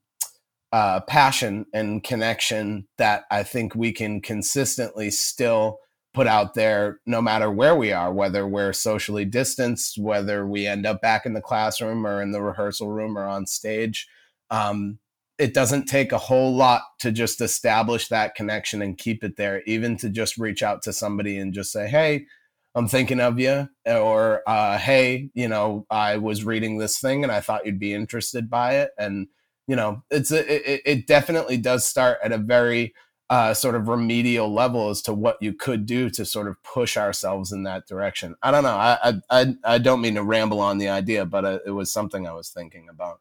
uh, 0.71 1.01
passion 1.01 1.67
and 1.75 2.03
connection 2.03 2.87
that 2.97 3.25
I 3.29 3.43
think 3.43 3.75
we 3.75 3.91
can 3.91 4.19
consistently 4.19 5.11
still 5.11 5.77
put 6.15 6.27
out 6.27 6.53
there 6.53 7.01
no 7.05 7.21
matter 7.21 7.51
where 7.51 7.75
we 7.75 7.91
are, 7.91 8.11
whether 8.11 8.47
we're 8.47 8.73
socially 8.73 9.25
distanced, 9.25 9.97
whether 9.97 10.47
we 10.47 10.65
end 10.65 10.85
up 10.85 11.01
back 11.01 11.25
in 11.25 11.33
the 11.33 11.41
classroom 11.41 12.07
or 12.07 12.21
in 12.21 12.31
the 12.31 12.41
rehearsal 12.41 12.89
room 12.89 13.17
or 13.17 13.25
on 13.25 13.45
stage. 13.45 14.07
Um, 14.49 14.99
it 15.37 15.53
doesn't 15.53 15.87
take 15.87 16.13
a 16.13 16.17
whole 16.17 16.55
lot 16.55 16.81
to 16.99 17.11
just 17.11 17.41
establish 17.41 18.07
that 18.07 18.33
connection 18.33 18.81
and 18.81 18.97
keep 18.97 19.23
it 19.25 19.35
there, 19.35 19.61
even 19.63 19.97
to 19.97 20.09
just 20.09 20.37
reach 20.37 20.63
out 20.63 20.81
to 20.83 20.93
somebody 20.93 21.37
and 21.37 21.53
just 21.53 21.73
say, 21.73 21.89
Hey, 21.89 22.27
I'm 22.73 22.87
thinking 22.87 23.19
of 23.19 23.37
you, 23.37 23.67
or 23.85 24.41
uh, 24.47 24.77
Hey, 24.77 25.29
you 25.33 25.49
know, 25.49 25.85
I 25.89 26.17
was 26.17 26.45
reading 26.45 26.77
this 26.77 26.99
thing 26.99 27.23
and 27.23 27.31
I 27.31 27.41
thought 27.41 27.65
you'd 27.65 27.79
be 27.79 27.93
interested 27.93 28.49
by 28.49 28.77
it. 28.77 28.91
And, 28.97 29.27
you 29.67 29.75
know, 29.75 30.03
it's 30.09 30.31
a, 30.31 30.73
it, 30.73 30.81
it 30.85 31.07
definitely 31.07 31.57
does 31.57 31.85
start 31.85 32.19
at 32.23 32.31
a 32.31 32.37
very 32.37 32.93
uh, 33.29 33.53
sort 33.53 33.75
of 33.75 33.87
remedial 33.87 34.53
level 34.53 34.89
as 34.89 35.01
to 35.01 35.13
what 35.13 35.37
you 35.41 35.53
could 35.53 35.85
do 35.85 36.09
to 36.11 36.25
sort 36.25 36.47
of 36.47 36.61
push 36.63 36.95
ourselves 36.95 37.51
in 37.51 37.63
that 37.63 37.87
direction. 37.87 38.35
I 38.43 38.51
don't 38.51 38.63
know. 38.63 38.75
I 38.75 39.13
I 39.29 39.55
I 39.63 39.77
don't 39.79 40.01
mean 40.01 40.15
to 40.15 40.23
ramble 40.23 40.59
on 40.59 40.77
the 40.77 40.89
idea, 40.89 41.25
but 41.25 41.45
uh, 41.45 41.59
it 41.65 41.71
was 41.71 41.91
something 41.91 42.27
I 42.27 42.33
was 42.33 42.49
thinking 42.49 42.87
about. 42.89 43.19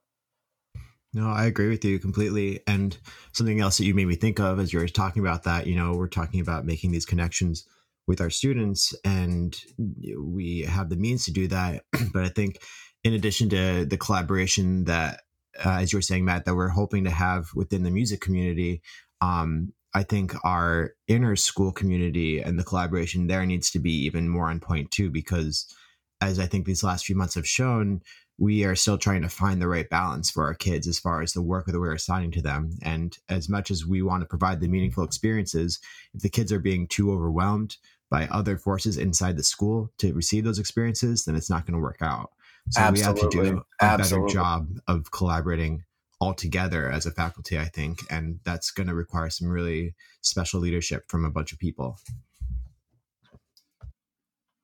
No, 1.15 1.29
I 1.29 1.47
agree 1.47 1.69
with 1.69 1.85
you 1.85 2.01
completely. 2.01 2.61
And 2.67 2.99
something 3.33 3.61
else 3.61 3.79
that 3.79 3.85
you 3.85 3.95
made 3.95 4.09
me 4.09 4.17
think 4.17 4.41
of 4.41 4.59
as 4.59 4.73
you 4.73 4.81
were 4.81 4.89
talking 4.89 5.23
about 5.23 5.45
that, 5.45 5.69
you 5.69 5.77
know, 5.77 5.95
we're 5.95 6.09
talking 6.09 6.41
about 6.41 6.67
making 6.67 6.91
these 6.91 7.07
connections 7.07 7.65
with 8.07 8.21
our 8.21 8.31
students, 8.31 8.95
and 9.05 9.59
we 10.19 10.63
have 10.63 10.91
the 10.91 10.97
means 10.97 11.25
to 11.25 11.33
do 11.33 11.47
that. 11.49 11.85
but 12.13 12.25
I 12.25 12.29
think, 12.29 12.59
in 13.05 13.15
addition 13.15 13.49
to 13.51 13.87
the 13.87 13.97
collaboration 13.97 14.85
that, 14.85 15.23
uh, 15.65 15.79
as 15.81 15.93
you 15.93 15.99
were 15.99 16.03
saying, 16.03 16.25
Matt, 16.25 16.45
that 16.45 16.57
we're 16.57 16.69
hoping 16.69 17.05
to 17.05 17.11
have 17.11 17.49
within 17.55 17.85
the 17.85 17.91
music 17.91 18.21
community, 18.21 18.83
um, 19.21 19.73
I 19.95 20.03
think 20.03 20.35
our 20.45 20.93
inner 21.07 21.37
school 21.37 21.73
community 21.73 22.41
and 22.41 22.59
the 22.59 22.65
collaboration 22.65 23.29
there 23.29 23.47
needs 23.47 23.71
to 23.71 23.79
be 23.79 23.93
even 24.05 24.29
more 24.29 24.51
on 24.51 24.61
point 24.61 24.91
too, 24.91 25.11
because 25.11 25.73
as 26.21 26.39
I 26.39 26.47
think 26.47 26.67
these 26.67 26.83
last 26.83 27.07
few 27.07 27.15
months 27.15 27.37
have 27.37 27.47
shown, 27.47 28.03
we 28.37 28.65
are 28.65 28.75
still 28.75 28.99
trying 28.99 29.23
to 29.23 29.29
find 29.29 29.63
the 29.63 29.69
right 29.69 29.89
balance 29.89 30.31
for 30.31 30.45
our 30.45 30.55
kids 30.55 30.89
as 30.89 30.99
far 30.99 31.23
as 31.23 31.33
the 31.33 31.43
work 31.43 31.67
that 31.67 31.79
we're 31.79 31.95
assigning 31.95 32.33
to 32.33 32.43
them. 32.43 32.71
And 32.83 33.17
as 33.29 33.49
much 33.49 33.71
as 33.71 33.87
we 33.87 34.03
want 34.03 34.23
to 34.23 34.27
provide 34.27 34.61
the 34.61 34.69
meaningful 34.69 35.05
experiences, 35.05 35.79
if 36.13 36.23
the 36.23 36.29
kids 36.29 36.53
are 36.53 36.59
being 36.59 36.89
too 36.89 37.13
overwhelmed 37.13 37.77
by 38.11 38.27
other 38.29 38.59
forces 38.59 38.99
inside 38.99 39.37
the 39.37 39.45
school 39.45 39.93
to 39.99 40.13
receive 40.13 40.43
those 40.45 40.59
experiences, 40.59 41.25
then 41.25 41.37
it's 41.37 41.51
not 41.51 41.67
going 41.67 41.75
to 41.75 41.83
work 41.83 41.99
out. 42.01 42.31
So 42.71 42.81
Absolutely. 42.81 43.13
we 43.13 43.21
have 43.21 43.31
to 43.31 43.37
do 43.37 43.63
a 43.81 43.85
Absolutely. 43.85 44.27
better 44.27 44.35
job 44.35 44.69
of 44.89 45.11
collaborating 45.13 45.85
all 46.21 46.35
together 46.35 46.91
as 46.91 47.07
a 47.07 47.11
faculty, 47.11 47.59
I 47.59 47.67
think. 47.67 48.01
And 48.11 48.41
that's 48.45 48.71
going 48.71 48.87
to 48.87 48.95
require 48.95 49.31
some 49.31 49.49
really 49.49 49.95
special 50.23 50.61
leadership 50.61 51.05
from 51.09 51.25
a 51.25 51.31
bunch 51.31 51.53
of 51.53 51.59
people. 51.59 51.99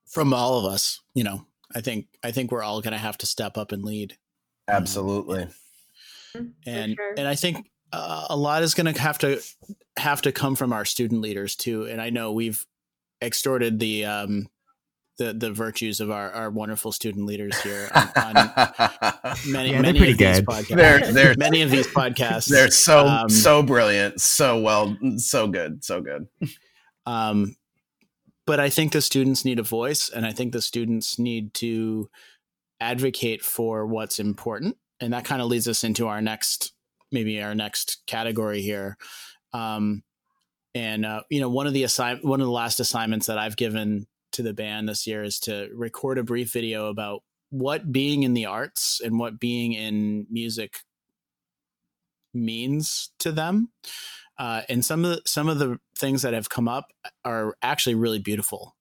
From 0.06 0.34
all 0.34 0.58
of 0.58 0.64
us, 0.64 1.00
you 1.14 1.22
know, 1.22 1.46
I 1.74 1.80
think 1.80 2.06
I 2.24 2.32
think 2.32 2.50
we're 2.50 2.62
all 2.62 2.80
going 2.80 2.92
to 2.92 2.98
have 2.98 3.18
to 3.18 3.26
step 3.26 3.56
up 3.56 3.72
and 3.72 3.84
lead. 3.84 4.16
Absolutely. 4.68 5.48
Um, 6.34 6.54
and 6.66 6.94
sure. 6.96 7.14
and 7.16 7.28
I 7.28 7.34
think 7.34 7.70
uh, 7.92 8.26
a 8.30 8.36
lot 8.36 8.62
is 8.62 8.74
going 8.74 8.92
to 8.92 9.00
have 9.00 9.18
to 9.18 9.40
have 9.96 10.22
to 10.22 10.32
come 10.32 10.56
from 10.56 10.72
our 10.72 10.84
student 10.84 11.20
leaders 11.20 11.56
too. 11.56 11.84
And 11.84 12.00
I 12.00 12.10
know 12.10 12.32
we've 12.32 12.64
extorted 13.22 13.78
the 13.78 14.04
um, 14.04 14.48
the 15.20 15.35
the 15.35 15.52
virtues 15.52 16.00
of 16.00 16.11
our, 16.11 16.30
our 16.33 16.50
wonderful 16.50 16.92
student 16.92 17.26
leaders 17.26 17.61
here 17.61 17.90
on, 17.94 18.09
on 18.16 19.37
many 19.46 19.72
yeah, 19.72 19.83
many 19.83 19.98
of 19.98 20.06
these 20.06 20.16
good. 20.16 20.46
podcasts. 20.46 20.76
They're, 20.76 21.12
they're, 21.12 21.35
many 21.37 21.61
of 21.61 21.70
these 21.70 21.87
podcasts. 21.87 22.46
They're 22.50 22.70
so 22.70 23.06
um, 23.06 23.28
so 23.28 23.62
brilliant, 23.62 24.20
so 24.20 24.61
well, 24.61 24.96
so 25.18 25.46
good, 25.46 25.85
so 25.85 26.00
good. 26.00 26.26
Um, 27.04 27.54
but 28.46 28.61
I 28.61 28.70
think 28.70 28.92
the 28.92 29.02
students 29.02 29.44
need 29.44 29.59
a 29.59 29.62
voice, 29.62 30.09
and 30.09 30.24
I 30.24 30.33
think 30.33 30.52
the 30.52 30.62
students 30.62 31.18
need 31.18 31.52
to 31.54 32.09
advocate 32.80 33.42
for 33.42 33.87
what's 33.87 34.18
important, 34.18 34.78
and 35.00 35.12
that 35.12 35.26
kind 35.26 35.42
of 35.42 35.48
leads 35.48 35.68
us 35.68 35.85
into 35.85 36.09
our 36.09 36.22
next 36.22 36.72
maybe 37.12 37.42
our 37.42 37.54
next 37.54 38.02
category 38.06 38.62
here. 38.62 38.96
Um, 39.52 40.02
and 40.74 41.04
uh, 41.04 41.24
you 41.28 41.42
know 41.42 41.50
one 41.50 41.66
of 41.66 41.74
the 41.74 41.83
assign 41.83 42.20
one 42.22 42.40
of 42.40 42.46
the 42.46 42.52
last 42.52 42.80
assignments 42.80 43.26
that 43.26 43.37
I've 43.37 43.56
given 43.56 44.06
to 44.32 44.42
the 44.42 44.52
band 44.54 44.88
this 44.88 45.06
year 45.06 45.22
is 45.22 45.38
to 45.40 45.68
record 45.74 46.18
a 46.18 46.22
brief 46.22 46.52
video 46.52 46.88
about 46.88 47.22
what 47.50 47.92
being 47.92 48.22
in 48.22 48.34
the 48.34 48.46
arts 48.46 49.00
and 49.04 49.18
what 49.18 49.40
being 49.40 49.72
in 49.72 50.26
music 50.30 50.80
means 52.32 53.10
to 53.18 53.32
them. 53.32 53.70
Uh, 54.38 54.62
and 54.68 54.84
some 54.84 55.04
of 55.04 55.10
the, 55.10 55.22
some 55.26 55.48
of 55.48 55.58
the 55.58 55.78
things 55.98 56.22
that 56.22 56.32
have 56.32 56.48
come 56.48 56.68
up 56.68 56.88
are 57.24 57.56
actually 57.62 57.94
really 57.94 58.18
beautiful. 58.18 58.76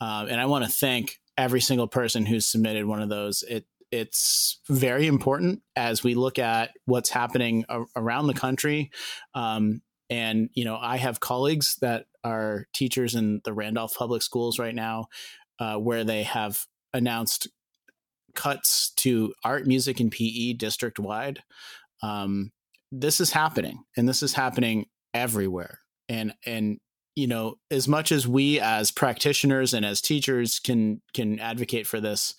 Uh, 0.00 0.26
and 0.28 0.40
I 0.40 0.46
want 0.46 0.64
to 0.64 0.70
thank 0.70 1.20
every 1.36 1.60
single 1.60 1.88
person 1.88 2.26
who's 2.26 2.46
submitted 2.46 2.86
one 2.86 3.02
of 3.02 3.08
those. 3.08 3.42
It 3.48 3.66
it's 3.90 4.58
very 4.70 5.06
important 5.06 5.60
as 5.76 6.02
we 6.02 6.14
look 6.14 6.38
at 6.38 6.70
what's 6.86 7.10
happening 7.10 7.66
a- 7.68 7.84
around 7.94 8.26
the 8.26 8.34
country. 8.34 8.90
Um, 9.34 9.82
and 10.08 10.48
you 10.54 10.64
know, 10.64 10.78
I 10.80 10.96
have 10.96 11.20
colleagues 11.20 11.76
that 11.82 12.06
are 12.24 12.66
teachers 12.74 13.14
in 13.14 13.40
the 13.44 13.52
Randolph 13.52 13.94
Public 13.94 14.22
Schools 14.22 14.58
right 14.58 14.74
now, 14.74 15.06
uh, 15.58 15.76
where 15.76 16.04
they 16.04 16.22
have 16.22 16.64
announced 16.94 17.48
cuts 18.34 18.92
to 18.96 19.32
art, 19.44 19.66
music, 19.66 20.00
and 20.00 20.10
PE 20.10 20.54
district 20.54 20.98
wide. 20.98 21.42
Um, 22.02 22.52
this 22.90 23.20
is 23.20 23.32
happening, 23.32 23.84
and 23.96 24.08
this 24.08 24.22
is 24.22 24.34
happening 24.34 24.86
everywhere. 25.14 25.78
And 26.08 26.34
and 26.46 26.78
you 27.14 27.26
know, 27.26 27.56
as 27.70 27.88
much 27.88 28.10
as 28.10 28.26
we 28.26 28.58
as 28.58 28.90
practitioners 28.90 29.74
and 29.74 29.84
as 29.84 30.00
teachers 30.00 30.58
can 30.58 31.00
can 31.14 31.38
advocate 31.38 31.86
for 31.86 32.00
this, 32.00 32.34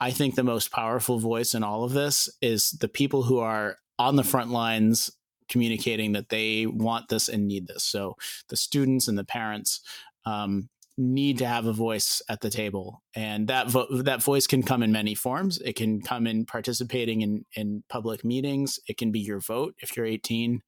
I 0.00 0.10
think 0.10 0.34
the 0.34 0.44
most 0.44 0.72
powerful 0.72 1.18
voice 1.18 1.54
in 1.54 1.62
all 1.62 1.84
of 1.84 1.92
this 1.92 2.28
is 2.40 2.70
the 2.80 2.88
people 2.88 3.24
who 3.24 3.38
are 3.38 3.76
on 3.98 4.16
the 4.16 4.24
front 4.24 4.50
lines 4.50 5.10
communicating 5.52 6.12
that 6.12 6.30
they 6.30 6.66
want 6.66 7.08
this 7.08 7.28
and 7.28 7.46
need 7.46 7.66
this. 7.66 7.84
So 7.84 8.16
the 8.48 8.56
students 8.56 9.06
and 9.06 9.18
the 9.18 9.24
parents 9.24 9.80
um, 10.24 10.70
need 10.96 11.38
to 11.38 11.46
have 11.46 11.66
a 11.66 11.72
voice 11.72 12.22
at 12.28 12.40
the 12.40 12.50
table, 12.50 13.02
and 13.14 13.48
that 13.48 13.68
vo- 13.68 14.02
that 14.02 14.22
voice 14.22 14.46
can 14.46 14.62
come 14.62 14.82
in 14.82 14.92
many 14.92 15.14
forms. 15.14 15.58
It 15.58 15.76
can 15.76 16.00
come 16.00 16.26
in 16.26 16.46
participating 16.46 17.20
in 17.22 17.44
in 17.54 17.84
public 17.88 18.24
meetings. 18.24 18.80
It 18.88 18.96
can 18.96 19.12
be 19.12 19.20
your 19.20 19.40
vote 19.40 19.74
if 19.78 19.96
you're 19.96 20.06
18 20.06 20.62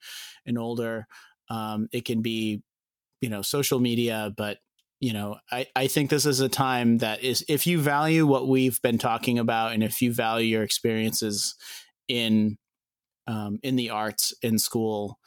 and 0.47 0.59
older. 0.59 1.07
Um, 1.51 1.89
it 1.93 2.05
can 2.05 2.23
be 2.23 2.63
you 3.25 3.31
know 3.31 3.41
social 3.41 3.81
media 3.81 4.35
but 4.37 4.59
you 5.01 5.15
know 5.15 5.39
I, 5.51 5.67
I 5.75 5.87
think 5.87 6.11
this 6.11 6.27
is 6.27 6.41
a 6.41 6.49
time 6.49 6.99
that 6.99 7.25
is 7.25 7.43
if 7.49 7.67
you 7.67 7.81
value 7.81 8.27
what 8.27 8.49
we've 8.49 8.81
been 8.83 8.99
talking 8.99 9.39
about 9.39 9.73
and 9.73 9.83
if 9.83 10.03
you 10.03 10.13
value 10.13 10.47
your 10.47 10.63
experiences 10.63 11.55
in 12.07 12.59
um, 13.27 13.59
in 13.63 13.77
the 13.77 13.91
arts 13.91 14.33
in 14.43 14.59
school 14.59 15.19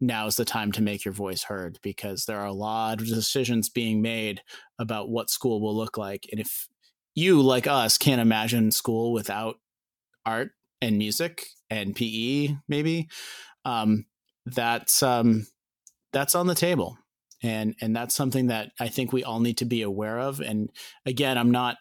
now 0.00 0.26
is 0.26 0.36
the 0.36 0.44
time 0.44 0.72
to 0.72 0.82
make 0.82 1.04
your 1.04 1.14
voice 1.14 1.44
heard 1.44 1.78
because 1.82 2.24
there 2.24 2.38
are 2.38 2.46
a 2.46 2.52
lot 2.52 3.00
of 3.00 3.06
decisions 3.06 3.68
being 3.68 4.02
made 4.02 4.42
about 4.78 5.08
what 5.08 5.30
school 5.30 5.60
will 5.60 5.74
look 5.74 5.96
like 5.96 6.26
and 6.30 6.40
if 6.40 6.68
you 7.14 7.40
like 7.40 7.66
us 7.66 7.96
can't 7.96 8.20
imagine 8.20 8.70
school 8.70 9.12
without 9.12 9.56
art 10.26 10.50
and 10.82 10.98
music 10.98 11.46
and 11.70 11.94
pe 11.94 12.56
maybe 12.68 13.08
um, 13.64 14.04
that's 14.46 15.02
um, 15.02 15.46
that's 16.12 16.34
on 16.34 16.46
the 16.46 16.54
table 16.54 16.98
and 17.44 17.74
and 17.80 17.94
that's 17.94 18.14
something 18.14 18.46
that 18.46 18.72
I 18.80 18.88
think 18.88 19.12
we 19.12 19.22
all 19.22 19.38
need 19.38 19.58
to 19.58 19.66
be 19.66 19.82
aware 19.82 20.18
of. 20.18 20.40
And 20.40 20.70
again, 21.04 21.36
I'm 21.36 21.50
not 21.50 21.76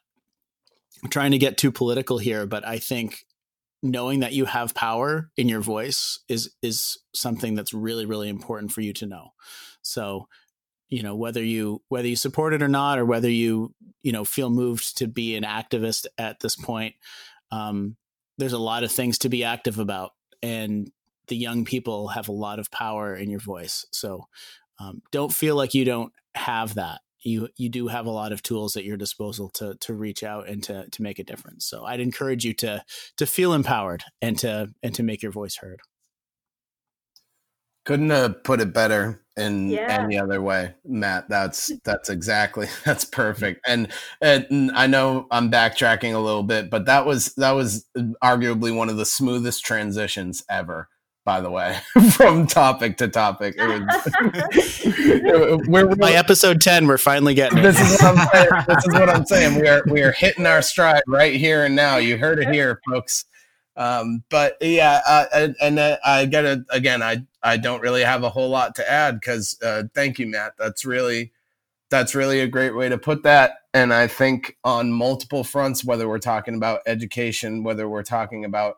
trying 1.10 1.32
to 1.32 1.38
get 1.38 1.58
too 1.58 1.72
political 1.72 2.18
here, 2.18 2.46
but 2.46 2.68
I 2.68 2.80
think 2.80 3.26
knowing 3.84 4.22
that 4.22 4.34
you 4.34 4.46
have 4.46 4.74
power 4.74 5.30
in 5.36 5.50
your 5.50 5.60
voice 5.60 6.20
is 6.30 6.50
is 6.64 6.98
something 7.14 7.54
that's 7.54 7.74
really 7.74 8.06
really 8.06 8.30
important 8.30 8.72
for 8.72 8.82
you 8.82 8.94
to 8.94 9.06
know. 9.06 9.34
So, 9.82 10.28
you 10.90 11.04
know, 11.04 11.16
whether 11.16 11.44
you 11.44 11.82
whether 11.90 12.08
you 12.08 12.16
support 12.16 12.54
it 12.54 12.64
or 12.64 12.70
not, 12.70 12.98
or 12.98 13.06
whether 13.06 13.30
you 13.30 13.76
you 14.02 14.14
know 14.14 14.24
feel 14.24 14.50
moved 14.50 14.98
to 14.98 15.08
be 15.08 15.36
an 15.36 15.44
activist 15.44 16.08
at 16.18 16.40
this 16.40 16.56
point, 16.56 16.96
um, 17.52 17.98
there's 18.38 18.54
a 18.54 18.58
lot 18.58 18.84
of 18.84 18.92
things 18.92 19.20
to 19.20 19.30
be 19.30 19.44
active 19.44 19.78
about, 19.78 20.12
and 20.42 20.90
the 21.28 21.36
young 21.36 21.66
people 21.66 22.08
have 22.10 22.30
a 22.30 22.34
lot 22.34 22.60
of 22.60 22.72
power 22.72 23.16
in 23.16 23.30
your 23.30 23.40
voice. 23.40 23.86
So 23.92 24.28
um, 24.80 25.02
don't 25.12 25.34
feel 25.34 25.56
like 25.56 25.74
you 25.74 25.86
don't 25.86 26.14
have 26.36 26.76
that. 26.76 27.02
You 27.24 27.50
you 27.56 27.70
do 27.70 27.88
have 27.88 28.06
a 28.06 28.12
lot 28.12 28.32
of 28.32 28.44
tools 28.44 28.76
at 28.76 28.84
your 28.84 28.98
disposal 28.98 29.50
to 29.56 29.76
to 29.82 29.94
reach 29.94 30.24
out 30.24 30.48
and 30.48 30.62
to 30.64 30.90
to 30.90 31.02
make 31.02 31.20
a 31.20 31.24
difference. 31.24 31.66
So 31.66 31.86
I'd 31.86 32.00
encourage 32.00 32.46
you 32.46 32.54
to 32.56 32.84
to 33.18 33.26
feel 33.26 33.54
empowered 33.54 34.04
and 34.22 34.38
to 34.40 34.70
and 34.82 34.94
to 34.96 35.04
make 35.04 35.22
your 35.22 35.32
voice 35.32 35.58
heard. 35.58 35.82
Couldn't 37.86 38.12
have 38.12 38.44
put 38.44 38.62
it 38.62 38.74
better 38.74 39.24
in 39.36 39.70
yeah. 39.70 40.04
any 40.04 40.18
other 40.18 40.42
way, 40.42 40.74
Matt. 40.86 41.28
That's 41.28 41.70
mm. 41.70 41.80
that's 41.84 42.10
exactly 42.10 42.68
that's 42.86 43.06
perfect. 43.06 43.62
And, 43.68 43.90
and 44.22 44.72
I 44.74 44.88
know 44.88 45.28
I'm 45.32 45.52
backtracking 45.52 46.14
a 46.14 46.20
little 46.20 46.44
bit, 46.44 46.70
but 46.70 46.86
that 46.86 47.06
was 47.06 47.34
that 47.36 47.52
was 47.52 47.86
uh, 47.98 48.04
arguably 48.24 48.76
one 48.76 48.90
of 48.90 48.98
the 48.98 49.06
smoothest 49.06 49.66
transitions 49.66 50.44
ever 50.50 50.90
by 51.26 51.42
the 51.42 51.50
way, 51.50 51.80
from 52.12 52.48
topic 52.48 52.98
to 52.98 53.08
topic. 53.08 53.56
Was, 53.58 54.10
we're, 55.68 55.96
By 55.96 56.12
episode 56.14 56.62
10, 56.62 56.88
we're 56.88 56.98
finally 56.98 57.34
getting 57.34 57.62
this 57.62 57.80
Is 57.80 58.02
what 58.02 58.18
I'm 58.18 58.28
saying. 58.30 58.66
This 58.68 58.86
is 58.86 58.94
what 58.94 59.10
I'm 59.10 59.26
saying. 59.26 59.62
We 59.62 59.68
are 59.68 59.84
we 59.88 60.02
are 60.02 60.12
hitting 60.12 60.46
our 60.46 60.62
stride 60.62 61.04
right 61.08 61.36
here 61.36 61.66
and 61.66 61.76
now. 61.76 61.98
You 61.98 62.18
heard 62.18 62.40
it 62.40 62.50
here, 62.50 62.82
folks. 62.90 63.26
Um, 63.76 64.24
but 64.30 64.58
yeah, 64.62 65.02
uh, 65.08 65.26
and, 65.34 65.56
and 65.62 65.80
uh, 65.80 65.98
I 66.06 66.26
got 66.26 66.42
to, 66.42 66.66
again. 66.70 67.02
I 67.02 67.26
I 67.42 67.58
don't 67.58 67.82
really 67.82 68.04
have 68.04 68.24
a 68.24 68.30
whole 68.30 68.50
lot 68.50 68.76
to 68.76 68.90
add 68.90 69.20
because 69.20 69.58
uh, 69.64 69.84
thank 69.94 70.20
you, 70.20 70.28
Matt. 70.28 70.54
That's 70.58 70.86
really 70.86 71.32
that's 71.90 72.16
really 72.16 72.40
a 72.40 72.48
great 72.48 72.76
way 72.76 72.90
to 72.90 72.98
put 72.98 73.24
that. 73.24 73.60
And 73.74 73.94
I 73.94 74.08
think 74.08 74.58
on 74.64 74.92
multiple 74.92 75.44
fronts, 75.44 75.84
whether 75.84 76.08
we're 76.08 76.20
talking 76.20 76.56
about 76.56 76.82
education, 76.88 77.64
whether 77.64 77.88
we're 77.88 78.04
talking 78.04 78.46
about 78.46 78.78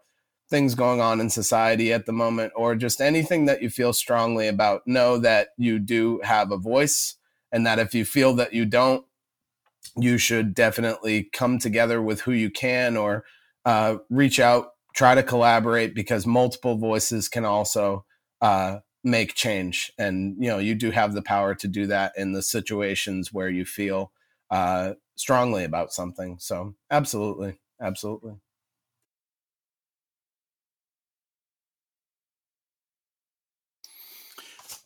things 0.50 0.76
going 0.76 1.02
on 1.02 1.20
in 1.20 1.30
society 1.30 1.92
at 1.92 2.06
the 2.06 2.14
moment 2.14 2.54
or 2.56 2.76
just 2.76 3.02
anything 3.02 3.46
that 3.46 3.62
you 3.62 3.70
feel 3.70 3.94
strongly 3.94 4.48
about 4.48 4.86
know 4.86 5.18
that 5.18 5.50
you 5.58 5.80
do 5.80 6.20
have 6.24 6.52
a 6.52 6.58
voice 6.58 7.16
and 7.52 7.66
that 7.66 7.80
if 7.80 7.96
you 7.96 8.06
feel 8.06 8.34
that 8.34 8.54
you 8.54 8.66
don't 8.66 9.06
you 9.98 10.18
should 10.18 10.54
definitely 10.54 11.30
come 11.34 11.58
together 11.58 12.02
with 12.02 12.22
who 12.22 12.32
you 12.32 12.50
can 12.50 12.98
or 12.98 13.24
uh, 13.66 13.98
reach 14.10 14.40
out 14.40 14.72
try 14.96 15.14
to 15.14 15.24
collaborate 15.24 15.94
because 15.94 16.26
multiple 16.26 16.78
voices 16.78 17.28
can 17.28 17.46
also 17.46 18.06
uh, 18.42 18.80
make 19.04 19.36
change. 19.36 19.92
And 19.98 20.36
you 20.40 20.50
know 20.50 20.58
you 20.58 20.76
do 20.76 20.92
have 20.92 21.14
the 21.14 21.22
power 21.22 21.54
to 21.56 21.68
do 21.68 21.88
that 21.88 22.14
in 22.18 22.32
the 22.32 22.42
situations 22.42 23.34
where 23.34 23.50
you 23.50 23.66
feel 23.66 24.12
uh, 24.50 24.94
strongly 25.16 25.64
about 25.64 25.94
something. 25.94 26.38
So 26.40 26.76
absolutely. 26.90 27.60
Absolutely 27.82 28.36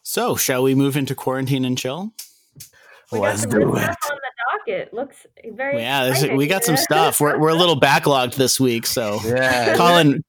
So, 0.09 0.35
shall 0.35 0.63
we 0.63 0.73
move 0.73 0.97
into 0.97 1.13
quarantine 1.13 1.65
and 1.65 1.77
chill? 1.77 2.11
We 3.11 3.19
Let's 3.19 3.45
do 3.45 3.61
it. 3.61 3.63
On 3.63 3.71
the 3.75 4.65
docket, 4.65 4.91
looks 4.91 5.27
very. 5.53 5.77
Yeah, 5.77 6.35
we 6.35 6.47
got 6.47 6.63
some 6.63 6.77
stuff. 6.77 7.21
We're 7.21 7.37
we're 7.37 7.49
a 7.49 7.55
little 7.55 7.79
backlogged 7.79 8.33
this 8.33 8.59
week, 8.59 8.87
so 8.87 9.19
yeah. 9.23 9.75
Colin, 9.75 10.23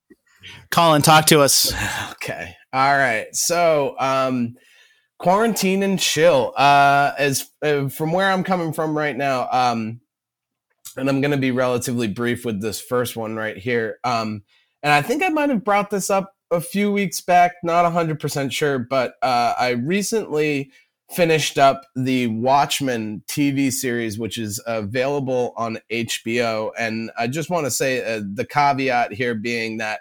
Colin, 0.70 1.00
talk 1.00 1.24
to 1.28 1.40
us. 1.40 1.72
Okay. 2.10 2.54
All 2.74 2.98
right. 2.98 3.34
So, 3.34 3.96
um, 3.98 4.56
quarantine 5.18 5.82
and 5.82 5.98
chill. 5.98 6.52
Uh, 6.58 7.12
as 7.16 7.50
uh, 7.62 7.88
from 7.88 8.12
where 8.12 8.30
I'm 8.30 8.44
coming 8.44 8.74
from 8.74 8.94
right 8.94 9.16
now, 9.16 9.48
um, 9.50 10.02
and 10.98 11.08
I'm 11.08 11.22
going 11.22 11.30
to 11.30 11.38
be 11.38 11.52
relatively 11.52 12.06
brief 12.06 12.44
with 12.44 12.60
this 12.60 12.82
first 12.82 13.16
one 13.16 13.34
right 13.34 13.56
here. 13.56 13.98
Um, 14.04 14.42
and 14.82 14.92
I 14.92 15.00
think 15.00 15.22
I 15.22 15.30
might 15.30 15.48
have 15.48 15.64
brought 15.64 15.88
this 15.88 16.10
up 16.10 16.34
a 16.50 16.60
few 16.60 16.92
weeks 16.92 17.20
back, 17.20 17.52
not 17.62 17.90
100% 17.90 18.52
sure, 18.52 18.78
but 18.78 19.14
uh, 19.22 19.54
I 19.58 19.70
recently 19.70 20.70
finished 21.10 21.58
up 21.58 21.82
the 21.96 22.28
Watchmen 22.28 23.22
TV 23.28 23.72
series, 23.72 24.18
which 24.18 24.38
is 24.38 24.60
available 24.66 25.52
on 25.56 25.78
HBO. 25.90 26.70
And 26.78 27.10
I 27.18 27.26
just 27.26 27.50
want 27.50 27.66
to 27.66 27.70
say 27.70 28.16
uh, 28.16 28.22
the 28.34 28.44
caveat 28.44 29.12
here 29.12 29.34
being 29.34 29.78
that, 29.78 30.00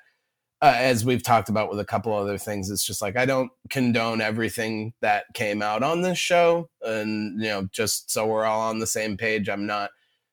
uh, 0.62 0.74
as 0.76 1.06
we've 1.06 1.24
talked 1.24 1.50
about 1.50 1.70
with 1.70 1.80
a 1.80 1.86
couple 1.86 2.14
other 2.14 2.38
things, 2.38 2.70
it's 2.70 2.86
just 2.86 3.02
like 3.02 3.16
I 3.18 3.26
don't 3.26 3.50
condone 3.70 4.22
everything 4.22 4.94
that 5.02 5.26
came 5.34 5.62
out 5.62 5.84
on 5.84 6.02
this 6.02 6.18
show. 6.18 6.70
And, 6.82 7.42
you 7.42 7.50
know, 7.50 7.68
just 7.72 8.12
so 8.12 8.28
we're 8.28 8.46
all 8.46 8.62
on 8.62 8.80
the 8.80 8.88
same 8.88 9.18
page, 9.18 9.50
I'm 9.50 9.66
not 9.66 9.90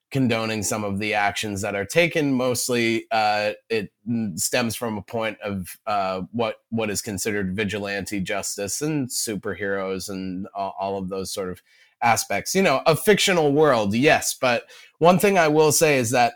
condoning 0.09 0.63
some 0.63 0.83
of 0.83 0.99
the 0.99 1.13
actions 1.13 1.61
that 1.61 1.75
are 1.75 1.85
taken. 1.85 2.33
Mostly, 2.33 3.05
uh, 3.11 3.53
it 3.69 3.91
stems 4.35 4.75
from 4.75 4.97
a 4.97 5.01
point 5.01 5.37
of 5.41 5.77
uh, 5.85 6.21
what 6.31 6.61
what 6.69 6.89
is 6.89 7.01
considered 7.01 7.55
vigilante 7.55 8.19
justice 8.19 8.81
and 8.81 9.09
superheroes 9.09 10.09
and 10.09 10.47
all, 10.55 10.97
of 10.97 11.09
those 11.09 11.31
sort 11.31 11.49
of 11.49 11.61
aspects. 12.01 12.55
You 12.55 12.61
know, 12.61 12.81
a 12.85 12.95
fictional 12.95 13.51
world, 13.51 13.93
yes, 13.93 14.35
but 14.39 14.63
one 14.99 15.19
thing 15.19 15.37
I 15.37 15.49
will 15.49 15.71
say 15.71 15.97
is 15.97 16.11
that 16.11 16.35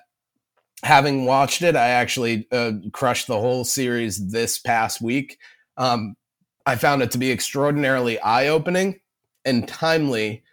having 0.84 1.25
watched 1.25 1.62
it, 1.62 1.75
I 1.75 1.89
actually 1.89 2.47
uh, 2.51 2.73
crushed 2.91 3.27
the 3.27 3.39
whole 3.39 3.63
series 3.63 4.31
this 4.31 4.57
past 4.60 5.01
week. 5.01 5.38
Um, 5.77 6.15
I 6.65 6.75
found 6.75 7.01
it 7.01 7.12
to 7.12 7.17
be 7.17 7.31
extraordinarily 7.31 8.19
eye 8.19 8.47
opening 8.47 8.99
and 9.45 9.67
timely 9.67 10.43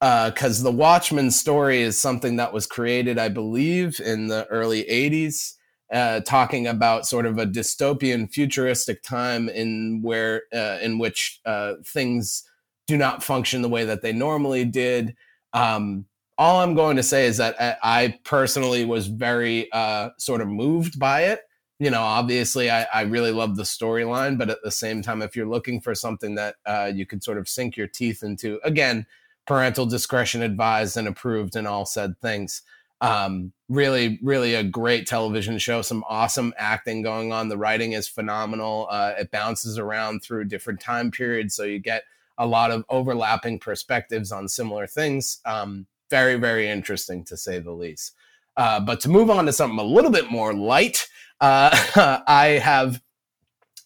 because 0.00 0.60
uh, 0.60 0.64
the 0.64 0.76
Watchmen 0.76 1.30
story 1.30 1.80
is 1.80 1.98
something 1.98 2.36
that 2.36 2.52
was 2.52 2.66
created, 2.66 3.18
I 3.18 3.28
believe, 3.28 3.98
in 4.00 4.28
the 4.28 4.46
early 4.48 4.84
80s, 4.84 5.54
uh, 5.92 6.20
talking 6.20 6.66
about 6.66 7.06
sort 7.06 7.26
of 7.26 7.38
a 7.38 7.46
dystopian 7.46 8.30
futuristic 8.30 9.02
time 9.02 9.48
in 9.48 10.02
where 10.02 10.42
uh, 10.52 10.78
in 10.82 10.98
which 10.98 11.40
uh, 11.46 11.74
things 11.84 12.44
do 12.86 12.96
not 12.96 13.22
function 13.22 13.62
the 13.62 13.68
way 13.68 13.84
that 13.84 14.02
they 14.02 14.12
normally 14.12 14.64
did. 14.64 15.16
Um, 15.52 16.06
all 16.38 16.60
I'm 16.60 16.74
going 16.74 16.96
to 16.96 17.02
say 17.02 17.26
is 17.26 17.38
that 17.38 17.60
I, 17.60 17.76
I 17.82 18.18
personally 18.24 18.84
was 18.84 19.06
very 19.06 19.70
uh, 19.72 20.10
sort 20.18 20.40
of 20.40 20.48
moved 20.48 20.98
by 20.98 21.22
it. 21.22 21.40
You 21.78 21.90
know, 21.90 22.02
obviously, 22.02 22.70
I, 22.70 22.86
I 22.92 23.02
really 23.02 23.32
love 23.32 23.56
the 23.56 23.62
storyline, 23.62 24.38
but 24.38 24.50
at 24.50 24.62
the 24.62 24.70
same 24.70 25.02
time, 25.02 25.22
if 25.22 25.36
you're 25.36 25.48
looking 25.48 25.80
for 25.80 25.94
something 25.94 26.34
that 26.34 26.56
uh, 26.66 26.90
you 26.94 27.06
could 27.06 27.22
sort 27.22 27.38
of 27.38 27.48
sink 27.48 27.76
your 27.76 27.86
teeth 27.86 28.22
into, 28.22 28.60
again, 28.64 29.06
parental 29.46 29.86
discretion 29.86 30.42
advised 30.42 30.96
and 30.96 31.08
approved 31.08 31.56
and 31.56 31.66
all 31.66 31.86
said 31.86 32.18
things. 32.20 32.62
Um, 33.00 33.52
really, 33.68 34.18
really 34.22 34.54
a 34.54 34.62
great 34.62 35.06
television 35.06 35.58
show. 35.58 35.82
Some 35.82 36.04
awesome 36.08 36.54
acting 36.56 37.02
going 37.02 37.32
on. 37.32 37.48
The 37.48 37.58
writing 37.58 37.92
is 37.92 38.08
phenomenal. 38.08 38.88
Uh, 38.90 39.14
it 39.18 39.30
bounces 39.30 39.78
around 39.78 40.22
through 40.22 40.44
different 40.44 40.80
time 40.80 41.10
periods, 41.10 41.54
so 41.54 41.64
you 41.64 41.78
get 41.78 42.04
a 42.38 42.46
lot 42.46 42.70
of 42.70 42.84
overlapping 42.88 43.58
perspectives 43.58 44.32
on 44.32 44.48
similar 44.48 44.86
things. 44.86 45.40
Um, 45.44 45.86
very, 46.10 46.36
very 46.36 46.68
interesting 46.68 47.24
to 47.24 47.36
say 47.36 47.58
the 47.58 47.72
least. 47.72 48.12
Uh, 48.56 48.80
but 48.80 49.00
to 49.00 49.08
move 49.08 49.30
on 49.30 49.46
to 49.46 49.52
something 49.52 49.78
a 49.78 49.84
little 49.84 50.10
bit 50.10 50.30
more 50.30 50.54
light, 50.54 51.08
uh, 51.40 52.22
I 52.26 52.60
have 52.62 53.02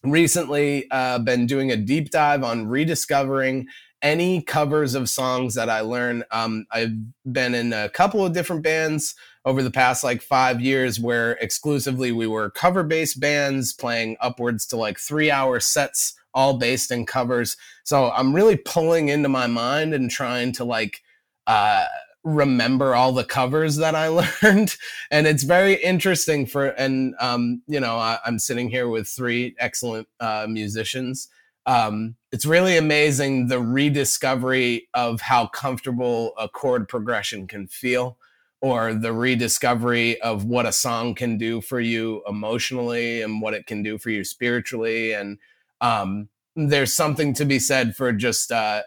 recently 0.03 0.89
uh, 0.91 1.19
been 1.19 1.45
doing 1.45 1.71
a 1.71 1.77
deep 1.77 2.09
dive 2.09 2.43
on 2.43 2.67
rediscovering 2.67 3.67
any 4.01 4.41
covers 4.41 4.95
of 4.95 5.09
songs 5.09 5.55
that 5.55 5.69
I 5.69 5.81
learn. 5.81 6.23
Um, 6.31 6.65
I've 6.71 6.93
been 7.31 7.53
in 7.53 7.73
a 7.73 7.89
couple 7.89 8.25
of 8.25 8.33
different 8.33 8.63
bands 8.63 9.15
over 9.45 9.63
the 9.63 9.71
past 9.71 10.03
like 10.03 10.21
five 10.21 10.61
years 10.61 10.99
where 10.99 11.33
exclusively 11.33 12.11
we 12.11 12.27
were 12.27 12.49
cover 12.49 12.83
based 12.83 13.19
bands 13.19 13.73
playing 13.73 14.17
upwards 14.19 14.65
to 14.67 14.77
like 14.77 14.99
three 14.99 15.31
hour 15.31 15.59
sets, 15.59 16.15
all 16.33 16.57
based 16.57 16.91
in 16.91 17.05
covers. 17.05 17.57
So 17.83 18.11
I'm 18.11 18.33
really 18.33 18.57
pulling 18.57 19.09
into 19.09 19.29
my 19.29 19.47
mind 19.47 19.93
and 19.93 20.09
trying 20.09 20.51
to 20.53 20.63
like, 20.63 21.01
uh, 21.47 21.85
remember 22.23 22.93
all 22.93 23.11
the 23.11 23.23
covers 23.23 23.77
that 23.77 23.95
I 23.95 24.07
learned. 24.43 24.75
and 25.09 25.25
it's 25.25 25.43
very 25.43 25.75
interesting 25.75 26.45
for, 26.45 26.67
and, 26.67 27.15
um, 27.19 27.63
you 27.67 27.79
know, 27.79 27.97
I, 27.97 28.19
am 28.25 28.37
sitting 28.37 28.69
here 28.69 28.87
with 28.87 29.07
three 29.07 29.55
excellent 29.59 30.07
uh, 30.19 30.45
musicians 30.47 31.29
um, 31.65 32.15
it's 32.31 32.45
really 32.45 32.77
amazing 32.77 33.47
the 33.47 33.59
rediscovery 33.59 34.87
of 34.93 35.21
how 35.21 35.47
comfortable 35.47 36.33
a 36.37 36.49
chord 36.49 36.87
progression 36.87 37.47
can 37.47 37.67
feel 37.67 38.17
or 38.61 38.93
the 38.93 39.13
rediscovery 39.13 40.21
of 40.21 40.45
what 40.45 40.65
a 40.65 40.71
song 40.71 41.15
can 41.15 41.37
do 41.37 41.61
for 41.61 41.79
you 41.79 42.23
emotionally 42.27 43.21
and 43.21 43.41
what 43.41 43.53
it 43.53 43.65
can 43.65 43.81
do 43.81 43.97
for 43.97 44.11
you 44.11 44.23
spiritually. 44.23 45.13
And 45.13 45.39
um, 45.81 46.29
there's 46.55 46.93
something 46.93 47.33
to 47.35 47.45
be 47.45 47.57
said 47.57 47.95
for 47.95 48.11
just 48.11 48.51
uh, 48.51 48.83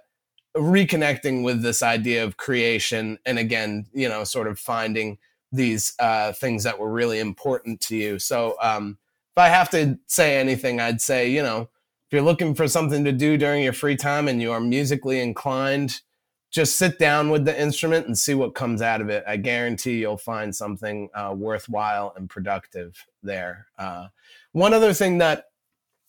reconnecting 0.56 1.42
with 1.42 1.62
this 1.62 1.82
idea 1.82 2.22
of 2.22 2.36
creation 2.36 3.18
and 3.26 3.40
again 3.40 3.86
you 3.92 4.08
know 4.08 4.22
sort 4.22 4.46
of 4.46 4.56
finding 4.56 5.18
these 5.50 5.94
uh, 5.98 6.32
things 6.32 6.62
that 6.62 6.78
were 6.78 6.92
really 6.92 7.18
important 7.18 7.80
to 7.80 7.96
you. 7.96 8.18
So 8.20 8.56
um, 8.60 8.98
if 9.34 9.42
i 9.42 9.48
have 9.48 9.68
to 9.68 9.98
say 10.06 10.38
anything 10.38 10.80
i'd 10.80 11.00
say 11.00 11.28
you 11.28 11.42
know 11.42 11.68
you're 12.14 12.22
looking 12.22 12.54
for 12.54 12.68
something 12.68 13.04
to 13.04 13.12
do 13.12 13.36
during 13.36 13.62
your 13.62 13.72
free 13.72 13.96
time 13.96 14.28
and 14.28 14.40
you 14.40 14.52
are 14.52 14.60
musically 14.60 15.20
inclined, 15.20 16.00
just 16.50 16.76
sit 16.76 16.98
down 16.98 17.28
with 17.30 17.44
the 17.44 17.60
instrument 17.60 18.06
and 18.06 18.16
see 18.16 18.34
what 18.34 18.54
comes 18.54 18.80
out 18.80 19.00
of 19.00 19.10
it. 19.10 19.24
I 19.26 19.36
guarantee 19.36 19.98
you'll 19.98 20.16
find 20.16 20.54
something 20.54 21.10
uh, 21.12 21.34
worthwhile 21.36 22.14
and 22.16 22.30
productive 22.30 23.04
there. 23.22 23.66
Uh, 23.76 24.06
one 24.52 24.72
other 24.72 24.94
thing 24.94 25.18
that 25.18 25.46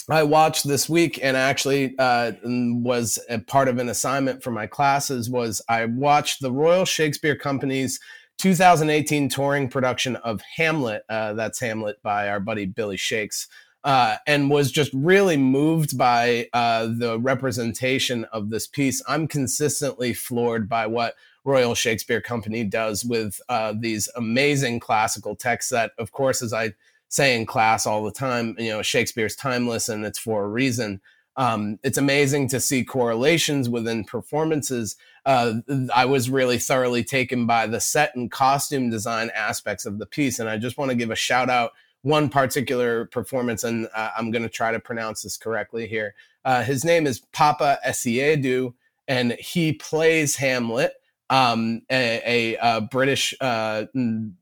I 0.07 0.21
watched 0.21 0.67
this 0.67 0.87
week 0.87 1.19
and 1.23 1.35
actually 1.35 1.95
uh, 1.97 2.33
was 2.43 3.17
a 3.27 3.39
part 3.39 3.67
of 3.67 3.79
an 3.79 3.89
assignment 3.89 4.43
for 4.43 4.51
my 4.51 4.67
classes 4.67 5.29
was 5.31 5.63
I 5.67 5.85
watched 5.85 6.41
the 6.41 6.51
Royal 6.51 6.85
Shakespeare 6.85 7.35
Company's 7.35 7.99
2018 8.37 9.29
touring 9.29 9.67
production 9.67 10.15
of 10.17 10.41
Hamlet. 10.57 11.03
Uh, 11.09 11.33
that's 11.33 11.59
Hamlet 11.59 12.01
by 12.03 12.29
our 12.29 12.39
buddy 12.39 12.65
Billy 12.65 12.97
Shakes 12.97 13.47
uh, 13.85 14.17
and 14.25 14.49
was 14.49 14.71
just 14.71 14.91
really 14.93 15.37
moved 15.37 15.95
by 15.95 16.49
uh, 16.53 16.87
the 16.87 17.19
representation 17.19 18.25
of 18.33 18.49
this 18.49 18.65
piece. 18.65 19.01
I'm 19.07 19.27
consistently 19.27 20.11
floored 20.11 20.67
by 20.67 20.87
what 20.87 21.13
Royal 21.43 21.75
Shakespeare 21.75 22.19
Company 22.19 22.63
does 22.63 23.05
with 23.05 23.39
uh, 23.47 23.75
these 23.79 24.09
amazing 24.15 24.79
classical 24.79 25.35
texts 25.35 25.69
that, 25.69 25.91
of 25.99 26.11
course, 26.11 26.41
as 26.41 26.51
I 26.51 26.73
say 27.09 27.35
in 27.35 27.45
class 27.45 27.85
all 27.85 28.03
the 28.03 28.11
time, 28.11 28.55
you 28.57 28.71
know, 28.71 28.81
Shakespeare's 28.81 29.35
timeless 29.35 29.87
and 29.87 30.03
it's 30.03 30.17
for 30.17 30.43
a 30.43 30.49
reason. 30.49 30.99
Um, 31.37 31.77
it's 31.83 31.99
amazing 31.99 32.47
to 32.49 32.59
see 32.59 32.83
correlations 32.83 33.69
within 33.69 34.03
performances. 34.03 34.95
Uh, 35.27 35.55
I 35.93 36.05
was 36.05 36.29
really 36.29 36.57
thoroughly 36.57 37.03
taken 37.03 37.45
by 37.45 37.67
the 37.67 37.79
set 37.79 38.15
and 38.15 38.31
costume 38.31 38.89
design 38.89 39.29
aspects 39.35 39.85
of 39.85 39.99
the 39.99 40.07
piece. 40.07 40.39
And 40.39 40.49
I 40.49 40.57
just 40.57 40.79
want 40.79 40.89
to 40.89 40.97
give 40.97 41.11
a 41.11 41.15
shout 41.15 41.51
out 41.51 41.73
one 42.05 42.29
particular 42.29 43.05
performance, 43.05 43.63
and 43.63 43.87
uh, 43.95 44.11
I'm 44.15 44.29
going 44.29 44.43
to 44.43 44.49
try 44.49 44.71
to 44.71 44.79
pronounce 44.79 45.23
this 45.23 45.37
correctly 45.37 45.87
here. 45.87 46.13
Uh, 46.45 46.61
his 46.61 46.85
name 46.85 47.07
is 47.07 47.21
Papa 47.33 47.79
Essiedu, 47.85 48.75
and 49.07 49.31
he 49.33 49.73
plays 49.73 50.35
Hamlet, 50.35 50.93
um, 51.31 51.81
a, 51.89 52.21
a, 52.23 52.57
a, 52.61 52.81
British, 52.81 53.33
uh, 53.41 53.85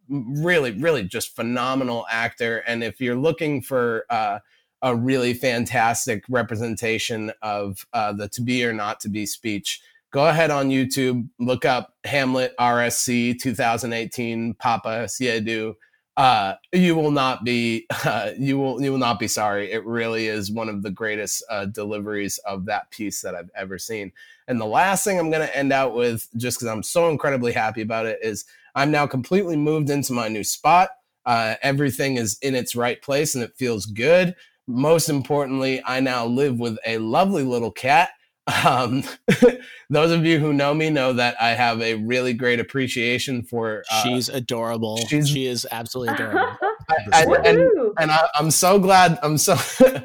really, 0.10 0.72
really 0.72 1.04
just 1.04 1.38
phenomenal 1.38 2.06
actor. 2.12 2.58
And 2.68 2.84
if 2.84 3.00
you're 3.00 3.16
looking 3.16 3.62
for 3.62 4.06
uh, 4.10 4.40
a 4.82 4.94
really 4.94 5.34
fantastic 5.34 6.26
representation 6.28 7.32
of 7.42 7.88
uh, 7.94 8.12
the 8.12 8.28
to 8.28 8.42
be 8.42 8.66
or 8.66 8.74
not 8.74 9.00
to 9.00 9.10
be 9.10 9.26
speech, 9.26 9.82
go 10.12 10.28
ahead 10.28 10.52
on 10.52 10.68
YouTube, 10.68 11.30
look 11.40 11.64
up 11.64 11.94
Hamlet 12.04 12.54
RSC 12.60 13.40
2018 13.40 14.56
Papa 14.56 15.06
Essiedu 15.06 15.76
uh, 16.16 16.56
you 16.72 16.96
will 16.96 17.12
not 17.12 17.44
be 17.44 17.86
uh, 18.06 18.32
you 18.38 18.58
will 18.58 18.82
you 18.82 18.92
will 18.92 19.00
not 19.00 19.20
be 19.20 19.28
sorry. 19.28 19.72
It 19.72 19.86
really 19.86 20.28
is 20.28 20.52
one 20.52 20.70
of 20.70 20.84
the 20.84 20.92
greatest 20.92 21.44
uh, 21.50 21.66
deliveries 21.66 22.38
of 22.40 22.66
that 22.66 22.90
piece 22.92 23.22
that 23.22 23.36
I've 23.36 23.52
ever 23.56 23.78
seen. 23.78 24.12
And 24.48 24.60
the 24.60 24.66
last 24.66 25.04
thing 25.04 25.18
I'm 25.18 25.32
going 25.32 25.48
to 25.48 25.58
end 25.58 25.72
out 25.72 25.96
with, 25.96 26.28
just 26.36 26.58
because 26.58 26.68
I'm 26.68 26.84
so 26.84 27.10
incredibly 27.10 27.54
happy 27.54 27.82
about 27.82 28.06
it, 28.06 28.20
is 28.22 28.46
I'm 28.76 28.92
now 28.92 29.08
completely 29.08 29.56
moved 29.56 29.90
into 29.90 30.14
my 30.14 30.28
new 30.28 30.44
spot. 30.44 30.90
Uh, 31.26 31.56
everything 31.62 32.18
is 32.18 32.38
in 32.42 32.54
its 32.54 32.76
right 32.76 33.02
place 33.02 33.36
and 33.36 33.44
it 33.44 33.56
feels 33.56 33.86
good. 33.86 34.36
Most 34.68 35.10
importantly, 35.10 35.82
I 35.86 36.02
now 36.02 36.26
live 36.26 36.60
with 36.60 36.78
a 36.86 36.98
lovely 36.98 37.44
little 37.44 37.72
cat 37.72 38.10
um, 38.48 39.04
those 39.90 40.12
of 40.12 40.26
you 40.26 40.40
who 40.40 40.54
know 40.54 40.74
me 40.74 40.90
know 40.90 41.14
that 41.14 41.36
I 41.42 41.50
have 41.50 41.82
a 41.82 41.96
really 41.96 42.34
great 42.34 42.60
appreciation 42.60 43.44
for. 43.44 43.84
Uh, 43.92 44.04
she's 44.04 44.30
adorable. 44.30 44.98
She's, 45.08 45.30
she 45.30 45.46
is 45.46 45.68
absolutely 45.72 46.16
adorable. 46.16 46.58
I, 46.90 46.98
I, 47.14 47.24
and, 47.46 47.60
and 48.00 48.12
I, 48.12 48.28
am 48.36 48.52
so 48.52 48.78
glad. 48.80 49.18
I'm 49.24 49.38
so 49.38 49.56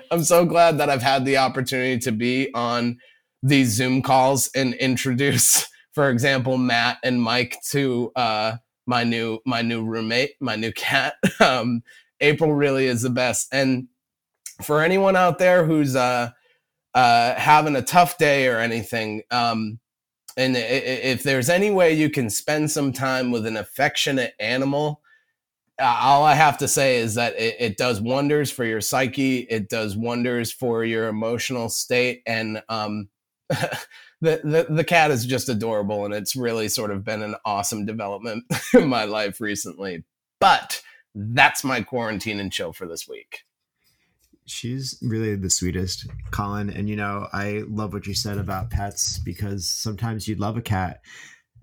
I'm 0.11 0.23
so 0.23 0.45
glad 0.45 0.79
that 0.79 0.89
I've 0.89 1.03
had 1.03 1.25
the 1.25 1.39
opportunity 1.39 1.99
to 1.99 2.13
be 2.13 2.53
on 2.55 2.99
these 3.43 3.71
Zoom 3.71 4.03
calls 4.03 4.49
and 4.55 4.75
introduce, 4.75 5.67
for 5.93 6.11
example, 6.11 6.57
Matt 6.57 6.99
and 7.03 7.21
Mike 7.21 7.57
to 7.71 8.13
uh, 8.15 8.57
my 8.87 9.03
new 9.03 9.41
my 9.45 9.63
new 9.63 9.85
roommate, 9.85 10.33
my 10.41 10.55
new 10.55 10.73
cat. 10.73 11.15
Um, 11.41 11.83
April 12.21 12.53
really 12.53 12.87
is 12.87 13.03
the 13.03 13.11
best, 13.11 13.49
and 13.53 13.89
for 14.63 14.83
anyone 14.83 15.17
out 15.17 15.39
there 15.39 15.65
who's 15.65 15.95
uh, 15.95 16.31
uh, 16.95 17.35
having 17.35 17.77
a 17.77 17.83
tough 17.83 18.19
day 18.19 18.49
or 18.49 18.59
anything, 18.59 19.23
um, 19.31 19.79
and 20.37 20.57
if 20.57 21.25
there's 21.25 21.51
any 21.51 21.71
way 21.71 21.93
you 21.93 22.09
can 22.11 22.31
spend 22.31 22.71
some 22.71 22.93
time 22.93 23.33
with 23.33 23.45
an 23.45 23.57
affectionate 23.57 24.35
animal, 24.39 25.03
all 25.81 26.25
I 26.25 26.35
have 26.35 26.59
to 26.59 26.69
say 26.69 26.99
is 26.99 27.17
that 27.17 27.35
it, 27.37 27.57
it, 27.59 27.77
does 27.77 28.01
wonders 28.01 28.51
for 28.51 28.65
your 28.65 28.81
psyche. 28.81 29.39
It 29.39 29.69
does 29.69 29.97
wonders 29.97 30.53
for 30.53 30.85
your 30.85 31.09
emotional 31.09 31.69
state, 31.69 32.23
and 32.25 32.63
um, 32.69 33.09
the, 33.49 33.81
the 34.21 34.67
the 34.69 34.85
cat 34.85 35.11
is 35.11 35.27
just 35.27 35.49
adorable, 35.49 36.05
and 36.05 36.15
it's 36.15 36.37
really 36.37 36.69
sort 36.69 36.93
of 36.93 37.05
been 37.05 37.23
an 37.23 37.35
awesome 37.45 37.85
development 37.85 38.45
in 38.75 38.89
my 38.89 39.05
life 39.05 39.41
recently. 39.41 40.05
But 40.41 40.83
that's 41.15 41.65
my 41.65 41.83
quarantine 41.83 42.39
and 42.39 42.53
chill 42.53 42.73
for 42.73 42.87
this 42.87 43.09
week 43.09 43.45
she's 44.49 44.99
really 45.03 45.37
the 45.37 45.51
sweetest, 45.51 46.07
Colin. 46.31 46.71
And 46.71 46.89
you 46.89 46.97
know, 46.97 47.29
I 47.33 47.65
love 47.69 47.93
what 47.93 48.07
you 48.07 48.15
said 48.15 48.39
about 48.39 48.71
pets 48.71 49.19
because 49.19 49.69
sometimes 49.71 50.27
you 50.27 50.35
love 50.35 50.57
a 50.57 50.63
cat, 50.63 51.01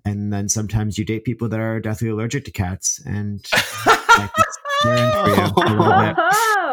and 0.04 0.32
then 0.32 0.48
sometimes 0.48 0.98
you 0.98 1.04
date 1.04 1.24
people 1.24 1.48
that 1.48 1.60
are 1.60 1.80
deathly 1.80 2.08
allergic 2.08 2.44
to 2.46 2.50
cats, 2.50 3.00
and 3.04 3.44
like, 4.18 4.30
oh. 4.84 5.52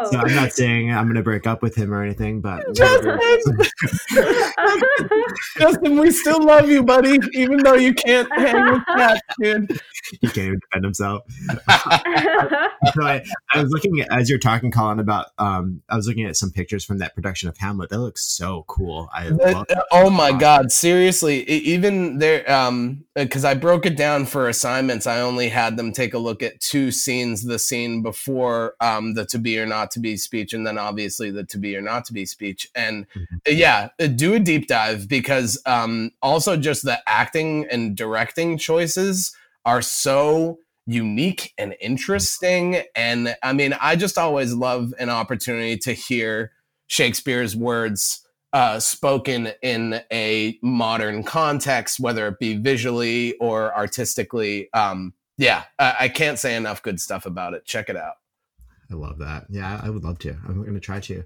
So 0.04 0.10
So 0.10 0.18
I'm 0.18 0.34
not 0.34 0.52
saying 0.52 0.92
I'm 0.92 1.04
going 1.04 1.16
to 1.16 1.22
break 1.22 1.46
up 1.46 1.62
with 1.62 1.74
him 1.74 1.92
or 1.92 2.02
anything, 2.02 2.40
but 2.40 2.62
Justin, 2.74 3.18
Justin, 5.58 5.98
we 5.98 6.10
still 6.10 6.42
love 6.42 6.68
you, 6.68 6.82
buddy, 6.82 7.18
even 7.32 7.62
though 7.62 7.74
you 7.74 7.94
can't 7.94 8.30
hang 8.32 8.72
with 8.72 8.84
cats, 8.86 9.20
dude. 9.40 9.80
he 10.20 10.26
can't 10.26 10.38
even 10.38 10.60
defend 10.70 10.84
himself. 10.84 11.22
so 11.48 13.02
I, 13.02 13.22
I 13.52 13.62
was 13.62 13.70
looking 13.70 14.00
at, 14.00 14.12
as 14.12 14.28
you're 14.28 14.38
talking, 14.38 14.70
Colin, 14.70 14.98
about 14.98 15.28
um, 15.38 15.82
I 15.88 15.96
was 15.96 16.06
looking 16.06 16.26
at 16.26 16.36
some 16.36 16.50
pictures 16.50 16.84
from 16.84 16.98
that 16.98 17.14
production 17.14 17.48
of 17.48 17.56
Hamlet. 17.56 17.90
That 17.90 18.00
looks 18.00 18.24
so 18.26 18.64
cool. 18.68 19.08
I 19.12 19.28
love 19.28 19.66
Uh, 19.70 19.82
oh 19.92 20.10
my 20.10 20.32
god, 20.32 20.70
seriously, 20.70 21.44
even 21.48 22.18
there, 22.18 22.50
um, 22.50 23.04
because 23.14 23.44
I 23.44 23.54
broke 23.54 23.86
it 23.86 23.96
down 23.96 24.26
for 24.26 24.48
assignments. 24.48 25.06
I 25.06 25.20
only 25.20 25.48
had 25.48 25.76
them 25.76 25.92
take 25.92 26.14
a 26.14 26.18
look 26.18 26.42
at 26.42 26.60
two 26.60 26.90
scenes: 26.90 27.44
the 27.44 27.58
scene 27.58 27.93
before 28.02 28.74
um, 28.80 29.14
the 29.14 29.24
to 29.26 29.38
be 29.38 29.58
or 29.58 29.66
not 29.66 29.90
to 29.92 30.00
be 30.00 30.16
speech, 30.16 30.52
and 30.52 30.66
then 30.66 30.78
obviously 30.78 31.30
the 31.30 31.44
to 31.44 31.58
be 31.58 31.76
or 31.76 31.80
not 31.80 32.04
to 32.06 32.12
be 32.12 32.26
speech. 32.26 32.68
And 32.74 33.06
Mhm. 33.16 33.38
uh, 33.48 33.50
yeah, 33.50 33.88
uh, 34.00 34.06
do 34.06 34.34
a 34.34 34.40
deep 34.40 34.66
dive 34.68 35.08
because 35.08 35.60
um, 35.66 36.10
also 36.22 36.56
just 36.56 36.84
the 36.84 36.98
acting 37.08 37.66
and 37.70 37.96
directing 37.96 38.58
choices 38.58 39.34
are 39.64 39.82
so 39.82 40.58
unique 40.86 41.54
and 41.56 41.74
interesting. 41.80 42.82
And 42.94 43.36
I 43.42 43.52
mean, 43.52 43.74
I 43.80 43.96
just 43.96 44.18
always 44.18 44.52
love 44.52 44.92
an 44.98 45.08
opportunity 45.08 45.78
to 45.78 45.92
hear 45.92 46.52
Shakespeare's 46.86 47.56
words 47.56 48.20
uh, 48.52 48.78
spoken 48.78 49.52
in 49.62 50.00
a 50.12 50.58
modern 50.62 51.24
context, 51.24 51.98
whether 51.98 52.28
it 52.28 52.38
be 52.38 52.56
visually 52.56 53.34
or 53.38 53.74
artistically. 53.74 54.72
Um, 54.72 55.12
yeah, 55.36 55.64
I, 55.78 55.96
I 56.00 56.08
can't 56.08 56.38
say 56.38 56.56
enough 56.56 56.82
good 56.82 57.00
stuff 57.00 57.26
about 57.26 57.54
it. 57.54 57.64
Check 57.64 57.88
it 57.88 57.96
out. 57.96 58.14
I 58.90 58.94
love 58.94 59.18
that. 59.18 59.46
Yeah, 59.48 59.80
I 59.82 59.90
would 59.90 60.04
love 60.04 60.18
to. 60.20 60.36
I'm 60.46 60.62
going 60.62 60.74
to 60.74 60.80
try 60.80 61.00
to. 61.00 61.24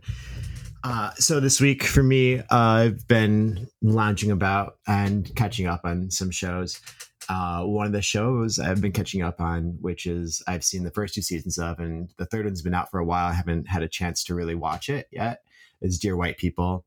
Uh, 0.85 1.11
so 1.15 1.41
this 1.41 1.61
week 1.61 1.83
for 1.83 2.03
me, 2.03 2.39
uh, 2.39 2.45
I've 2.51 3.09
been 3.09 3.69
lounging 3.83 4.31
about 4.31 4.79
and 4.87 5.35
catching 5.35 5.67
up 5.67 5.81
on 5.85 6.11
some 6.11 6.31
shows. 6.31 6.81
Uh, 7.29 7.63
one 7.65 7.87
of 7.87 7.93
the 7.93 8.01
shows 8.01 8.59
I've 8.59 8.81
been 8.81 8.93
catching 8.93 9.23
up 9.23 9.41
on, 9.41 9.77
which 9.81 10.07
is 10.07 10.43
I've 10.47 10.65
seen 10.65 10.85
the 10.85 10.91
first 10.91 11.15
two 11.15 11.21
seasons 11.21 11.59
of, 11.59 11.79
and 11.79 12.11
the 12.17 12.27
third 12.27 12.47
one's 12.47 12.63
been 12.63 12.75
out 12.75 12.91
for 12.91 13.01
a 13.01 13.05
while. 13.05 13.27
I 13.27 13.35
haven't 13.35 13.69
had 13.69 13.83
a 13.83 13.89
chance 13.89 14.25
to 14.25 14.35
really 14.35 14.55
watch 14.55 14.89
it 14.89 15.09
yet. 15.11 15.43
Is 15.83 15.99
Dear 15.99 16.17
White 16.17 16.39
People, 16.39 16.87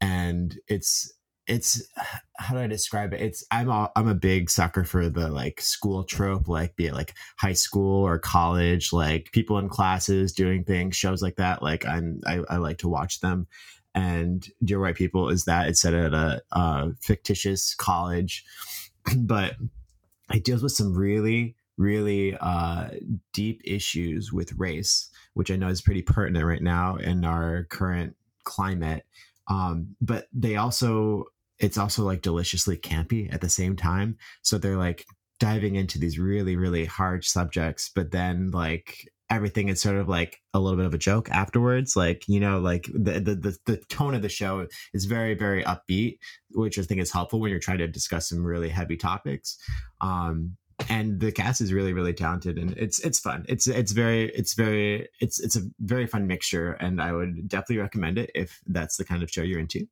and 0.00 0.58
it's 0.68 1.12
it's 1.50 1.82
how 2.38 2.54
do 2.54 2.60
I 2.60 2.66
describe 2.66 3.12
it? 3.12 3.20
It's 3.20 3.44
I'm 3.50 3.68
a 3.68 3.90
I'm 3.96 4.08
a 4.08 4.14
big 4.14 4.48
sucker 4.48 4.84
for 4.84 5.10
the 5.10 5.28
like 5.28 5.60
school 5.60 6.04
trope, 6.04 6.48
like 6.48 6.76
be 6.76 6.86
it 6.86 6.94
like 6.94 7.14
high 7.36 7.52
school 7.52 8.06
or 8.06 8.18
college, 8.18 8.92
like 8.92 9.30
people 9.32 9.58
in 9.58 9.68
classes 9.68 10.32
doing 10.32 10.64
things, 10.64 10.96
shows 10.96 11.20
like 11.22 11.36
that. 11.36 11.62
Like 11.62 11.84
I'm 11.84 12.20
I, 12.26 12.40
I 12.48 12.56
like 12.56 12.78
to 12.78 12.88
watch 12.88 13.20
them. 13.20 13.46
And 13.94 14.46
Dear 14.64 14.80
White 14.80 14.94
People 14.94 15.28
is 15.28 15.44
that 15.44 15.68
it's 15.68 15.80
set 15.80 15.94
at 15.94 16.14
a, 16.14 16.40
uh 16.52 16.90
fictitious 17.00 17.74
college, 17.74 18.44
but 19.16 19.56
it 20.32 20.44
deals 20.44 20.62
with 20.62 20.72
some 20.72 20.96
really 20.96 21.56
really 21.76 22.36
uh, 22.42 22.88
deep 23.32 23.62
issues 23.64 24.30
with 24.30 24.52
race, 24.58 25.08
which 25.32 25.50
I 25.50 25.56
know 25.56 25.68
is 25.68 25.80
pretty 25.80 26.02
pertinent 26.02 26.44
right 26.44 26.62
now 26.62 26.96
in 26.96 27.24
our 27.24 27.64
current 27.70 28.16
climate. 28.44 29.06
Um, 29.48 29.96
but 29.98 30.28
they 30.30 30.56
also 30.56 31.24
it's 31.60 31.78
also 31.78 32.04
like 32.04 32.22
deliciously 32.22 32.76
campy 32.76 33.32
at 33.32 33.40
the 33.40 33.48
same 33.48 33.76
time. 33.76 34.16
So 34.42 34.58
they're 34.58 34.76
like 34.76 35.04
diving 35.38 35.76
into 35.76 35.98
these 35.98 36.18
really, 36.18 36.56
really 36.56 36.86
hard 36.86 37.24
subjects, 37.24 37.90
but 37.94 38.10
then 38.10 38.50
like 38.50 39.08
everything 39.28 39.68
is 39.68 39.80
sort 39.80 39.96
of 39.96 40.08
like 40.08 40.40
a 40.54 40.58
little 40.58 40.76
bit 40.76 40.86
of 40.86 40.94
a 40.94 40.98
joke 40.98 41.30
afterwards. 41.30 41.94
Like, 41.94 42.24
you 42.26 42.40
know, 42.40 42.58
like 42.58 42.86
the 42.92 43.20
the 43.20 43.58
the, 43.66 43.76
tone 43.88 44.14
of 44.14 44.22
the 44.22 44.28
show 44.28 44.66
is 44.92 45.04
very, 45.04 45.34
very 45.34 45.62
upbeat, 45.64 46.18
which 46.50 46.78
I 46.78 46.82
think 46.82 47.00
is 47.00 47.12
helpful 47.12 47.40
when 47.40 47.50
you're 47.50 47.60
trying 47.60 47.78
to 47.78 47.88
discuss 47.88 48.28
some 48.28 48.44
really 48.44 48.70
heavy 48.70 48.96
topics. 48.96 49.56
Um 50.00 50.56
and 50.88 51.20
the 51.20 51.30
cast 51.30 51.60
is 51.60 51.74
really 51.74 51.92
really 51.92 52.14
talented 52.14 52.56
and 52.56 52.70
it's 52.78 53.00
it's 53.00 53.20
fun 53.20 53.44
it's 53.50 53.66
it's 53.66 53.92
very 53.92 54.30
it's 54.30 54.54
very 54.54 55.06
it's 55.20 55.38
it's 55.38 55.54
a 55.54 55.60
very 55.80 56.06
fun 56.06 56.26
mixture 56.26 56.72
and 56.72 57.02
i 57.02 57.12
would 57.12 57.46
definitely 57.46 57.76
recommend 57.76 58.16
it 58.16 58.30
if 58.34 58.60
that's 58.66 58.96
the 58.96 59.04
kind 59.04 59.22
of 59.22 59.30
show 59.30 59.42
you're 59.42 59.60
into 59.60 59.86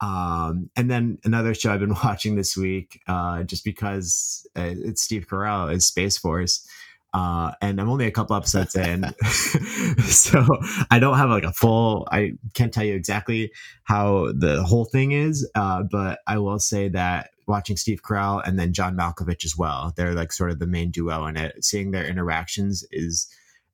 um, 0.00 0.70
and 0.76 0.90
then 0.90 1.18
another 1.24 1.54
show 1.54 1.72
I've 1.72 1.80
been 1.80 1.94
watching 2.04 2.36
this 2.36 2.56
week, 2.56 3.02
uh, 3.06 3.42
just 3.42 3.64
because 3.64 4.46
uh, 4.56 4.74
it's 4.76 5.02
Steve 5.02 5.26
Carell, 5.28 5.72
is 5.72 5.86
Space 5.86 6.18
Force. 6.18 6.66
Uh, 7.14 7.52
and 7.62 7.80
I'm 7.80 7.88
only 7.88 8.06
a 8.06 8.10
couple 8.10 8.36
episodes 8.36 8.76
in, 8.76 9.02
so 10.04 10.44
I 10.90 10.98
don't 10.98 11.16
have 11.16 11.30
like 11.30 11.44
a 11.44 11.52
full. 11.52 12.06
I 12.12 12.32
can't 12.52 12.72
tell 12.72 12.84
you 12.84 12.94
exactly 12.94 13.50
how 13.84 14.30
the 14.32 14.62
whole 14.62 14.84
thing 14.84 15.12
is, 15.12 15.48
uh, 15.54 15.84
but 15.90 16.18
I 16.26 16.36
will 16.36 16.58
say 16.58 16.88
that 16.90 17.30
watching 17.46 17.78
Steve 17.78 18.02
Carell 18.02 18.46
and 18.46 18.58
then 18.58 18.74
John 18.74 18.94
Malkovich 18.94 19.46
as 19.46 19.56
well, 19.56 19.94
they're 19.96 20.12
like 20.12 20.32
sort 20.32 20.50
of 20.50 20.58
the 20.58 20.66
main 20.66 20.90
duo 20.90 21.26
in 21.26 21.38
it. 21.38 21.64
Seeing 21.64 21.92
their 21.92 22.06
interactions 22.06 22.84
is 22.90 23.26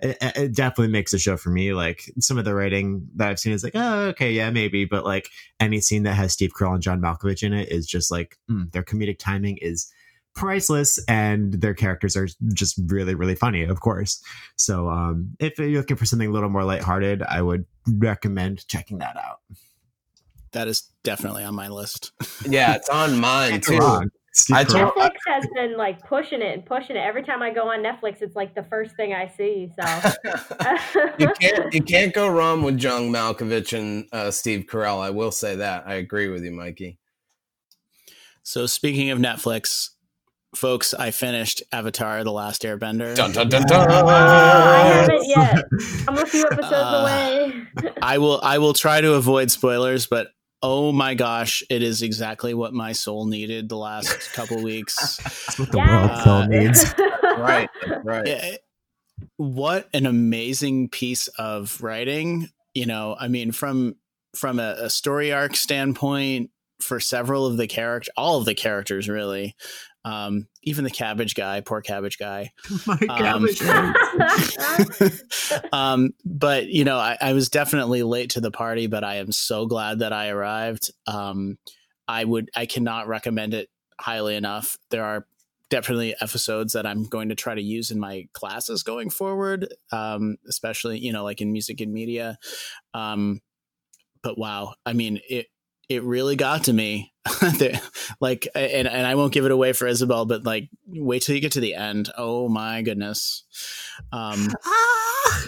it, 0.05 0.19
it, 0.21 0.55
definitely 0.55 0.93
makes 0.93 1.13
a 1.13 1.19
show 1.19 1.37
for 1.37 1.51
me. 1.51 1.73
Like 1.73 2.13
some 2.21 2.39
of 2.39 2.45
the 2.45 2.55
writing 2.55 3.09
that 3.17 3.29
I've 3.29 3.39
seen 3.39 3.53
is 3.53 3.65
like, 3.65 3.75
oh, 3.75 4.09
okay, 4.09 4.31
yeah, 4.31 4.51
maybe. 4.51 4.85
But 4.85 5.05
like 5.05 5.31
any 5.59 5.81
scene 5.81 6.03
that 6.03 6.15
has 6.15 6.33
Steve 6.33 6.53
Carell 6.53 6.75
and 6.75 6.83
John 6.83 7.01
Malkovich 7.01 7.43
in 7.43 7.55
it 7.55 7.71
is 7.71 7.87
just 7.87 8.11
like 8.11 8.37
mm, 8.51 8.71
their 8.73 8.83
comedic 8.83 9.19
timing 9.19 9.57
is 9.59 9.91
priceless, 10.35 10.99
and 11.09 11.55
their 11.55 11.75
characters 11.75 12.17
are 12.17 12.29
just 12.53 12.79
really, 12.87 13.15
really 13.15 13.35
funny, 13.35 13.63
of 13.63 13.81
course. 13.81 14.23
So 14.57 14.91
um, 14.91 15.37
if 15.41 15.59
you're 15.59 15.69
looking 15.69 15.97
for 15.97 16.05
something 16.05 16.29
a 16.29 16.33
little 16.33 16.51
more 16.51 16.65
lighthearted, 16.65 17.23
I 17.23 17.41
would 17.41 17.65
recommend 17.89 18.67
checking 18.69 18.99
that 18.99 19.17
out. 19.17 19.41
That 20.53 20.69
is 20.69 20.91
definitely 21.03 21.45
on 21.45 21.55
my 21.55 21.69
list. 21.69 22.13
Yeah, 22.47 22.75
it's 22.75 22.89
on 22.89 23.19
mine 23.19 23.61
too. 23.61 24.11
Steve 24.37 24.57
I 24.57 24.65
Carell. 24.65 24.93
told- 24.95 24.95
Netflix 24.97 25.13
has 25.29 25.47
been 25.55 25.77
like 25.77 26.01
pushing 26.07 26.43
it 26.43 26.53
and 26.55 26.67
pushing 26.67 26.97
it. 26.97 27.01
Every 27.01 27.23
time 27.23 27.41
I 27.43 27.51
go 27.53 27.69
on 27.71 27.81
Netflix, 27.85 28.21
it's 28.21 28.35
like 28.35 28.55
the 28.55 28.65
first 28.65 28.97
thing 28.97 29.15
I 29.15 29.29
see. 29.29 29.71
So 29.81 30.13
you 31.19 31.29
can't 31.41 31.73
you 31.73 31.83
can't 31.83 32.13
go 32.13 32.29
wrong 32.29 32.63
with 32.63 32.77
John 32.77 33.11
Malkovich 33.11 33.77
and 33.79 34.07
uh, 34.13 34.31
Steve 34.33 34.65
Carell. 34.69 35.01
I 35.01 35.11
will 35.11 35.31
say 35.31 35.57
that. 35.57 35.85
I 35.87 35.95
agree 35.95 36.29
with 36.29 36.43
you, 36.45 36.51
Mikey. 36.51 36.99
So 38.43 38.67
speaking 38.67 39.11
of 39.11 39.19
Netflix, 39.19 39.91
folks, 40.55 40.93
I 40.95 41.13
finished 41.13 41.63
Avatar: 41.73 42.25
The 42.25 42.33
Last 42.33 42.63
Airbender. 42.63 43.15
Dun, 43.15 43.31
dun, 43.33 43.49
dun, 43.49 43.63
Yeah. 43.71 43.87
dun. 43.87 44.09
I 44.09 44.79
haven't 44.89 45.25
yet. 45.29 45.65
I'm 46.09 46.19
a 46.19 46.27
few 46.27 46.45
episodes 46.45 46.73
Uh, 46.75 47.01
away. 47.79 47.93
I 48.03 48.19
will 48.19 48.41
I 48.43 48.59
will 48.59 48.75
try 48.75 49.01
to 49.01 49.15
avoid 49.15 49.51
spoilers, 49.53 50.07
but 50.07 50.29
oh 50.65 50.93
my 50.93 51.15
gosh, 51.15 51.63
it 51.69 51.83
is 51.83 52.03
exactly 52.03 52.55
what 52.55 52.73
my 52.73 52.93
soul 52.93 53.27
needed 53.27 53.69
the 53.69 53.77
last 53.77 54.33
couple 54.33 54.63
weeks. 54.63 55.21
That's 55.47 55.59
what 55.59 55.71
the 55.71 55.79
Yes. 55.79 55.91
world 55.91 56.19
still 56.21 56.33
uh, 56.33 56.47
needs. 56.47 56.95
right, 57.39 57.71
right. 58.03 58.27
Yeah, 58.27 58.57
what 59.37 59.89
an 59.93 60.07
amazing 60.07 60.89
piece 60.89 61.29
of 61.39 61.81
writing 61.81 62.49
you 62.75 62.87
know 62.87 63.17
i 63.19 63.29
mean 63.29 63.53
from 63.53 63.95
from 64.37 64.59
a, 64.59 64.75
a 64.81 64.91
story 64.91 65.33
arc 65.33 65.55
standpoint 65.55 66.51
for 66.81 66.99
several 66.99 67.47
of 67.47 67.57
the 67.57 67.67
character 67.67 68.11
all 68.17 68.39
of 68.39 68.45
the 68.45 68.55
characters 68.55 69.09
really 69.09 69.55
um 70.05 70.47
even 70.63 70.85
the 70.85 70.91
cabbage 70.91 71.35
guy 71.35 71.61
poor 71.61 71.81
cabbage 71.81 72.19
guy. 72.19 72.53
My 72.87 72.99
Um, 73.09 73.49
cabbage. 73.49 73.61
um 75.73 76.11
but 76.25 76.69
you 76.69 76.85
know 76.85 76.99
I, 76.99 77.17
I 77.21 77.33
was 77.33 77.49
definitely 77.49 78.03
late 78.03 78.31
to 78.31 78.41
the 78.41 78.51
party 78.51 78.87
but 78.87 79.05
i 79.05 79.17
am 79.17 79.33
so 79.33 79.67
glad 79.67 80.01
that 80.01 80.13
i 80.13 80.29
arrived. 80.29 80.91
Um 81.07 81.59
i 82.07 82.25
would 82.25 82.51
i 82.55 82.67
cannot 82.67 83.09
recommend 83.09 83.55
it 83.55 83.69
highly 84.01 84.35
enough. 84.37 84.77
There 84.91 85.05
are 85.05 85.27
definitely 85.71 86.15
episodes 86.21 86.75
that 86.75 86.87
i'm 86.87 87.05
going 87.05 87.31
to 87.31 87.35
try 87.35 87.55
to 87.55 87.63
use 87.63 87.91
in 87.91 87.99
my 87.99 88.29
classes 88.35 88.83
going 88.83 89.09
forward 89.11 89.67
um 89.91 90.37
especially 90.49 90.99
you 90.99 91.13
know 91.13 91.25
like 91.25 91.41
in 91.41 91.51
music 91.53 91.81
and 91.81 91.93
media. 91.93 92.39
Um 92.93 93.41
but 94.23 94.39
wow 94.39 94.75
i 94.87 94.93
mean 94.93 95.21
it 95.29 95.47
it 95.89 96.03
really 96.03 96.37
got 96.37 96.65
to 96.65 96.73
me. 96.73 97.13
Like 98.21 98.47
and, 98.55 98.87
and 98.87 99.07
i 99.07 99.15
won't 99.15 99.33
give 99.33 99.45
it 99.45 99.51
away 99.51 99.73
for 99.73 99.87
isabel 99.87 100.25
but 100.25 100.45
like 100.45 100.69
wait 100.87 101.23
till 101.23 101.35
you 101.35 101.41
get 101.41 101.53
to 101.53 101.61
the 101.61 101.75
end. 101.75 102.11
Oh 102.17 102.49
my 102.49 102.83
goodness. 102.83 103.45
Um 104.13 104.51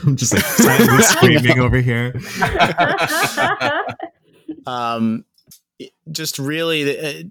I'm 0.05 0.17
just 0.17 0.35
like 0.35 0.43
silently 0.43 1.03
screaming 1.03 1.61
over 1.61 1.79
here. 1.79 2.15
um 4.67 5.25
just 6.11 6.39
really 6.39 6.99
uh, 6.99 7.23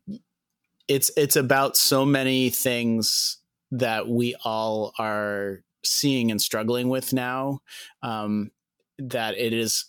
it's 0.88 1.12
it's 1.18 1.36
about 1.36 1.76
so 1.76 2.06
many 2.06 2.50
things 2.50 3.38
that 3.72 4.08
we 4.08 4.36
all 4.44 4.94
are 5.00 5.64
seeing 5.84 6.32
and 6.32 6.42
struggling 6.42 6.90
with 6.90 7.14
now 7.14 7.60
um 8.04 8.52
that 8.98 9.38
it 9.38 9.54
is 9.54 9.86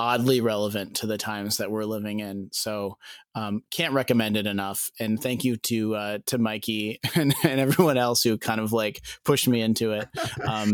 oddly 0.00 0.40
relevant 0.40 0.96
to 0.96 1.06
the 1.06 1.18
times 1.18 1.58
that 1.58 1.70
we're 1.70 1.84
living 1.84 2.20
in. 2.20 2.48
So 2.52 2.96
um, 3.34 3.62
can't 3.70 3.92
recommend 3.92 4.38
it 4.38 4.46
enough. 4.46 4.90
And 4.98 5.22
thank 5.22 5.44
you 5.44 5.58
to 5.58 5.94
uh, 5.94 6.18
to 6.26 6.38
Mikey 6.38 7.00
and, 7.14 7.34
and, 7.44 7.60
everyone 7.60 7.98
else 7.98 8.22
who 8.22 8.38
kind 8.38 8.62
of 8.62 8.72
like 8.72 9.02
pushed 9.24 9.46
me 9.46 9.60
into 9.60 9.92
it. 9.92 10.08
Um, 10.48 10.72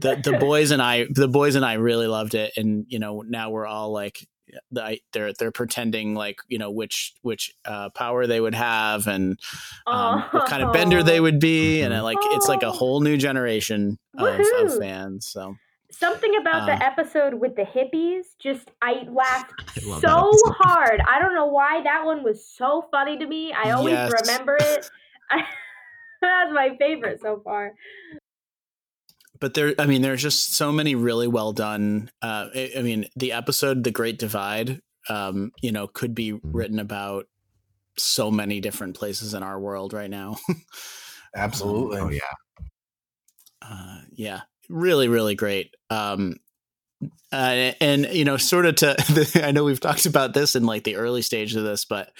the 0.00 0.20
the 0.22 0.38
boys 0.38 0.70
and 0.70 0.80
I 0.80 1.06
the 1.10 1.26
boys 1.26 1.56
and 1.56 1.64
I 1.64 1.74
really 1.74 2.06
loved 2.06 2.34
it, 2.34 2.52
and 2.56 2.86
you 2.88 3.00
know 3.00 3.22
now 3.22 3.50
we're 3.50 3.66
all 3.66 3.92
like 3.92 4.24
they're 4.70 5.32
they're 5.32 5.50
pretending 5.50 6.14
like 6.14 6.38
you 6.46 6.58
know 6.58 6.70
which 6.70 7.14
which 7.22 7.52
uh, 7.64 7.90
power 7.90 8.28
they 8.28 8.40
would 8.40 8.54
have 8.54 9.08
and 9.08 9.40
um, 9.88 10.22
what 10.30 10.48
kind 10.48 10.62
of 10.62 10.72
bender 10.72 11.02
they 11.02 11.18
would 11.18 11.40
be, 11.40 11.82
and 11.82 12.00
like 12.04 12.18
it's 12.20 12.48
like 12.48 12.62
a 12.62 12.70
whole 12.70 13.00
new 13.00 13.16
generation 13.16 13.98
of, 14.16 14.40
of 14.60 14.78
fans. 14.78 15.26
So 15.26 15.56
something 15.90 16.36
about 16.40 16.66
the 16.66 16.74
uh. 16.74 16.78
episode 16.80 17.34
with 17.34 17.56
the 17.56 17.62
hippies 17.62 18.36
just 18.38 18.70
i 18.82 19.04
laughed 19.10 19.52
I 19.76 20.00
so 20.00 20.30
hard. 20.58 21.00
I 21.06 21.18
don't 21.18 21.34
know 21.34 21.46
why 21.46 21.82
that 21.82 22.04
one 22.04 22.22
was 22.22 22.46
so 22.46 22.86
funny 22.90 23.18
to 23.18 23.26
me. 23.26 23.52
I 23.52 23.70
always 23.70 23.94
yes. 23.94 24.12
remember 24.22 24.56
it. 24.60 24.90
That's 26.20 26.52
my 26.52 26.76
favorite 26.78 27.20
so 27.20 27.40
far. 27.44 27.74
But 29.40 29.54
there 29.54 29.74
i 29.78 29.86
mean 29.86 30.02
there's 30.02 30.22
just 30.22 30.56
so 30.56 30.72
many 30.72 30.94
really 30.96 31.28
well 31.28 31.52
done 31.52 32.10
uh 32.22 32.48
I, 32.54 32.72
I 32.78 32.82
mean 32.82 33.06
the 33.14 33.32
episode 33.32 33.84
the 33.84 33.92
great 33.92 34.18
divide 34.18 34.80
um 35.08 35.52
you 35.62 35.70
know 35.70 35.86
could 35.86 36.12
be 36.12 36.32
mm-hmm. 36.32 36.50
written 36.50 36.80
about 36.80 37.26
so 37.96 38.30
many 38.30 38.60
different 38.60 38.96
places 38.96 39.34
in 39.34 39.42
our 39.42 39.58
world 39.58 39.92
right 39.92 40.10
now. 40.10 40.36
Absolutely. 41.36 41.98
oh 42.00 42.08
yeah. 42.08 42.66
uh, 43.62 44.00
yeah. 44.12 44.40
Really 44.68 45.08
really 45.08 45.34
great 45.34 45.72
um 45.90 46.34
uh, 47.30 47.72
and 47.80 48.06
you 48.12 48.24
know 48.24 48.36
sort 48.36 48.64
of 48.64 48.74
to 48.76 48.96
i 49.44 49.52
know 49.52 49.64
we've 49.64 49.80
talked 49.80 50.06
about 50.06 50.32
this 50.32 50.56
in 50.56 50.64
like 50.64 50.84
the 50.84 50.96
early 50.96 51.20
stage 51.20 51.54
of 51.54 51.62
this 51.62 51.84
but 51.84 52.10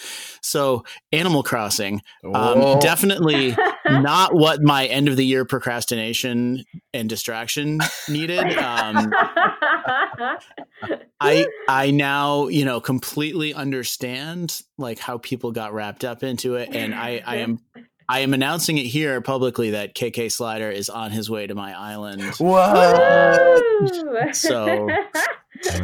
so 0.42 0.84
animal 1.12 1.42
crossing 1.42 2.02
um, 2.34 2.78
definitely 2.78 3.56
not 3.86 4.34
what 4.34 4.62
my 4.62 4.86
end 4.86 5.08
of 5.08 5.16
the 5.16 5.24
year 5.24 5.44
procrastination 5.46 6.62
and 6.92 7.08
distraction 7.08 7.80
needed. 8.08 8.38
Um, 8.58 9.12
i 11.20 11.46
i 11.68 11.90
now 11.90 12.48
you 12.48 12.64
know 12.64 12.80
completely 12.80 13.54
understand 13.54 14.60
like 14.76 14.98
how 14.98 15.16
people 15.18 15.52
got 15.52 15.72
wrapped 15.72 16.04
up 16.04 16.22
into 16.22 16.56
it 16.56 16.68
and 16.74 16.94
i 16.94 17.22
i 17.26 17.36
am 17.36 17.58
I 18.10 18.20
am 18.20 18.32
announcing 18.32 18.78
it 18.78 18.86
here 18.86 19.20
publicly 19.20 19.70
that 19.70 19.94
KK 19.94 20.32
Slider 20.32 20.70
is 20.70 20.88
on 20.88 21.10
his 21.10 21.28
way 21.28 21.46
to 21.46 21.54
my 21.54 21.78
island. 21.78 22.22
What? 22.38 23.62
so 24.34 24.88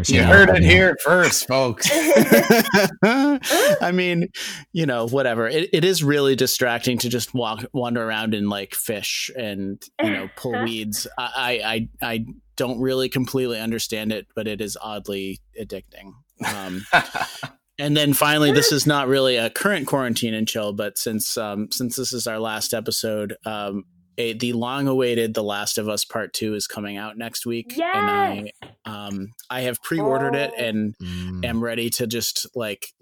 you 0.06 0.22
heard 0.22 0.48
it 0.50 0.62
here 0.62 0.96
first, 1.04 1.46
folks. 1.46 1.88
I 3.02 3.90
mean, 3.92 4.28
you 4.72 4.86
know, 4.86 5.06
whatever. 5.06 5.48
It, 5.48 5.68
it 5.72 5.84
is 5.84 6.02
really 6.02 6.34
distracting 6.34 6.96
to 6.98 7.08
just 7.08 7.34
walk, 7.34 7.64
wander 7.72 8.02
around 8.02 8.34
and 8.34 8.48
like 8.48 8.74
fish 8.74 9.30
and 9.36 9.82
you 10.02 10.10
know 10.10 10.28
pull 10.36 10.62
weeds. 10.64 11.06
I, 11.18 11.88
I, 12.02 12.06
I 12.14 12.26
don't 12.56 12.80
really 12.80 13.08
completely 13.08 13.60
understand 13.60 14.12
it, 14.12 14.26
but 14.34 14.46
it 14.46 14.60
is 14.60 14.78
oddly 14.80 15.40
addicting. 15.60 16.14
Um, 16.46 16.86
and 17.78 17.96
then 17.96 18.12
finally, 18.12 18.52
this 18.52 18.72
is 18.72 18.86
not 18.86 19.08
really 19.08 19.36
a 19.36 19.50
current 19.50 19.86
quarantine 19.86 20.34
and 20.34 20.46
chill, 20.46 20.72
but 20.72 20.96
since 20.96 21.36
um, 21.36 21.70
since 21.72 21.96
this 21.96 22.12
is 22.12 22.26
our 22.26 22.38
last 22.38 22.72
episode, 22.72 23.36
um, 23.44 23.84
a, 24.16 24.32
the 24.34 24.52
long-awaited 24.52 25.34
"The 25.34 25.42
Last 25.42 25.78
of 25.78 25.88
Us" 25.88 26.04
Part 26.04 26.32
Two 26.32 26.54
is 26.54 26.66
coming 26.66 26.96
out 26.96 27.18
next 27.18 27.46
week, 27.46 27.74
yes! 27.76 27.94
and 27.94 28.50
I 28.62 29.06
um, 29.06 29.32
I 29.50 29.62
have 29.62 29.82
pre-ordered 29.82 30.36
oh. 30.36 30.38
it 30.38 30.52
and 30.56 30.94
mm. 30.98 31.44
am 31.44 31.62
ready 31.62 31.90
to 31.90 32.06
just 32.06 32.46
like 32.54 32.92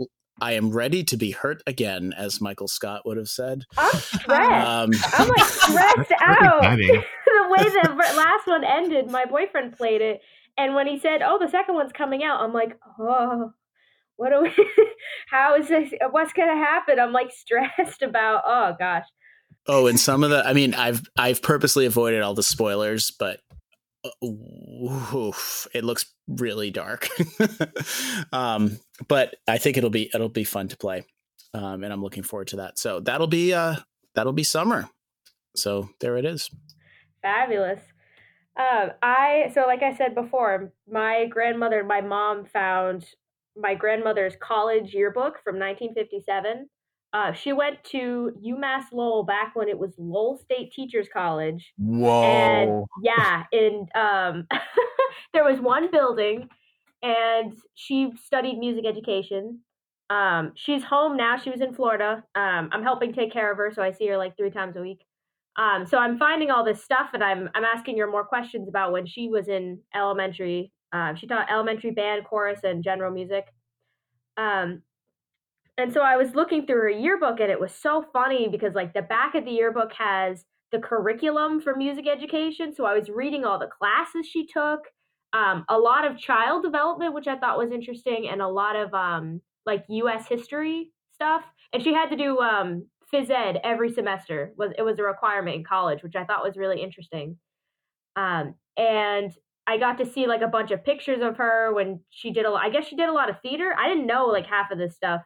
I 0.41 0.53
am 0.53 0.71
ready 0.71 1.05
to 1.05 1.17
be 1.17 1.33
hurt 1.33 1.63
again, 1.67 2.13
as 2.17 2.41
Michael 2.41 2.69
Scott 2.69 3.03
would 3.05 3.17
have 3.17 3.29
said. 3.29 3.65
I'm 3.77 3.95
stressed. 3.95 4.67
Um, 4.67 4.91
I'm 5.13 5.29
like 5.29 5.45
stressed 5.49 6.13
out. 6.21 6.63
the 6.79 7.49
way 7.49 7.65
the 7.65 7.95
last 7.95 8.47
one 8.47 8.65
ended, 8.65 9.11
my 9.11 9.25
boyfriend 9.27 9.77
played 9.77 10.01
it, 10.01 10.21
and 10.57 10.75
when 10.75 10.87
he 10.87 10.99
said, 10.99 11.21
"Oh, 11.23 11.39
the 11.39 11.49
second 11.49 11.75
one's 11.75 11.93
coming 11.93 12.25
out," 12.25 12.41
I'm 12.41 12.53
like, 12.53 12.79
"Oh." 12.99 13.53
What 14.17 14.31
do 14.31 14.43
we 14.43 14.51
how 15.31 15.55
is 15.57 15.69
this 15.69 15.93
what's 16.11 16.33
gonna 16.33 16.57
happen? 16.57 16.99
I'm 16.99 17.13
like 17.13 17.31
stressed 17.37 18.03
about 18.03 18.43
oh 18.47 18.75
gosh. 18.79 19.07
Oh 19.67 19.87
and 19.87 19.99
some 19.99 20.25
of 20.25 20.31
the 20.31 20.45
i 20.47 20.53
mean 20.53 20.75
i've 20.75 21.03
i've 21.17 21.41
purposely 21.43 21.87
avoided 21.87 22.23
all 22.23 22.35
the 22.35 22.43
spoilers 22.43 23.13
but 23.13 23.41
uh, 24.05 24.27
oof, 24.27 25.69
it 25.73 25.85
looks 25.85 26.07
really 26.27 26.71
dark. 26.71 27.09
Um 28.33 28.79
but 29.09 29.35
i 29.47 29.59
think 29.59 29.77
it'll 29.77 29.91
be 29.91 30.11
it'll 30.15 30.29
be 30.29 30.45
fun 30.45 30.69
to 30.69 30.77
play 30.77 31.05
um 31.55 31.85
and 31.85 31.93
i'm 31.93 32.03
looking 32.03 32.23
forward 32.23 32.49
to 32.49 32.57
that. 32.57 32.79
So 32.79 33.01
that'll 33.01 33.27
be 33.27 33.53
uh 33.53 33.77
that'll 34.15 34.33
be 34.33 34.45
summer. 34.45 34.89
So 35.55 35.91
there 36.01 36.17
it 36.17 36.25
is. 36.25 36.51
Fabulous. 37.21 37.81
Um, 38.57 38.91
I 39.03 39.51
so 39.55 39.63
like 39.67 39.83
I 39.83 39.97
said 39.97 40.15
before, 40.15 40.73
my 40.91 41.27
grandmother 41.27 41.79
and 41.81 41.89
my 41.89 42.01
mom 42.01 42.45
found 42.45 43.07
my 43.57 43.75
grandmother's 43.75 44.35
college 44.41 44.95
yearbook 44.95 45.39
from 45.45 45.59
1957. 45.59 46.69
Uh, 47.13 47.33
she 47.33 47.53
went 47.53 47.83
to 47.85 48.33
UMass 48.43 48.85
Lowell 48.91 49.23
back 49.23 49.55
when 49.55 49.69
it 49.69 49.79
was 49.79 49.93
Lowell 49.99 50.39
State 50.39 50.73
Teachers 50.73 51.09
College. 51.13 51.73
Whoa! 51.77 52.23
And 52.23 52.85
yeah, 53.03 53.45
and 53.53 53.89
um, 53.95 54.47
there 55.35 55.45
was 55.45 55.61
one 55.61 55.91
building, 55.91 56.49
and 57.03 57.53
she 57.75 58.13
studied 58.25 58.59
music 58.59 58.87
education. 58.87 59.61
Um, 60.09 60.53
she's 60.55 60.83
home 60.83 61.17
now. 61.17 61.37
She 61.37 61.51
was 61.51 61.61
in 61.61 61.75
Florida. 61.75 62.25
Um, 62.35 62.71
I'm 62.73 62.83
helping 62.83 63.13
take 63.13 63.33
care 63.33 63.51
of 63.51 63.59
her, 63.59 63.71
so 63.75 63.83
I 63.83 63.93
see 63.93 64.07
her 64.09 64.17
like 64.17 64.37
three 64.37 64.51
times 64.51 64.77
a 64.77 64.81
week. 64.81 65.05
Um, 65.57 65.87
so 65.87 65.99
I'm 65.99 66.19
finding 66.19 66.51
all 66.51 66.65
this 66.65 66.83
stuff, 66.83 67.11
and 67.13 67.23
I'm 67.23 67.51
I'm 67.55 67.65
asking 67.65 67.99
her 67.99 68.11
more 68.11 68.25
questions 68.25 68.69
about 68.69 68.93
when 68.93 69.05
she 69.05 69.29
was 69.29 69.49
in 69.49 69.81
elementary 69.95 70.73
um, 70.93 71.17
she 71.17 71.27
taught 71.27 71.51
elementary 71.51 71.91
band, 71.91 72.25
chorus, 72.25 72.61
and 72.65 72.85
general 72.85 73.13
music. 73.13 73.47
Um, 74.37 74.83
and 75.79 75.93
so 75.93 76.03
I 76.03 76.17
was 76.17 76.35
looking 76.35 76.67
through 76.67 76.83
her 76.83 76.91
yearbook, 76.91 77.41
and 77.41 77.51
it 77.51 77.61
was 77.61 77.73
so 77.75 78.05
funny 78.13 78.49
because 78.49 78.75
like 78.75 78.93
the 78.93 79.03
back 79.03 79.35
of 79.35 79.45
the 79.45 79.51
yearbook 79.51 79.93
has 79.95 80.45
the 80.71 80.79
curriculum 80.79 81.61
for 81.61 81.75
music 81.75 82.07
education. 82.07 82.75
So 82.75 82.85
I 82.85 82.95
was 82.95 83.09
reading 83.09 83.45
all 83.45 83.59
the 83.59 83.69
classes 83.69 84.27
she 84.27 84.47
took, 84.47 84.81
um, 85.33 85.65
a 85.69 85.79
lot 85.79 86.05
of 86.05 86.19
child 86.19 86.63
development, 86.63 87.15
which 87.15 87.27
I 87.27 87.39
thought 87.39 87.59
was 87.59 87.73
interesting, 87.73 88.29
and 88.31 88.43
a 88.43 88.49
lot 88.49 88.77
of 88.77 88.93
um, 88.93 89.41
like 89.65 89.85
U.S. 89.89 90.27
history 90.29 90.93
stuff. 91.15 91.43
And 91.73 91.83
she 91.83 91.95
had 91.95 92.11
to 92.11 92.17
do 92.17 92.39
um, 92.41 92.87
phys 93.13 93.31
ed 93.31 93.61
every 93.65 93.93
semester. 93.93 94.53
was 94.57 94.73
It 94.77 94.83
was 94.83 94.99
a 94.99 95.03
requirement 95.03 95.57
in 95.57 95.65
college, 95.65 96.03
which 96.03 96.17
I 96.17 96.25
thought 96.25 96.45
was 96.45 96.57
really 96.57 96.83
interesting. 96.83 97.39
Um, 98.17 98.55
and 98.77 99.33
I 99.73 99.79
got 99.79 99.99
to 99.99 100.07
see 100.07 100.27
like 100.27 100.43
a 100.43 100.49
bunch 100.49 100.71
of 100.71 100.85
pictures 100.85 101.23
of 101.23 101.37
her 101.39 101.73
when 101.73 102.01
she 102.11 102.31
did 102.31 102.45
a 102.45 102.51
lot. 102.51 102.63
I 102.63 102.71
guess 102.71 102.87
she 102.87 102.97
did 102.97 103.09
a 103.09 103.13
lot 103.13 103.31
of 103.31 103.41
theater. 103.41 103.75
I 103.79 103.89
didn't 103.89 104.07
know 104.07 104.27
like 104.27 104.47
half 104.47 104.71
of 104.71 104.79
this 104.79 104.95
stuff. 104.95 105.23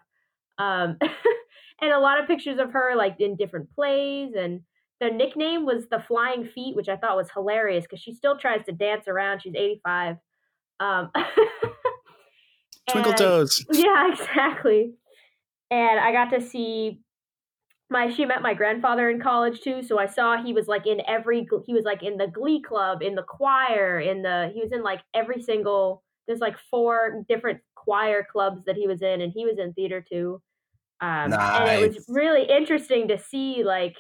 Um, 0.59 0.99
and 1.80 1.92
a 1.92 1.99
lot 1.99 2.20
of 2.20 2.26
pictures 2.26 2.59
of 2.59 2.72
her 2.72 2.94
like 2.97 3.16
in 3.20 3.36
different 3.36 3.70
plays 3.74 4.32
and 4.36 4.61
the 5.01 5.11
nickname 5.11 5.66
was 5.66 5.88
the 5.90 6.03
flying 6.07 6.44
feet 6.44 6.74
which 6.74 6.88
i 6.88 6.97
thought 6.97 7.16
was 7.16 7.30
hilarious 7.30 7.84
because 7.84 8.01
she 8.01 8.14
still 8.14 8.38
tries 8.38 8.64
to 8.64 8.72
dance 8.72 9.07
around 9.09 9.42
she's 9.42 9.55
85 9.55 10.16
um, 10.78 11.11
twinkle 12.90 13.12
toes 13.14 13.64
yeah 13.72 14.12
exactly 14.12 14.92
and 15.70 16.01
i 16.01 16.12
got 16.12 16.30
to 16.30 16.40
see 16.40 17.01
my 17.89 18.11
she 18.12 18.24
met 18.24 18.43
my 18.43 18.55
grandfather 18.55 19.11
in 19.11 19.20
college 19.20 19.61
too 19.61 19.82
so 19.82 19.99
i 19.99 20.07
saw 20.07 20.43
he 20.43 20.53
was 20.53 20.66
like 20.66 20.87
in 20.87 21.01
every 21.07 21.47
he 21.64 21.72
was 21.72 21.84
like 21.84 22.03
in 22.03 22.16
the 22.16 22.26
glee 22.26 22.61
club 22.61 23.03
in 23.03 23.14
the 23.14 23.22
choir 23.22 24.01
in 24.01 24.22
the 24.22 24.51
he 24.53 24.61
was 24.61 24.72
in 24.72 24.82
like 24.82 25.01
every 25.14 25.41
single 25.41 26.03
there's 26.26 26.41
like 26.41 26.57
four 26.70 27.24
different 27.28 27.61
choir 27.74 28.26
clubs 28.30 28.64
that 28.66 28.76
he 28.76 28.87
was 28.89 29.03
in 29.03 29.20
and 29.20 29.32
he 29.32 29.45
was 29.45 29.59
in 29.59 29.72
theater 29.74 30.05
too 30.07 30.41
um 31.01 31.30
nice. 31.30 31.61
and 31.61 31.70
it 31.70 31.87
was 31.87 32.05
really 32.09 32.43
interesting 32.45 33.07
to 33.07 33.18
see 33.18 33.62
like 33.62 33.97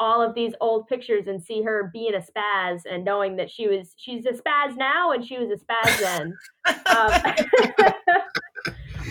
all 0.00 0.20
of 0.20 0.34
these 0.34 0.52
old 0.60 0.86
pictures 0.88 1.26
and 1.26 1.42
see 1.42 1.62
her 1.62 1.90
being 1.92 2.14
a 2.14 2.18
spaz 2.18 2.80
and 2.90 3.04
knowing 3.04 3.36
that 3.36 3.50
she 3.50 3.68
was 3.68 3.94
she's 3.96 4.26
a 4.26 4.32
spaz 4.32 4.76
now 4.76 5.12
and 5.12 5.24
she 5.24 5.38
was 5.38 5.48
a 5.50 5.64
spaz 5.64 6.00
then 6.00 6.32
um, 6.86 7.94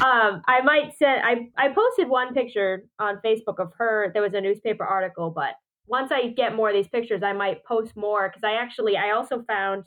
um, 0.02 0.42
I 0.48 0.62
might 0.64 0.98
send. 0.98 1.22
I 1.24 1.50
I 1.58 1.70
posted 1.70 2.10
one 2.10 2.34
picture 2.34 2.86
on 3.00 3.20
Facebook 3.24 3.60
of 3.60 3.72
her. 3.78 4.12
There 4.14 4.22
was 4.22 4.34
a 4.34 4.42
newspaper 4.42 4.84
article, 4.84 5.30
but 5.30 5.56
once 5.88 6.12
I 6.12 6.30
get 6.30 6.56
more 6.56 6.70
of 6.70 6.76
these 6.76 6.88
pictures, 6.88 7.22
I 7.24 7.34
might 7.34 7.64
post 7.66 7.96
more 7.96 8.30
because 8.30 8.44
I 8.44 8.54
actually 8.54 8.98
I 8.98 9.12
also 9.12 9.44
found 9.48 9.86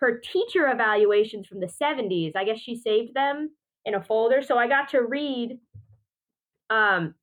her 0.00 0.20
teacher 0.20 0.68
evaluations 0.68 1.46
from 1.46 1.60
the 1.60 1.66
70s. 1.66 2.32
I 2.36 2.44
guess 2.44 2.58
she 2.58 2.76
saved 2.76 3.14
them 3.14 3.50
in 3.84 3.94
a 3.94 4.02
folder, 4.02 4.42
so 4.42 4.58
I 4.58 4.68
got 4.68 4.90
to 4.90 5.02
read 5.02 5.58
um 6.70 7.14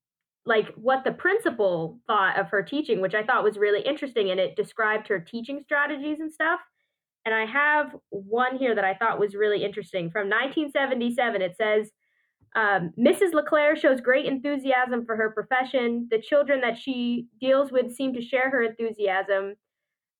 like 0.47 0.73
what 0.75 1.03
the 1.03 1.11
principal 1.11 1.99
thought 2.07 2.39
of 2.39 2.49
her 2.49 2.63
teaching, 2.63 3.01
which 3.01 3.15
I 3.15 3.23
thought 3.23 3.43
was 3.43 3.57
really 3.57 3.81
interesting, 3.81 4.31
and 4.31 4.39
it 4.39 4.55
described 4.55 5.07
her 5.07 5.19
teaching 5.19 5.61
strategies 5.63 6.19
and 6.19 6.31
stuff. 6.31 6.59
And 7.25 7.33
I 7.33 7.45
have 7.45 7.95
one 8.09 8.57
here 8.57 8.75
that 8.75 8.83
I 8.83 8.93
thought 8.93 9.19
was 9.19 9.33
really 9.33 9.63
interesting. 9.63 10.11
From 10.11 10.29
1977, 10.29 11.41
it 11.41 11.55
says 11.57 11.89
um, 12.55 12.93
Mrs. 12.97 13.33
LeClaire 13.33 13.75
shows 13.75 13.99
great 13.99 14.25
enthusiasm 14.25 15.05
for 15.05 15.17
her 15.17 15.29
profession. 15.31 16.07
The 16.09 16.21
children 16.21 16.61
that 16.61 16.77
she 16.77 17.27
deals 17.39 17.71
with 17.71 17.93
seem 17.93 18.13
to 18.13 18.21
share 18.21 18.49
her 18.49 18.63
enthusiasm. 18.63 19.55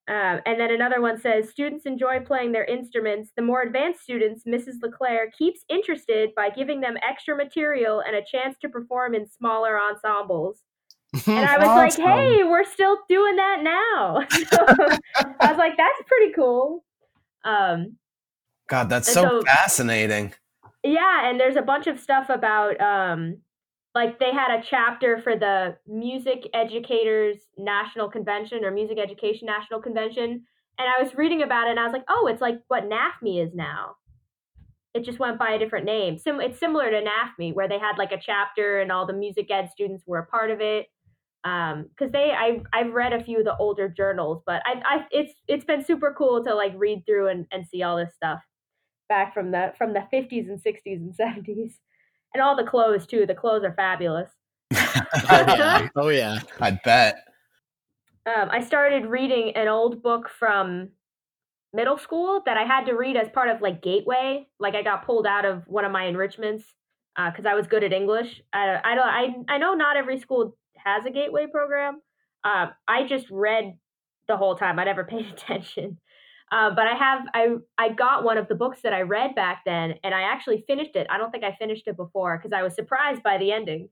Um, 0.08 0.40
and 0.46 0.60
then 0.60 0.72
another 0.72 1.02
one 1.02 1.20
says 1.20 1.50
students 1.50 1.86
enjoy 1.86 2.20
playing 2.20 2.52
their 2.52 2.66
instruments. 2.66 3.32
The 3.36 3.42
more 3.42 3.62
advanced 3.64 4.02
students, 4.02 4.44
Mrs. 4.44 4.76
LeClaire 4.84 5.32
keeps 5.32 5.62
interested 5.70 6.30
by 6.36 6.50
giving 6.50 6.82
them 6.82 6.98
extra 7.02 7.36
material 7.36 8.04
and 8.06 8.16
a 8.16 8.24
chance 8.24 8.58
to 8.62 8.70
perform 8.70 9.16
in 9.16 9.26
smaller 9.28 9.80
ensembles. 9.80 10.60
And 11.26 11.40
I 11.50 11.58
was 11.58 11.68
awesome. 11.68 12.04
like, 12.04 12.14
hey, 12.18 12.44
we're 12.44 12.66
still 12.66 12.98
doing 13.08 13.38
that 13.38 13.64
now. 13.64 14.28
So 14.30 14.58
I 15.40 15.50
was 15.50 15.58
like, 15.58 15.78
that's 15.78 16.02
pretty 16.06 16.34
cool. 16.34 16.84
Um, 17.46 17.96
God, 18.68 18.90
that's 18.90 19.12
so, 19.12 19.24
so, 19.24 19.42
fascinating. 19.44 20.34
Yeah, 20.86 21.28
and 21.28 21.40
there's 21.40 21.56
a 21.56 21.64
bunch 21.64 21.88
of 21.88 22.00
stuff 22.00 22.30
about 22.30 22.80
um, 22.80 23.38
like 23.96 24.20
they 24.20 24.32
had 24.32 24.60
a 24.60 24.64
chapter 24.64 25.20
for 25.20 25.36
the 25.36 25.78
Music 25.88 26.48
Educators 26.54 27.38
National 27.58 28.08
Convention 28.08 28.64
or 28.64 28.70
Music 28.70 29.00
Education 29.00 29.48
National 29.48 29.82
Convention, 29.82 30.44
and 30.78 30.88
I 30.88 31.02
was 31.02 31.16
reading 31.16 31.42
about 31.42 31.68
it 31.68 31.72
and 31.72 31.80
I 31.80 31.86
was 31.86 31.94
like, 31.94 32.06
oh, 32.08 32.28
it's 32.28 32.42
like 32.42 32.60
what 32.68 32.88
NAFME 32.88 33.44
is 33.44 33.56
now. 33.56 33.96
It 34.94 35.04
just 35.04 35.18
went 35.18 35.40
by 35.40 35.54
a 35.54 35.60
different 35.60 35.86
name. 35.86 36.20
Sim- 36.20 36.40
it's 36.40 36.60
similar 36.60 36.92
to 36.92 37.02
NAFME 37.02 37.56
where 37.56 37.68
they 37.68 37.80
had 37.80 37.98
like 37.98 38.12
a 38.12 38.22
chapter 38.22 38.80
and 38.80 38.92
all 38.92 39.08
the 39.08 39.14
music 39.14 39.50
ed 39.50 39.70
students 39.72 40.04
were 40.06 40.20
a 40.20 40.26
part 40.28 40.52
of 40.52 40.62
it. 40.62 40.86
Um, 41.44 41.88
because 41.90 42.12
they, 42.12 42.32
I, 42.32 42.62
I've 42.74 42.94
read 42.94 43.14
a 43.14 43.24
few 43.24 43.40
of 43.40 43.46
the 43.46 43.58
older 43.58 43.88
journals, 43.88 44.42
but 44.46 44.62
I, 44.66 44.82
I, 44.86 45.06
it's, 45.12 45.34
it's 45.48 45.66
been 45.66 45.84
super 45.84 46.14
cool 46.18 46.44
to 46.44 46.54
like 46.54 46.74
read 46.76 47.06
through 47.06 47.28
and, 47.30 47.46
and 47.52 47.66
see 47.68 47.84
all 47.84 47.98
this 47.98 48.14
stuff 48.16 48.40
back 49.08 49.34
from 49.34 49.52
the 49.52 49.74
from 49.78 49.94
the 49.94 50.08
50s 50.12 50.50
and 50.50 50.62
60s 50.62 50.98
and 50.98 51.14
70s 51.14 51.74
and 52.34 52.42
all 52.42 52.56
the 52.56 52.64
clothes 52.64 53.08
too. 53.08 53.26
The 53.26 53.34
clothes 53.34 53.64
are 53.64 53.74
fabulous. 53.74 54.30
Oh, 54.76 55.02
yeah. 55.30 55.88
oh 55.96 56.10
yeah. 56.10 56.40
I 56.60 56.72
bet. 56.84 57.16
Um, 58.28 58.50
i 58.50 58.60
started 58.60 59.06
reading 59.06 59.56
an 59.56 59.68
old 59.68 60.02
book 60.02 60.30
from 60.30 60.90
middle 61.74 61.98
school 61.98 62.42
that 62.46 62.58
i 62.58 62.64
had 62.64 62.86
to 62.86 62.94
read 62.94 63.16
as 63.16 63.30
part 63.30 63.50
of 63.50 63.62
like 63.62 63.82
gateway. 63.82 64.48
Like 64.60 64.76
i 64.76 64.82
got 64.82 65.06
pulled 65.06 65.28
out 65.28 65.46
of 65.46 65.64
one 65.68 65.86
of 65.86 65.92
my 65.92 66.06
enrichments 66.06 66.66
because 67.16 67.46
uh, 67.46 67.50
i 67.50 67.54
was 67.54 67.68
good 67.68 67.84
at 67.84 67.94
english. 67.94 68.42
I, 68.52 68.80
I 68.84 68.96
don't 68.96 69.08
I, 69.08 69.56
I 69.56 69.58
know 69.58 69.74
not 69.74 69.98
every 69.98 70.20
school 70.20 70.58
has 70.78 71.06
a 71.06 71.12
gateway 71.12 71.48
program. 71.48 72.02
Uh, 72.44 72.68
i 72.88 73.08
just 73.08 73.30
read 73.30 73.78
the 74.28 74.38
whole 74.38 74.56
time. 74.56 74.80
I 74.80 74.86
never 74.86 75.04
paid 75.14 75.28
attention 75.28 76.00
uh, 76.52 76.70
but 76.76 76.88
I 76.88 76.94
have 76.94 77.22
I 77.34 77.56
I 77.78 77.90
got 77.90 78.24
one 78.24 78.38
of 78.38 78.48
the 78.48 78.56
books 78.56 78.80
that 78.84 78.94
I 78.94 79.02
read 79.02 79.36
back 79.36 79.64
then, 79.66 79.96
and 80.04 80.14
I 80.14 80.22
actually 80.22 80.64
finished 80.68 80.96
it. 80.96 81.08
I 81.10 81.18
don't 81.18 81.32
think 81.32 81.44
I 81.44 81.56
finished 81.56 81.88
it 81.88 81.98
before 81.98 82.38
because 82.38 82.54
I 82.54 82.62
was 82.62 82.76
surprised 82.76 83.24
by 83.24 83.38
the 83.38 83.52
ending. 83.52 83.90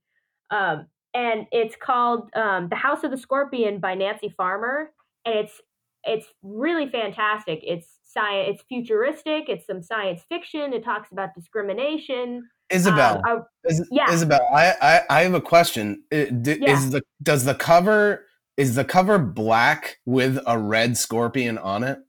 Um, 0.52 0.88
and 1.14 1.48
it's 1.52 1.76
called 1.76 2.30
um, 2.36 2.70
"The 2.70 2.76
House 2.76 3.04
of 3.04 3.12
the 3.12 3.18
Scorpion" 3.18 3.80
by 3.80 3.96
Nancy 3.96 4.30
Farmer, 4.30 4.92
and 5.26 5.36
it's 5.36 5.62
it's 6.04 6.28
really 6.44 6.90
fantastic. 6.90 7.62
It's 7.64 7.88
science. 8.04 8.50
It's 8.54 8.64
futuristic. 8.70 9.46
It's 9.48 9.66
some 9.66 9.82
science 9.82 10.22
fiction. 10.30 10.74
It 10.74 10.84
talks 10.84 11.12
about 11.12 11.34
discrimination. 11.34 12.48
Isabel, 12.70 13.22
um, 13.28 13.44
I, 13.66 13.70
is, 13.70 13.88
yeah. 13.92 14.12
Isabel, 14.12 14.42
I, 14.54 14.74
I 14.82 15.02
I 15.10 15.22
have 15.24 15.34
a 15.34 15.42
question. 15.42 16.04
It, 16.12 16.44
d- 16.44 16.60
yeah. 16.62 16.74
Is 16.74 16.92
the 16.92 17.02
does 17.22 17.46
the 17.46 17.56
cover 17.56 18.26
is 18.58 18.76
the 18.76 18.86
cover 18.86 19.18
black 19.18 19.98
with 20.06 20.40
a 20.46 20.58
red 20.58 20.98
scorpion 20.98 21.58
on 21.58 21.84
it? 21.84 22.00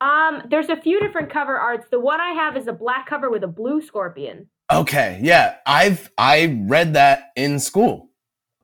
Um, 0.00 0.42
there's 0.48 0.68
a 0.68 0.76
few 0.76 0.98
different 1.00 1.30
cover 1.30 1.56
arts. 1.56 1.86
The 1.90 2.00
one 2.00 2.20
I 2.20 2.30
have 2.30 2.56
is 2.56 2.66
a 2.66 2.72
black 2.72 3.06
cover 3.06 3.30
with 3.30 3.44
a 3.44 3.48
blue 3.48 3.82
scorpion. 3.82 4.48
Okay, 4.72 5.20
yeah, 5.22 5.56
I've 5.66 6.10
I 6.16 6.58
read 6.66 6.94
that 6.94 7.32
in 7.36 7.58
school. 7.58 8.10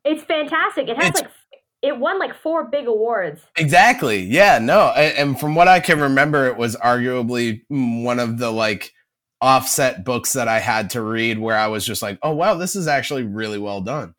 It's 0.04 0.22
fantastic. 0.22 0.88
It 0.88 0.96
has 0.96 1.08
it's, 1.10 1.20
like 1.22 1.30
it 1.82 1.98
won 1.98 2.18
like 2.18 2.34
four 2.34 2.64
big 2.64 2.86
awards. 2.86 3.42
Exactly. 3.56 4.22
Yeah. 4.22 4.58
No. 4.58 4.92
And, 4.96 5.16
and 5.18 5.40
from 5.40 5.54
what 5.54 5.68
I 5.68 5.80
can 5.80 6.00
remember, 6.00 6.46
it 6.46 6.56
was 6.56 6.76
arguably 6.76 7.62
one 7.68 8.18
of 8.18 8.38
the 8.38 8.50
like 8.50 8.92
offset 9.40 10.04
books 10.04 10.32
that 10.32 10.48
I 10.48 10.60
had 10.60 10.90
to 10.90 11.02
read 11.02 11.38
where 11.38 11.56
I 11.56 11.66
was 11.66 11.84
just 11.84 12.02
like, 12.02 12.18
oh 12.22 12.32
wow, 12.32 12.54
this 12.54 12.76
is 12.76 12.86
actually 12.86 13.24
really 13.24 13.58
well 13.58 13.80
done. 13.80 14.14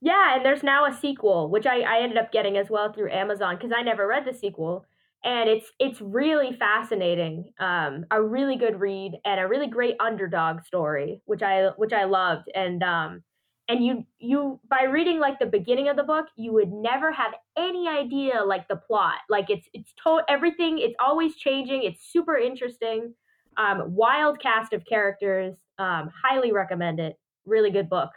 Yeah, 0.00 0.36
and 0.36 0.44
there's 0.44 0.62
now 0.62 0.84
a 0.84 0.94
sequel, 1.00 1.48
which 1.48 1.64
I, 1.64 1.80
I 1.80 2.02
ended 2.02 2.18
up 2.18 2.30
getting 2.30 2.58
as 2.58 2.68
well 2.68 2.92
through 2.92 3.10
Amazon 3.10 3.56
because 3.56 3.72
I 3.74 3.82
never 3.82 4.06
read 4.06 4.26
the 4.26 4.34
sequel 4.34 4.84
and 5.24 5.48
it's 5.48 5.72
it's 5.78 6.00
really 6.00 6.52
fascinating 6.52 7.52
um, 7.58 8.04
a 8.10 8.22
really 8.22 8.56
good 8.56 8.78
read 8.80 9.12
and 9.24 9.40
a 9.40 9.48
really 9.48 9.66
great 9.66 9.96
underdog 10.00 10.62
story 10.64 11.20
which 11.26 11.42
i 11.42 11.68
which 11.76 11.92
i 11.92 12.04
loved. 12.04 12.50
And 12.54 12.82
um 12.82 13.22
and 13.68 13.84
you 13.84 14.04
you 14.18 14.60
by 14.68 14.84
reading 14.84 15.18
like 15.20 15.38
the 15.38 15.46
beginning 15.46 15.88
of 15.88 15.96
the 15.96 16.02
book 16.02 16.26
you 16.36 16.52
would 16.52 16.70
never 16.70 17.10
have 17.12 17.32
any 17.56 17.88
idea 17.88 18.42
like 18.44 18.68
the 18.68 18.76
plot. 18.76 19.18
Like 19.30 19.50
it's 19.50 19.66
it's 19.72 19.92
to 20.04 20.20
everything 20.28 20.78
it's 20.78 20.94
always 21.00 21.36
changing 21.36 21.82
it's 21.84 22.10
super 22.12 22.36
interesting. 22.36 23.14
Um 23.56 23.94
wild 23.94 24.40
cast 24.40 24.72
of 24.72 24.84
characters 24.84 25.54
um 25.78 26.10
highly 26.22 26.52
recommend 26.52 27.00
it. 27.00 27.16
Really 27.46 27.70
good 27.70 27.88
book. 27.88 28.10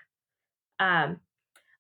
Um 0.79 1.19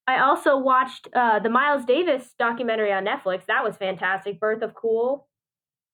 I 0.07 0.19
also 0.19 0.57
watched 0.57 1.09
uh, 1.13 1.39
the 1.39 1.49
Miles 1.49 1.83
Davis 1.83 2.33
documentary 2.39 2.93
on 2.93 3.05
Netflix. 3.05 3.45
That 3.47 3.63
was 3.63 3.75
fantastic. 3.75 4.39
Birth 4.39 4.61
of 4.61 4.73
Cool. 4.73 5.27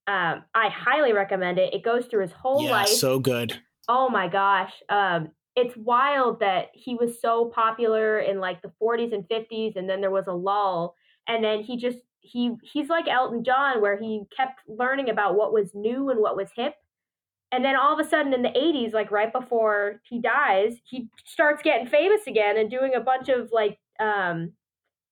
Um, 0.06 0.44
I 0.54 0.70
highly 0.70 1.14
recommend 1.14 1.58
it. 1.58 1.74
It 1.74 1.84
goes 1.84 2.06
through 2.06 2.22
his 2.22 2.32
whole 2.32 2.64
yeah, 2.64 2.72
life. 2.72 2.90
So 2.90 3.20
good. 3.20 3.60
Oh 3.88 4.10
my 4.10 4.28
gosh. 4.28 4.74
Um, 4.90 5.30
it's 5.56 5.76
wild 5.78 6.40
that 6.42 6.70
he 6.74 6.96
was 6.96 7.22
so 7.22 7.52
popular 7.54 8.20
in 8.20 8.40
like 8.40 8.62
the 8.62 8.72
40s 8.82 9.14
and 9.14 9.24
50s, 9.28 9.76
and 9.76 9.90
then 9.90 10.02
there 10.02 10.12
was 10.12 10.28
a 10.28 10.34
lull, 10.34 10.96
and 11.28 11.44
then 11.44 11.62
he 11.62 11.78
just 11.78 12.00
he 12.20 12.56
he's 12.64 12.90
like 12.90 13.08
Elton 13.08 13.44
John, 13.44 13.82
where 13.82 13.98
he 13.98 14.24
kept 14.36 14.62
learning 14.68 15.10
about 15.10 15.36
what 15.36 15.54
was 15.54 15.72
new 15.74 16.10
and 16.10 16.20
what 16.20 16.36
was 16.36 16.50
hip. 16.56 16.76
And 17.52 17.64
then 17.64 17.76
all 17.76 17.94
of 17.94 18.04
a 18.04 18.10
sudden 18.10 18.34
in 18.34 18.42
the 18.42 18.50
80s, 18.50 18.94
like 18.94 19.12
right 19.12 19.32
before 19.32 20.02
he 20.10 20.20
dies, 20.20 20.74
he 20.86 21.10
starts 21.24 21.62
getting 21.62 21.86
famous 21.86 22.22
again 22.26 22.58
and 22.58 22.70
doing 22.70 22.96
a 22.96 23.00
bunch 23.00 23.30
of 23.30 23.52
like 23.52 23.78
um, 24.00 24.54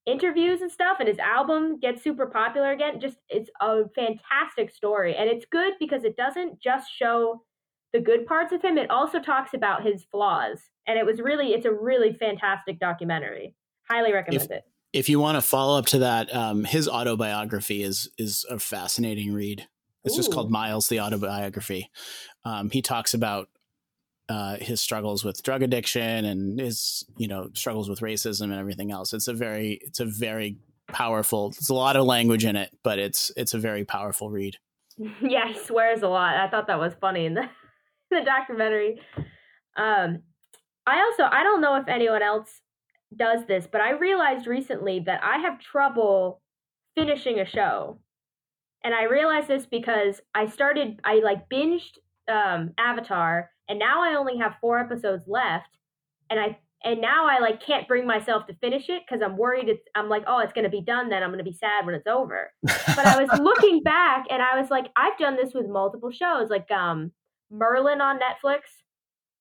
interviews 0.06 0.62
and 0.62 0.72
stuff 0.72 0.98
and 1.00 1.08
his 1.08 1.20
album 1.20 1.80
gets 1.80 2.04
super 2.04 2.26
popular 2.26 2.72
again 2.72 3.00
just 3.00 3.18
it's 3.30 3.52
a 3.62 3.84
fantastic 3.94 4.72
story 4.72 5.16
and 5.16 5.30
it's 5.30 5.46
good 5.52 5.74
because 5.80 6.04
it 6.04 6.18
doesn't 6.18 6.60
just 6.60 6.90
show 6.92 7.44
the 7.94 8.00
good 8.00 8.26
parts 8.26 8.52
of 8.52 8.64
him 8.64 8.80
it 8.80 8.90
also 8.90 9.20
talks 9.20 9.54
about 9.54 9.84
his 9.84 10.04
flaws 10.12 10.60
and 10.88 10.98
it 10.98 11.06
was 11.06 11.20
really 11.20 11.54
it's 11.54 11.66
a 11.66 11.72
really 11.72 12.14
fantastic 12.14 12.80
documentary. 12.80 13.56
Highly 13.90 14.14
recommend 14.14 14.44
if, 14.44 14.52
it. 14.52 14.64
if 14.94 15.10
you 15.10 15.20
want 15.20 15.38
to 15.38 15.42
follow 15.42 15.78
up 15.78 15.86
to 15.88 16.00
that 16.00 16.34
um, 16.36 16.64
his 16.64 16.88
autobiography 16.88 17.84
is 17.84 18.10
is 18.18 18.46
a 18.50 18.60
fascinating 18.60 19.34
read. 19.34 19.68
It's 20.04 20.16
Ooh. 20.16 20.18
just 20.18 20.34
called 20.34 20.50
miles 20.50 20.88
the 20.88 21.00
autobiography. 21.00 21.90
Um, 22.44 22.72
he 22.72 22.82
talks 22.82 23.14
about 23.14 23.50
uh, 24.32 24.56
his 24.62 24.80
struggles 24.80 25.26
with 25.26 25.44
drug 25.44 25.62
addiction 25.62 26.24
and 26.24 26.58
his 26.58 27.04
you 27.18 27.28
know 27.28 27.50
struggles 27.54 27.90
with 27.90 28.00
racism 28.00 28.44
and 28.44 28.54
everything 28.54 28.90
else. 28.90 29.12
It's 29.12 29.28
a 29.28 29.34
very 29.34 29.82
it's 29.84 30.00
a 30.00 30.06
very 30.06 30.58
powerful. 30.88 31.50
There's 31.50 31.70
a 31.70 31.74
lot 31.74 31.98
of 31.98 32.06
language 32.06 32.46
in 32.46 32.56
it, 32.56 32.70
but 32.82 32.98
it's 32.98 33.32
it's 33.36 33.54
a 33.54 33.60
very 33.60 33.84
powerful 33.84 34.30
read. 34.30 34.58
Yeah, 35.22 35.48
he 35.48 35.58
swears 35.58 36.02
a 36.02 36.08
lot. 36.08 36.38
I 36.38 36.48
thought 36.48 36.68
that 36.68 36.80
was 36.80 36.94
funny 37.02 37.26
in 37.26 37.34
the 37.34 37.42
in 38.12 38.20
the 38.20 38.24
documentary. 38.24 39.02
Um, 39.76 40.24
I 40.88 41.02
also 41.02 41.24
I 41.24 41.44
don't 41.44 41.60
know 41.60 41.76
if 41.76 41.88
anyone 41.90 42.24
else 42.24 42.62
does 43.14 43.46
this, 43.48 43.68
but 43.70 43.82
I 43.82 43.92
realized 43.92 44.48
recently 44.48 45.02
that 45.08 45.22
I 45.24 45.40
have 45.40 45.60
trouble 45.60 46.42
finishing 46.96 47.40
a 47.40 47.46
show. 47.46 48.00
And 48.84 48.94
I 48.96 49.04
realized 49.04 49.50
this 49.50 49.66
because 49.66 50.22
I 50.34 50.48
started 50.48 51.02
I 51.04 51.16
like 51.16 51.50
binged 51.50 51.98
um, 52.30 52.72
Avatar 52.78 53.50
and 53.72 53.80
now 53.80 54.04
I 54.04 54.16
only 54.16 54.38
have 54.38 54.56
four 54.60 54.80
episodes 54.80 55.24
left, 55.30 55.78
and 56.30 56.38
I 56.38 56.58
and 56.84 57.00
now 57.00 57.26
I 57.26 57.40
like 57.40 57.64
can't 57.64 57.88
bring 57.88 58.06
myself 58.06 58.46
to 58.48 58.54
finish 58.56 58.90
it 58.90 59.04
because 59.08 59.22
I'm 59.24 59.38
worried 59.38 59.70
it's 59.70 59.88
I'm 59.96 60.10
like 60.10 60.24
oh 60.28 60.40
it's 60.40 60.52
gonna 60.52 60.70
be 60.70 60.82
done 60.82 61.10
then 61.10 61.24
I'm 61.24 61.32
gonna 61.32 61.44
be 61.44 61.54
sad 61.54 61.86
when 61.86 61.96
it's 61.96 62.08
over. 62.08 62.52
but 62.64 63.06
I 63.06 63.24
was 63.24 63.40
looking 63.40 63.82
back 63.82 64.26
and 64.30 64.42
I 64.42 64.60
was 64.60 64.70
like 64.70 64.92
I've 64.98 65.18
done 65.18 65.38
this 65.38 65.54
with 65.54 65.70
multiple 65.70 66.12
shows 66.12 66.50
like 66.50 66.70
um 66.70 67.14
Merlin 67.50 68.02
on 68.02 68.20
Netflix, 68.20 68.60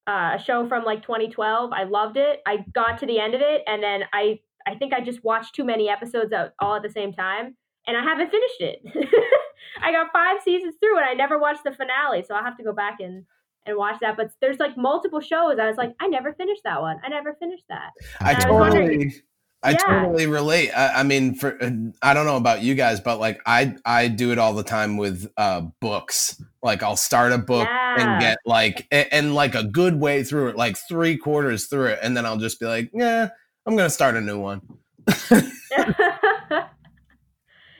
uh, 0.07 0.37
a 0.37 0.43
show 0.45 0.69
from 0.69 0.85
like 0.85 1.03
2012. 1.03 1.73
I 1.73 1.85
loved 1.85 2.17
it. 2.17 2.41
I 2.47 2.65
got 2.73 2.99
to 2.99 3.07
the 3.07 3.19
end 3.19 3.35
of 3.35 3.41
it 3.41 3.63
and 3.67 3.83
then 3.83 4.05
I 4.13 4.39
I 4.65 4.77
think 4.77 4.93
I 4.93 5.01
just 5.01 5.25
watched 5.25 5.57
too 5.57 5.65
many 5.65 5.89
episodes 5.89 6.33
all 6.61 6.77
at 6.77 6.83
the 6.83 6.91
same 6.91 7.13
time 7.13 7.57
and 7.87 7.97
I 7.97 8.03
haven't 8.03 8.31
finished 8.31 8.61
it. 8.61 8.83
I 9.83 9.93
got 9.93 10.13
five 10.13 10.43
seasons 10.43 10.77
through 10.79 10.99
and 10.99 11.07
I 11.07 11.15
never 11.15 11.39
watched 11.39 11.65
the 11.65 11.73
finale, 11.73 12.23
so 12.27 12.35
I'll 12.35 12.45
have 12.45 12.57
to 12.59 12.65
go 12.65 12.73
back 12.73 12.99
and 13.01 13.25
and 13.71 13.79
watch 13.79 13.97
that. 14.01 14.17
But 14.17 14.33
there's 14.41 14.59
like 14.59 14.77
multiple 14.77 15.21
shows. 15.21 15.59
I 15.59 15.67
was 15.67 15.77
like, 15.77 15.95
I 16.01 16.09
never 16.09 16.33
finished 16.35 16.63
that 16.65 16.81
one. 16.81 16.99
I 17.05 17.09
never 17.09 17.35
finished 17.35 17.65
that. 17.69 17.91
I 18.21 18.35
totally, 18.35 19.15
I 19.63 19.73
yeah. 19.73 19.77
totally 19.77 20.27
relate. 20.27 20.71
I, 20.71 21.01
I, 21.01 21.03
mean, 21.03 21.35
for 21.35 21.59
I 22.03 22.15
don't 22.15 22.27
know 22.27 22.37
about 22.37 22.63
you 22.63 22.75
guys, 22.75 23.01
but 23.01 23.19
like 23.19 23.41
I 23.45 23.77
I 23.85 24.09
do 24.09 24.33
it 24.33 24.39
all 24.39 24.55
the 24.55 24.63
time 24.63 24.97
with 24.97 25.31
uh, 25.37 25.63
books. 25.81 26.43
Like 26.63 26.83
I'll 26.83 26.97
start 26.97 27.33
a 27.33 27.39
book 27.39 27.69
yeah. 27.69 27.97
and 27.99 28.21
get 28.21 28.39
like 28.47 28.87
and, 28.91 29.09
and, 29.13 29.35
like 29.35 29.55
a 29.55 29.65
good 29.65 30.01
way 30.01 30.23
through 30.23 30.49
it, 30.49 30.57
like 30.57 30.77
three 30.89 31.17
quarters 31.17 31.67
through 31.67 31.87
it, 31.87 31.99
and 32.03 32.17
then 32.17 32.25
I'll 32.25 32.39
just 32.39 32.59
be 32.59 32.67
like, 32.67 32.91
yeah, 32.95 33.29
I'm 33.67 33.77
gonna 33.77 33.91
start 33.91 34.17
a 34.17 34.21
new 34.21 34.39
one. 34.39 34.63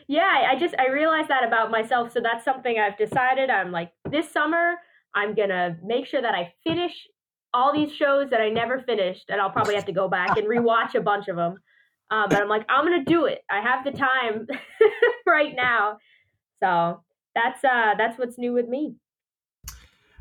yeah, 0.09 0.47
I 0.49 0.57
just 0.59 0.75
I 0.79 0.89
realized 0.89 1.29
that 1.29 1.45
about 1.47 1.71
myself, 1.71 2.13
so 2.13 2.21
that's 2.21 2.45
something 2.45 2.79
I've 2.79 2.99
decided. 2.99 3.49
I'm 3.49 3.71
like 3.71 3.93
this 4.11 4.31
summer 4.31 4.75
I'm 5.15 5.35
gonna 5.35 5.77
make 5.83 6.07
sure 6.07 6.23
that 6.23 6.35
I 6.35 6.53
finish 6.65 6.93
all 7.53 7.73
these 7.73 7.95
shows 7.95 8.31
that 8.31 8.41
I 8.41 8.49
never 8.49 8.81
finished, 8.81 9.25
and 9.29 9.41
I'll 9.41 9.51
probably 9.51 9.75
have 9.75 9.87
to 9.87 9.93
go 9.93 10.09
back 10.09 10.37
and 10.37 10.47
rewatch 10.47 10.95
a 10.95 11.01
bunch 11.01 11.29
of 11.29 11.37
them. 11.37 11.57
Um, 12.11 12.27
but 12.29 12.41
I'm 12.41 12.49
like, 12.49 12.67
I'm 12.69 12.85
gonna 12.85 13.05
do 13.05 13.27
it. 13.27 13.41
I 13.51 13.61
have 13.61 13.85
the 13.85 13.93
time 13.93 14.47
right 15.27 15.55
now. 15.55 15.99
So 16.63 17.03
that's 17.35 17.65
uh 17.65 17.95
that's 17.97 18.19
what's 18.19 18.39
new 18.39 18.53
with 18.53 18.69
me. 18.69 18.97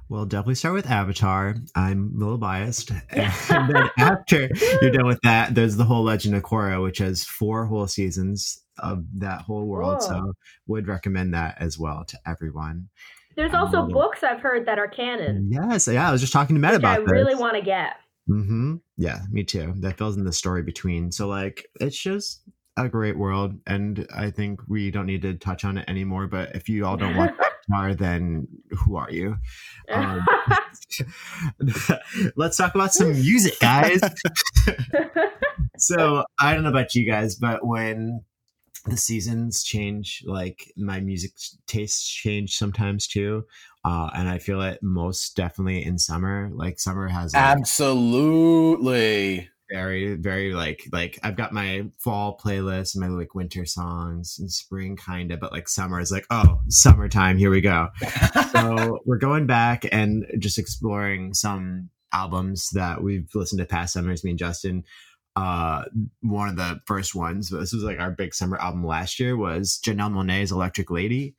Well, 0.10 0.26
definitely 0.26 0.56
start 0.56 0.74
with 0.74 0.90
Avatar. 0.90 1.56
I'm 1.76 2.14
a 2.16 2.20
little 2.20 2.40
biased. 2.40 2.90
and 3.12 3.70
then 3.70 3.90
after 4.00 4.50
you're 4.82 4.90
done 4.90 5.06
with 5.06 5.20
that, 5.22 5.54
there's 5.54 5.78
the 5.78 5.84
whole 5.84 6.04
Legend 6.04 6.36
of 6.36 6.42
Korra, 6.42 6.82
which 6.82 6.98
has 6.98 7.24
four 7.24 7.66
whole 7.66 7.88
seasons 7.88 8.64
of 8.80 9.06
that 9.20 9.42
whole 9.42 9.66
world. 9.66 10.00
Whoa. 10.02 10.08
So 10.08 10.34
would 10.66 10.88
recommend 10.88 11.36
that 11.36 11.58
as 11.60 11.78
well 11.78 12.06
to 12.06 12.18
everyone. 12.26 12.90
There's 13.36 13.54
also 13.54 13.80
um, 13.80 13.90
books 13.90 14.24
I've 14.24 14.42
heard 14.42 14.66
that 14.66 14.80
are 14.80 14.88
canon. 14.88 15.50
Yes, 15.52 15.88
yeah. 15.88 16.10
I 16.10 16.12
was 16.12 16.22
just 16.22 16.34
talking 16.34 16.56
to 16.56 16.60
Matt 16.60 16.76
about 16.76 16.98
it. 16.98 17.02
I 17.02 17.04
this. 17.04 17.12
really 17.12 17.36
want 17.36 17.56
to 17.56 17.62
get. 17.62 17.96
Mm-hmm. 18.30 18.76
Yeah, 18.98 19.20
me 19.32 19.44
too. 19.44 19.74
That 19.78 19.98
fills 19.98 20.18
in 20.18 20.24
the 20.24 20.34
story 20.34 20.62
between. 20.62 21.12
So 21.12 21.28
like, 21.28 21.66
it's 21.80 21.98
just 21.98 22.42
a 22.78 22.90
great 22.90 23.18
world, 23.18 23.56
and 23.68 24.08
I 24.16 24.32
think 24.32 24.62
we 24.68 24.92
don't 24.92 25.06
need 25.06 25.22
to 25.24 25.36
touch 25.36 25.66
on 25.66 25.78
it 25.78 25.86
anymore. 25.88 26.28
But 26.28 26.56
if 26.56 26.70
you 26.70 26.86
all 26.86 26.98
don't 26.98 27.16
want 27.16 27.36
Avatar, 27.70 27.96
then 27.96 28.48
who 28.72 28.96
are 28.96 29.12
you? 29.12 29.38
Um, 29.92 30.26
let's 32.36 32.58
talk 32.58 32.76
about 32.76 32.94
some 32.94 33.12
music, 33.12 33.60
guys. 33.60 34.02
so 35.78 36.24
I 36.40 36.54
don't 36.54 36.64
know 36.64 36.70
about 36.70 36.96
you 36.96 37.10
guys, 37.10 37.36
but 37.36 37.66
when 37.66 38.24
the 38.86 38.98
seasons 38.98 39.64
change 39.64 40.24
like 40.26 40.72
my 40.78 41.00
music 41.00 41.32
tastes 41.68 42.08
change 42.08 42.56
sometimes 42.56 43.08
too 43.08 43.46
uh 43.86 44.10
and 44.14 44.30
i 44.30 44.38
feel 44.38 44.62
it 44.62 44.82
most 44.82 45.36
definitely 45.36 45.84
in 45.84 45.98
summer 45.98 46.50
like 46.54 46.80
summer 46.80 47.08
has 47.08 47.34
like, 47.34 47.44
absolutely. 47.44 49.50
very 49.70 50.16
very 50.16 50.54
like 50.54 50.84
like 50.92 51.20
i've 51.24 51.36
got 51.36 51.54
my 51.54 51.86
fall 52.00 52.38
playlist 52.38 52.98
my 52.98 53.08
like 53.08 53.36
winter 53.36 53.66
songs 53.66 54.38
and 54.40 54.52
spring 54.52 54.96
kind 54.96 55.32
of 55.32 55.40
but 55.40 55.52
like 55.52 55.68
summer 55.68 56.00
is 56.00 56.12
like 56.12 56.26
oh 56.30 56.60
summertime 56.70 57.38
here 57.38 57.52
we 57.52 57.62
go. 57.62 57.88
So 58.52 59.00
we're 59.06 59.20
going 59.20 59.46
back 59.46 59.86
and 59.92 60.26
just 60.40 60.58
exploring 60.58 61.36
some 61.36 61.90
albums 62.12 62.70
that 62.74 63.04
we've 63.04 63.30
listened 63.36 63.60
to 63.60 63.66
past 63.66 63.94
summers 63.94 64.24
me 64.24 64.32
and 64.32 64.40
justin 64.40 64.84
uh, 65.36 65.84
one 66.22 66.50
of 66.50 66.56
the 66.56 66.80
first 66.86 67.16
ones, 67.16 67.50
this 67.50 67.74
was 67.74 67.84
like 67.84 68.00
our 68.00 68.12
big 68.12 68.34
summer 68.34 68.58
album 68.58 68.86
last 68.86 69.20
year, 69.20 69.38
was 69.38 69.80
Janelle 69.84 70.12
Monáe's 70.12 70.52
Electric 70.52 70.92
Lady. 70.92 71.36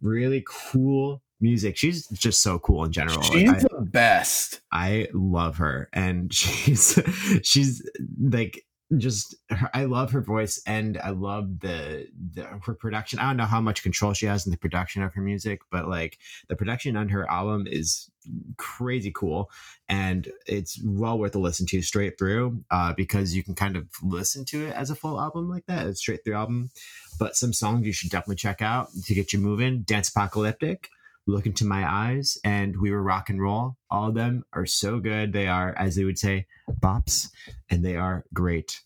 Really 0.00 0.44
cool 0.46 1.22
music. 1.40 1.76
She's 1.76 2.06
just 2.08 2.42
so 2.42 2.58
cool 2.58 2.84
in 2.84 2.92
general. 2.92 3.20
She's 3.22 3.48
like, 3.48 3.60
the 3.60 3.80
best. 3.80 4.62
I 4.72 5.08
love 5.12 5.58
her, 5.58 5.88
and 5.92 6.32
she's 6.34 6.98
she's 7.42 7.88
like 8.20 8.64
just 8.98 9.34
I 9.74 9.84
love 9.84 10.10
her 10.12 10.20
voice 10.20 10.60
and 10.66 10.98
I 10.98 11.10
love 11.10 11.60
the, 11.60 12.08
the 12.34 12.44
her 12.44 12.74
production. 12.74 13.18
I 13.18 13.24
don't 13.24 13.36
know 13.36 13.44
how 13.44 13.60
much 13.60 13.82
control 13.82 14.12
she 14.12 14.26
has 14.26 14.46
in 14.46 14.50
the 14.50 14.58
production 14.58 15.02
of 15.02 15.14
her 15.14 15.20
music, 15.20 15.62
but 15.70 15.88
like 15.88 16.18
the 16.48 16.56
production 16.56 16.96
on 16.96 17.08
her 17.08 17.30
album 17.30 17.66
is 17.66 18.10
crazy 18.56 19.10
cool 19.14 19.50
and 19.88 20.30
it's 20.46 20.80
well 20.84 21.18
worth 21.18 21.34
a 21.34 21.38
listen 21.38 21.66
to 21.66 21.82
straight 21.82 22.18
through 22.18 22.62
uh, 22.70 22.92
because 22.92 23.34
you 23.34 23.42
can 23.42 23.54
kind 23.54 23.76
of 23.76 23.88
listen 24.02 24.44
to 24.44 24.66
it 24.66 24.74
as 24.74 24.90
a 24.90 24.94
full 24.94 25.20
album 25.20 25.48
like 25.48 25.66
that, 25.66 25.86
a 25.86 25.94
straight 25.94 26.24
through 26.24 26.34
album. 26.34 26.70
But 27.18 27.36
some 27.36 27.52
songs 27.52 27.86
you 27.86 27.92
should 27.92 28.10
definitely 28.10 28.36
check 28.36 28.62
out 28.62 28.88
to 29.04 29.14
get 29.14 29.32
you 29.32 29.38
moving. 29.38 29.82
Dance 29.82 30.08
Apocalyptic 30.08 30.88
look 31.26 31.46
into 31.46 31.64
my 31.64 31.90
eyes 31.90 32.36
and 32.44 32.80
we 32.80 32.90
were 32.90 33.02
rock 33.02 33.30
and 33.30 33.40
roll 33.40 33.76
all 33.90 34.08
of 34.08 34.14
them 34.14 34.44
are 34.52 34.66
so 34.66 34.98
good 34.98 35.32
they 35.32 35.46
are 35.46 35.74
as 35.78 35.94
they 35.94 36.04
would 36.04 36.18
say 36.18 36.46
bops 36.80 37.30
and 37.70 37.84
they 37.84 37.96
are 37.96 38.24
great 38.34 38.80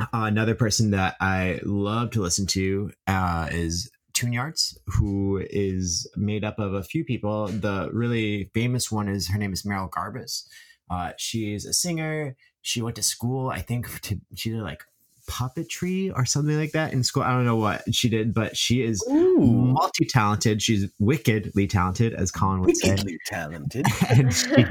uh, 0.00 0.06
another 0.12 0.54
person 0.54 0.90
that 0.90 1.14
i 1.20 1.60
love 1.64 2.10
to 2.10 2.20
listen 2.20 2.46
to 2.46 2.90
uh, 3.06 3.48
is 3.50 3.90
Tune 4.16 4.32
Yards, 4.32 4.78
who 4.86 5.44
is 5.50 6.10
made 6.16 6.42
up 6.42 6.58
of 6.58 6.72
a 6.72 6.82
few 6.82 7.04
people. 7.04 7.48
The 7.48 7.90
really 7.92 8.50
famous 8.54 8.90
one 8.90 9.08
is 9.08 9.28
her 9.28 9.38
name 9.38 9.52
is 9.52 9.66
Merrill 9.66 9.90
Garbus. 9.90 10.46
Uh, 10.90 11.12
she's 11.18 11.66
a 11.66 11.74
singer. 11.74 12.34
She 12.62 12.80
went 12.80 12.96
to 12.96 13.02
school, 13.02 13.50
I 13.50 13.60
think, 13.60 14.00
to 14.02 14.18
she 14.34 14.48
did 14.48 14.62
like 14.62 14.82
puppetry 15.26 16.12
or 16.14 16.24
something 16.24 16.56
like 16.56 16.72
that 16.72 16.92
in 16.92 17.02
school. 17.02 17.22
I 17.22 17.32
don't 17.32 17.44
know 17.44 17.56
what 17.56 17.82
she 17.94 18.08
did, 18.08 18.32
but 18.32 18.56
she 18.56 18.82
is 18.82 19.04
multi 19.08 20.06
talented. 20.06 20.62
She's 20.62 20.88
wickedly 20.98 21.66
talented, 21.66 22.14
as 22.14 22.30
Colin 22.30 22.60
would 22.60 22.68
wickedly 22.68 23.12
say. 23.12 23.18
talented, 23.26 23.86
and 24.08 24.32
she 24.32 24.64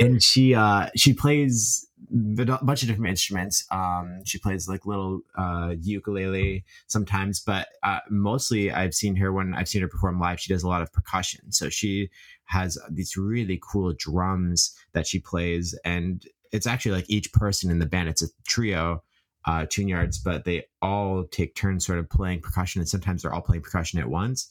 and 0.00 0.22
she 0.22 0.54
uh, 0.54 0.88
she 0.96 1.12
plays 1.12 1.86
a 2.12 2.44
bunch 2.62 2.82
of 2.82 2.88
different 2.88 3.08
instruments. 3.08 3.64
Um, 3.70 4.20
she 4.24 4.38
plays 4.38 4.68
like 4.68 4.86
little 4.86 5.20
uh, 5.36 5.74
ukulele 5.80 6.64
sometimes, 6.86 7.40
but 7.40 7.68
uh, 7.82 8.00
mostly 8.10 8.70
I've 8.70 8.94
seen 8.94 9.16
her 9.16 9.32
when 9.32 9.54
I've 9.54 9.68
seen 9.68 9.82
her 9.82 9.88
perform 9.88 10.20
live. 10.20 10.40
She 10.40 10.52
does 10.52 10.62
a 10.62 10.68
lot 10.68 10.82
of 10.82 10.92
percussion, 10.92 11.52
so 11.52 11.68
she 11.68 12.10
has 12.44 12.78
these 12.90 13.16
really 13.16 13.60
cool 13.62 13.92
drums 13.96 14.74
that 14.92 15.06
she 15.06 15.18
plays, 15.18 15.78
and 15.84 16.24
it's 16.52 16.66
actually 16.66 16.92
like 16.92 17.06
each 17.08 17.32
person 17.32 17.70
in 17.70 17.78
the 17.78 17.86
band. 17.86 18.08
It's 18.08 18.22
a 18.22 18.28
trio 18.46 19.02
uh, 19.46 19.66
tune 19.68 19.88
yards, 19.88 20.18
but 20.18 20.44
they 20.44 20.64
all 20.82 21.24
take 21.24 21.54
turns 21.54 21.86
sort 21.86 21.98
of 21.98 22.10
playing 22.10 22.40
percussion, 22.40 22.80
and 22.80 22.88
sometimes 22.88 23.22
they're 23.22 23.32
all 23.32 23.42
playing 23.42 23.62
percussion 23.62 23.98
at 23.98 24.08
once. 24.08 24.48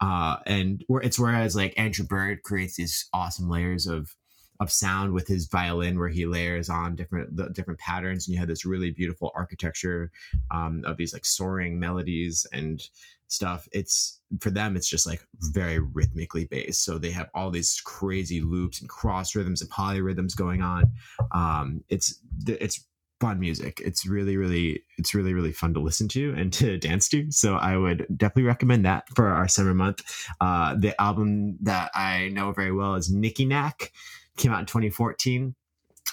Uh, 0.00 0.36
and 0.46 0.84
it's 0.88 1.18
whereas 1.18 1.56
like 1.56 1.74
Andrew 1.76 2.06
Bird 2.06 2.42
creates 2.42 2.76
these 2.76 3.08
awesome 3.12 3.48
layers 3.48 3.86
of 3.86 4.14
of 4.60 4.72
sound 4.72 5.12
with 5.12 5.28
his 5.28 5.46
violin, 5.46 5.98
where 5.98 6.08
he 6.08 6.26
layers 6.26 6.68
on 6.68 6.96
different 6.96 7.36
the 7.36 7.48
different 7.50 7.78
patterns, 7.78 8.26
and 8.26 8.34
you 8.34 8.38
have 8.38 8.48
this 8.48 8.64
really 8.64 8.90
beautiful 8.90 9.30
architecture 9.34 10.10
um, 10.50 10.82
of 10.84 10.96
these 10.96 11.12
like 11.12 11.24
soaring 11.24 11.78
melodies 11.78 12.46
and 12.52 12.88
stuff. 13.28 13.68
It's 13.72 14.20
for 14.40 14.50
them, 14.50 14.76
it's 14.76 14.88
just 14.88 15.06
like 15.06 15.20
very 15.52 15.78
rhythmically 15.78 16.46
based. 16.46 16.84
So 16.84 16.98
they 16.98 17.10
have 17.10 17.28
all 17.34 17.50
these 17.50 17.80
crazy 17.84 18.40
loops 18.40 18.80
and 18.80 18.88
cross 18.88 19.34
rhythms 19.34 19.62
and 19.62 19.70
polyrhythms 19.70 20.36
going 20.36 20.62
on. 20.62 20.92
Um, 21.32 21.84
it's 21.88 22.20
it's 22.46 22.84
fun 23.20 23.40
music. 23.40 23.80
It's 23.84 24.06
really, 24.06 24.36
really, 24.36 24.84
it's 24.96 25.14
really, 25.14 25.34
really 25.34 25.52
fun 25.52 25.74
to 25.74 25.80
listen 25.80 26.08
to 26.08 26.34
and 26.36 26.52
to 26.54 26.78
dance 26.78 27.08
to. 27.10 27.30
So 27.30 27.56
I 27.56 27.76
would 27.76 28.06
definitely 28.16 28.44
recommend 28.44 28.84
that 28.84 29.08
for 29.14 29.28
our 29.28 29.48
summer 29.48 29.74
month. 29.74 30.02
Uh, 30.40 30.74
the 30.78 30.98
album 31.00 31.58
that 31.62 31.90
I 31.94 32.28
know 32.28 32.52
very 32.52 32.72
well 32.72 32.94
is 32.94 33.10
Nikki 33.10 33.44
Nack, 33.44 33.92
came 34.36 34.52
out 34.52 34.60
in 34.60 34.66
2014. 34.66 35.54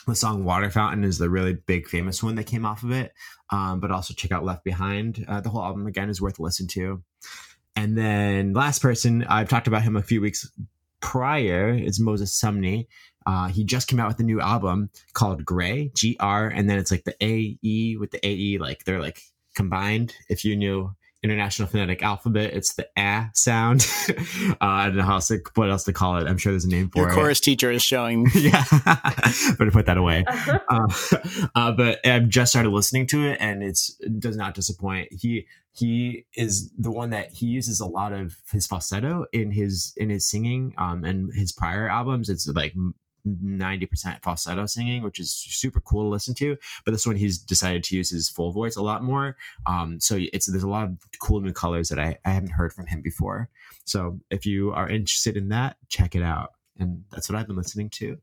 The 0.08 0.16
song 0.16 0.44
Water 0.44 0.70
Fountain 0.70 1.04
is 1.04 1.18
the 1.18 1.30
really 1.30 1.54
big, 1.54 1.88
famous 1.88 2.22
one 2.22 2.36
that 2.36 2.46
came 2.46 2.66
off 2.66 2.84
of 2.84 2.92
it. 2.92 3.14
Um, 3.50 3.80
but 3.80 3.92
also 3.92 4.14
check 4.14 4.32
out 4.32 4.44
Left 4.44 4.64
Behind. 4.64 5.24
Uh, 5.28 5.42
the 5.42 5.50
whole 5.50 5.64
album 5.64 5.88
again 5.88 6.10
is 6.10 6.22
worth 6.22 6.40
listening 6.40 6.70
to. 6.70 7.04
And 7.76 7.98
then 7.98 8.54
last 8.54 8.82
person, 8.82 9.24
I've 9.24 9.50
talked 9.50 9.68
about 9.68 9.84
him 9.84 9.96
a 9.96 10.04
few 10.04 10.22
weeks 10.22 10.50
prior 11.02 11.70
is 11.70 12.00
Moses 12.00 12.40
Sumney. 12.40 12.88
Uh, 13.26 13.48
he 13.48 13.64
just 13.64 13.88
came 13.88 14.00
out 14.00 14.08
with 14.08 14.20
a 14.20 14.24
new 14.24 14.40
album 14.40 14.90
called 15.14 15.44
Gray, 15.46 15.92
G 15.96 16.16
R, 16.20 16.48
and 16.48 16.70
then 16.70 16.78
it's 16.78 16.92
like 16.92 17.04
the 17.04 17.16
A 17.22 17.58
E 17.62 17.98
with 17.98 18.12
the 18.12 18.26
A 18.26 18.32
E, 18.32 18.58
like 18.58 18.84
they're 18.84 19.02
like 19.02 19.22
combined. 19.56 20.14
If 20.30 20.46
you 20.46 20.56
knew 20.56 20.96
International 21.24 21.68
Phonetic 21.68 22.04
Alphabet, 22.04 22.54
it's 22.54 22.76
the 22.76 22.88
A 22.98 23.32
sound. 23.34 23.88
uh, 24.10 24.56
I 24.62 24.88
don't 24.88 24.98
know 24.98 25.04
how 25.04 25.16
else 25.16 25.30
to, 25.30 25.40
what 25.56 25.72
else 25.72 25.84
to 25.86 25.94
call 25.94 26.18
it. 26.18 26.28
I'm 26.28 26.38
sure 26.38 26.52
there's 26.52 26.66
a 26.66 26.70
name 26.70 26.90
for 26.90 27.00
Your 27.00 27.08
it. 27.08 27.12
Your 27.12 27.16
chorus 27.16 27.40
teacher 27.40 27.72
is 27.72 27.82
showing. 27.82 28.28
yeah, 28.36 28.64
better 29.58 29.72
put 29.72 29.88
that 29.88 29.98
away. 29.98 30.24
Uh, 30.28 30.88
uh, 31.56 31.72
but 31.72 32.06
I've 32.06 32.30
just 32.30 32.52
started 32.52 32.70
listening 32.70 33.08
to 33.08 33.24
it, 33.24 33.38
and 33.40 33.64
it's 33.64 33.98
it 34.00 34.20
does 34.20 34.38
not 34.38 34.54
disappoint. 34.54 35.10
He 35.12 35.48
he 35.74 36.26
is 36.36 36.72
the 36.78 36.92
one 36.92 37.10
that 37.10 37.32
he 37.32 37.48
uses 37.48 37.80
a 37.80 37.86
lot 37.86 38.14
of 38.14 38.36
his 38.52 38.68
falsetto 38.68 39.26
in 39.34 39.52
his 39.52 39.94
in 39.98 40.10
his 40.10 40.26
singing 40.26 40.74
um 40.78 41.04
and 41.04 41.34
his 41.34 41.52
prior 41.52 41.90
albums 41.90 42.30
it's 42.30 42.48
like 42.48 42.74
90% 43.26 44.22
falsetto 44.22 44.66
singing, 44.66 45.04
which 45.04 45.20
is 45.20 45.32
super 45.32 45.82
cool 45.82 46.04
to 46.04 46.10
listen 46.10 46.34
to. 46.36 46.58
But 46.84 46.92
this 46.92 47.08
one, 47.08 47.16
he's 47.16 47.38
decided 47.38 47.84
to 47.86 47.96
use 47.96 48.10
his 48.10 48.30
full 48.30 48.52
voice 48.52 48.76
a 48.76 48.84
lot 48.84 49.04
more. 49.04 49.36
Um, 49.66 50.00
so 50.00 50.18
it's 50.34 50.46
there's 50.46 50.64
a 50.64 50.70
lot 50.70 50.86
of 50.86 50.98
cool 51.20 51.42
new 51.42 51.54
colors 51.54 51.90
that 51.90 52.00
I, 52.00 52.18
I 52.26 52.32
haven't 52.32 52.52
heard 52.52 52.74
from 52.74 52.88
him 52.88 53.02
before. 53.02 53.50
So 53.86 54.20
if 54.30 54.46
you 54.46 54.72
are 54.72 54.90
interested 54.90 55.38
in 55.38 55.50
that, 55.50 55.78
check 55.90 56.16
it 56.16 56.24
out. 56.24 56.52
And 56.80 57.04
that's 57.12 57.30
what 57.30 57.38
I've 57.38 57.48
been 57.48 57.56
listening 57.56 57.90
to. 57.92 58.18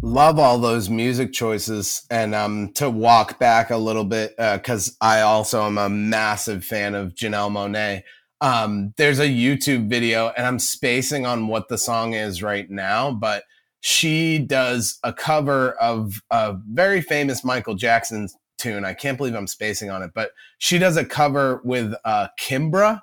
Love 0.00 0.38
all 0.38 0.58
those 0.58 0.88
music 0.88 1.32
choices. 1.32 2.06
And 2.10 2.34
um, 2.34 2.72
to 2.74 2.88
walk 2.88 3.38
back 3.38 3.70
a 3.70 3.76
little 3.76 4.04
bit, 4.04 4.36
because 4.36 4.90
uh, 5.00 5.04
I 5.04 5.20
also 5.22 5.64
am 5.64 5.78
a 5.78 5.88
massive 5.88 6.64
fan 6.64 6.94
of 6.94 7.14
Janelle 7.14 7.50
Monáe. 7.50 8.02
Um, 8.40 8.94
there's 8.96 9.18
a 9.18 9.28
YouTube 9.28 9.88
video, 9.88 10.32
and 10.36 10.46
I'm 10.46 10.58
spacing 10.58 11.26
on 11.26 11.48
what 11.48 11.68
the 11.68 11.78
song 11.78 12.14
is 12.14 12.42
right 12.42 12.68
now, 12.70 13.10
but 13.10 13.44
she 13.80 14.38
does 14.38 14.98
a 15.02 15.12
cover 15.12 15.72
of 15.72 16.20
a 16.30 16.56
very 16.72 17.00
famous 17.00 17.44
Michael 17.44 17.74
Jackson 17.74 18.28
tune. 18.58 18.84
I 18.84 18.94
can't 18.94 19.16
believe 19.16 19.34
I'm 19.34 19.46
spacing 19.46 19.90
on 19.90 20.02
it, 20.02 20.10
but 20.14 20.32
she 20.58 20.78
does 20.78 20.96
a 20.96 21.04
cover 21.04 21.60
with 21.64 21.94
uh, 22.04 22.28
Kimbra 22.40 23.02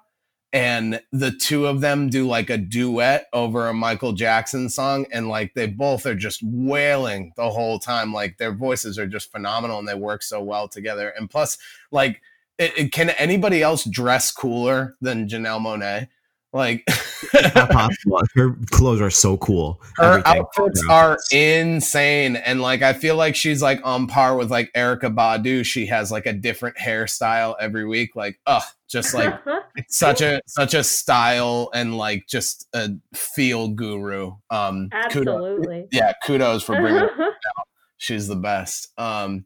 and 0.55 1.01
the 1.11 1.31
two 1.31 1.65
of 1.65 1.81
them 1.81 2.09
do 2.09 2.25
like 2.25 2.49
a 2.49 2.57
duet 2.57 3.27
over 3.33 3.67
a 3.67 3.73
Michael 3.73 4.13
Jackson 4.13 4.69
song 4.69 5.05
and 5.11 5.27
like 5.27 5.53
they 5.53 5.67
both 5.67 6.05
are 6.05 6.15
just 6.15 6.39
wailing 6.43 7.33
the 7.35 7.49
whole 7.49 7.77
time 7.77 8.13
like 8.13 8.37
their 8.37 8.53
voices 8.53 8.97
are 8.97 9.05
just 9.05 9.33
phenomenal 9.33 9.79
and 9.79 9.87
they 9.87 9.95
work 9.95 10.23
so 10.23 10.41
well 10.41 10.69
together 10.69 11.13
and 11.17 11.29
plus 11.29 11.57
like 11.91 12.21
it, 12.57 12.77
it, 12.77 12.91
can 12.91 13.09
anybody 13.11 13.61
else 13.61 13.83
dress 13.83 14.31
cooler 14.31 14.95
than 15.01 15.27
Janelle 15.27 15.59
Monáe 15.59 16.07
like 16.55 16.87
not 17.33 17.69
possible. 17.69 18.21
Her 18.33 18.55
clothes 18.71 19.01
are 19.01 19.09
so 19.09 19.35
cool. 19.37 19.81
Her 19.97 20.19
Everything. 20.19 20.39
outfits 20.39 20.83
are 20.89 21.17
insane, 21.33 22.37
and 22.37 22.61
like 22.61 22.81
I 22.81 22.93
feel 22.93 23.17
like 23.17 23.35
she's 23.35 23.61
like 23.61 23.81
on 23.83 24.07
par 24.07 24.37
with 24.37 24.49
like 24.49 24.71
Erykah 24.71 25.13
Badu. 25.13 25.65
She 25.65 25.85
has 25.87 26.11
like 26.11 26.25
a 26.25 26.31
different 26.31 26.77
hairstyle 26.77 27.55
every 27.59 27.85
week. 27.85 28.15
Like, 28.15 28.39
oh, 28.47 28.63
just 28.87 29.13
like 29.13 29.37
such 29.89 30.21
a 30.21 30.41
such 30.47 30.73
a 30.73 30.83
style 30.83 31.69
and 31.73 31.97
like 31.97 32.25
just 32.25 32.69
a 32.73 32.91
feel 33.13 33.67
guru. 33.67 34.35
Um, 34.49 34.87
absolutely. 34.93 35.65
Kudos, 35.65 35.87
yeah, 35.91 36.13
kudos 36.25 36.63
for 36.63 36.77
bringing. 36.77 36.99
her 37.17 37.25
out. 37.25 37.67
She's 37.97 38.29
the 38.29 38.37
best. 38.37 38.97
Um, 38.97 39.45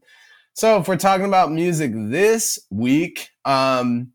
so 0.60 0.78
if 0.78 0.86
we're 0.88 0.96
talking 0.96 1.24
about 1.24 1.50
music 1.50 1.90
this 1.94 2.58
week, 2.68 3.30
um 3.46 4.12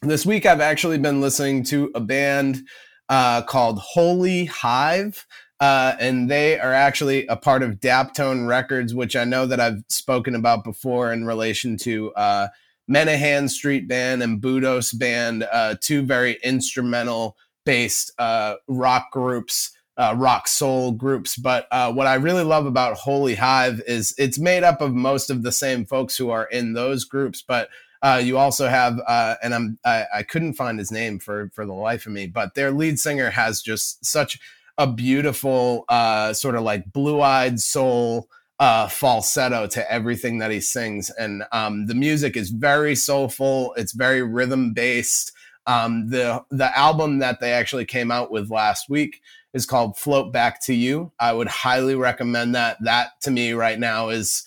this 0.00 0.24
week 0.24 0.46
I've 0.46 0.62
actually 0.62 0.96
been 0.96 1.20
listening 1.20 1.64
to 1.64 1.90
a 1.94 2.00
band 2.00 2.62
uh, 3.10 3.42
called 3.42 3.78
Holy 3.80 4.46
Hive. 4.46 5.26
Uh, 5.60 5.94
and 6.00 6.30
they 6.30 6.58
are 6.58 6.72
actually 6.72 7.26
a 7.26 7.36
part 7.36 7.62
of 7.62 7.78
Daptone 7.78 8.48
Records, 8.48 8.94
which 8.94 9.16
I 9.16 9.24
know 9.24 9.44
that 9.44 9.60
I've 9.60 9.84
spoken 9.90 10.34
about 10.34 10.64
before 10.64 11.12
in 11.12 11.26
relation 11.26 11.76
to 11.78 12.10
uh, 12.14 12.48
Menahan 12.90 13.50
Street 13.50 13.86
Band 13.86 14.22
and 14.22 14.40
Budos 14.40 14.98
Band, 14.98 15.46
uh, 15.52 15.74
two 15.78 16.00
very 16.00 16.38
instrumental 16.42 17.36
based 17.66 18.12
uh, 18.18 18.54
rock 18.66 19.10
groups. 19.12 19.75
Uh, 19.98 20.14
rock 20.14 20.46
soul 20.46 20.92
groups. 20.92 21.36
But 21.36 21.66
uh, 21.70 21.90
what 21.90 22.06
I 22.06 22.16
really 22.16 22.44
love 22.44 22.66
about 22.66 22.98
Holy 22.98 23.34
Hive 23.34 23.80
is 23.86 24.14
it's 24.18 24.38
made 24.38 24.62
up 24.62 24.82
of 24.82 24.92
most 24.94 25.30
of 25.30 25.42
the 25.42 25.52
same 25.52 25.86
folks 25.86 26.18
who 26.18 26.28
are 26.28 26.44
in 26.44 26.74
those 26.74 27.04
groups, 27.04 27.40
but 27.40 27.70
uh, 28.02 28.20
you 28.22 28.38
also 28.38 28.68
have, 28.68 29.00
uh, 29.06 29.36
and 29.42 29.54
I'm 29.54 29.78
I, 29.84 30.04
I, 30.16 30.22
couldn't 30.22 30.54
find 30.54 30.78
his 30.78 30.92
name 30.92 31.18
for 31.18 31.50
for 31.54 31.64
the 31.64 31.72
life 31.72 32.06
of 32.06 32.12
me, 32.12 32.26
but 32.26 32.54
their 32.54 32.70
lead 32.70 32.98
singer 32.98 33.30
has 33.30 33.62
just 33.62 34.04
such 34.04 34.38
a 34.78 34.86
beautiful 34.86 35.84
uh, 35.88 36.32
sort 36.32 36.54
of 36.54 36.62
like 36.62 36.92
blue 36.92 37.20
eyed 37.20 37.58
soul 37.58 38.28
uh, 38.58 38.88
falsetto 38.88 39.66
to 39.68 39.90
everything 39.90 40.38
that 40.38 40.50
he 40.50 40.60
sings, 40.60 41.10
and 41.10 41.44
um, 41.52 41.86
the 41.86 41.94
music 41.94 42.36
is 42.36 42.50
very 42.50 42.94
soulful. 42.94 43.74
It's 43.76 43.92
very 43.92 44.22
rhythm 44.22 44.72
based. 44.72 45.32
Um, 45.66 46.10
the 46.10 46.44
the 46.50 46.76
album 46.78 47.18
that 47.18 47.40
they 47.40 47.52
actually 47.52 47.86
came 47.86 48.10
out 48.10 48.30
with 48.30 48.50
last 48.50 48.88
week 48.88 49.20
is 49.56 49.66
called 49.66 49.96
Float 49.96 50.32
Back 50.32 50.62
to 50.64 50.74
You. 50.74 51.12
I 51.18 51.32
would 51.32 51.48
highly 51.48 51.94
recommend 51.94 52.54
that. 52.54 52.76
That 52.82 53.20
to 53.22 53.30
me 53.30 53.52
right 53.52 53.78
now 53.78 54.10
is 54.10 54.44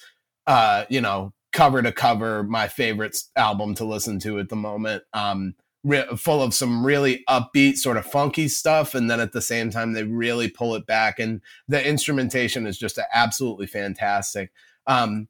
uh, 0.47 0.85
you 0.89 1.01
know, 1.01 1.33
cover 1.51 1.81
to 1.81 1.91
cover 1.91 2.43
my 2.43 2.67
favorite 2.67 3.17
album 3.35 3.75
to 3.75 3.85
listen 3.85 4.19
to 4.19 4.39
at 4.39 4.49
the 4.49 4.55
moment. 4.55 5.03
Um, 5.13 5.55
re- 5.83 6.07
full 6.15 6.41
of 6.41 6.53
some 6.53 6.85
really 6.85 7.23
upbeat, 7.27 7.77
sort 7.77 7.97
of 7.97 8.05
funky 8.05 8.47
stuff, 8.47 8.95
and 8.95 9.09
then 9.09 9.19
at 9.19 9.31
the 9.31 9.41
same 9.41 9.71
time 9.71 9.93
they 9.93 10.03
really 10.03 10.47
pull 10.47 10.75
it 10.75 10.85
back, 10.85 11.19
and 11.19 11.41
the 11.67 11.85
instrumentation 11.85 12.67
is 12.67 12.77
just 12.77 12.99
absolutely 13.13 13.67
fantastic. 13.67 14.51
Um, 14.87 15.27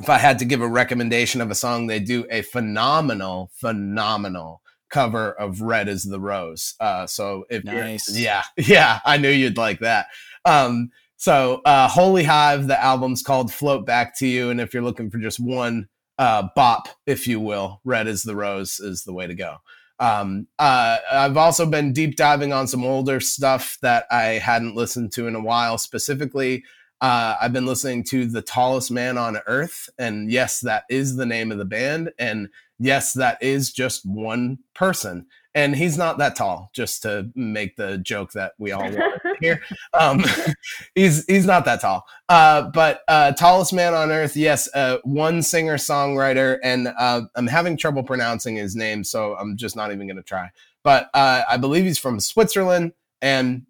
if 0.00 0.08
I 0.08 0.18
had 0.18 0.38
to 0.40 0.44
give 0.44 0.62
a 0.62 0.68
recommendation 0.68 1.40
of 1.40 1.50
a 1.50 1.54
song, 1.54 1.86
they 1.86 2.00
do 2.00 2.26
a 2.30 2.42
phenomenal, 2.42 3.50
phenomenal 3.54 4.62
cover 4.92 5.32
of 5.32 5.60
"Red 5.60 5.88
Is 5.88 6.04
the 6.04 6.20
Rose." 6.20 6.74
Uh, 6.78 7.08
so 7.08 7.44
if 7.50 7.64
nice. 7.64 8.16
yeah, 8.16 8.44
yeah, 8.56 9.00
I 9.04 9.16
knew 9.16 9.30
you'd 9.30 9.56
like 9.56 9.80
that. 9.80 10.06
Um, 10.44 10.90
so, 11.22 11.60
uh, 11.64 11.86
Holy 11.86 12.24
Hive, 12.24 12.66
the 12.66 12.82
album's 12.82 13.22
called 13.22 13.52
Float 13.52 13.86
Back 13.86 14.18
to 14.18 14.26
You. 14.26 14.50
And 14.50 14.60
if 14.60 14.74
you're 14.74 14.82
looking 14.82 15.08
for 15.08 15.18
just 15.18 15.38
one 15.38 15.88
uh, 16.18 16.48
bop, 16.56 16.88
if 17.06 17.28
you 17.28 17.38
will, 17.38 17.80
Red 17.84 18.08
is 18.08 18.24
the 18.24 18.34
Rose 18.34 18.80
is 18.80 19.04
the 19.04 19.12
way 19.12 19.28
to 19.28 19.34
go. 19.36 19.58
Um, 20.00 20.48
uh, 20.58 20.98
I've 21.12 21.36
also 21.36 21.64
been 21.64 21.92
deep 21.92 22.16
diving 22.16 22.52
on 22.52 22.66
some 22.66 22.82
older 22.82 23.20
stuff 23.20 23.78
that 23.82 24.06
I 24.10 24.40
hadn't 24.40 24.74
listened 24.74 25.12
to 25.12 25.28
in 25.28 25.36
a 25.36 25.40
while. 25.40 25.78
Specifically, 25.78 26.64
uh, 27.02 27.36
I've 27.40 27.52
been 27.52 27.66
listening 27.66 28.04
to 28.04 28.24
The 28.24 28.40
Tallest 28.40 28.90
Man 28.90 29.18
on 29.18 29.38
Earth. 29.46 29.90
And 29.98 30.32
yes, 30.32 30.60
that 30.60 30.84
is 30.88 31.16
the 31.16 31.26
name 31.26 31.52
of 31.52 31.58
the 31.58 31.66
band. 31.66 32.12
And 32.18 32.48
yes, 32.78 33.12
that 33.14 33.42
is 33.42 33.72
just 33.72 34.06
one 34.06 34.60
person 34.74 35.26
and 35.54 35.76
he's 35.76 35.98
not 35.98 36.18
that 36.18 36.36
tall. 36.36 36.70
Just 36.72 37.02
to 37.02 37.30
make 37.34 37.76
the 37.76 37.98
joke 37.98 38.32
that 38.32 38.52
we 38.58 38.72
all 38.72 38.82
want 38.82 39.22
here, 39.40 39.62
um, 39.92 40.24
he's 40.94 41.24
he's 41.26 41.46
not 41.46 41.64
that 41.66 41.80
tall. 41.80 42.06
Uh, 42.28 42.62
but 42.70 43.02
uh, 43.08 43.32
tallest 43.32 43.72
man 43.72 43.94
on 43.94 44.10
earth, 44.10 44.36
yes, 44.36 44.68
uh, 44.74 44.98
one 45.04 45.42
singer 45.42 45.76
songwriter, 45.76 46.58
and 46.62 46.88
uh, 46.88 47.22
I'm 47.34 47.46
having 47.46 47.76
trouble 47.76 48.02
pronouncing 48.02 48.56
his 48.56 48.74
name, 48.74 49.04
so 49.04 49.36
I'm 49.36 49.56
just 49.56 49.76
not 49.76 49.92
even 49.92 50.06
going 50.06 50.16
to 50.16 50.22
try. 50.22 50.50
But 50.82 51.10
uh, 51.14 51.42
I 51.48 51.58
believe 51.58 51.84
he's 51.84 51.98
from 51.98 52.18
Switzerland, 52.18 52.92
and 53.20 53.66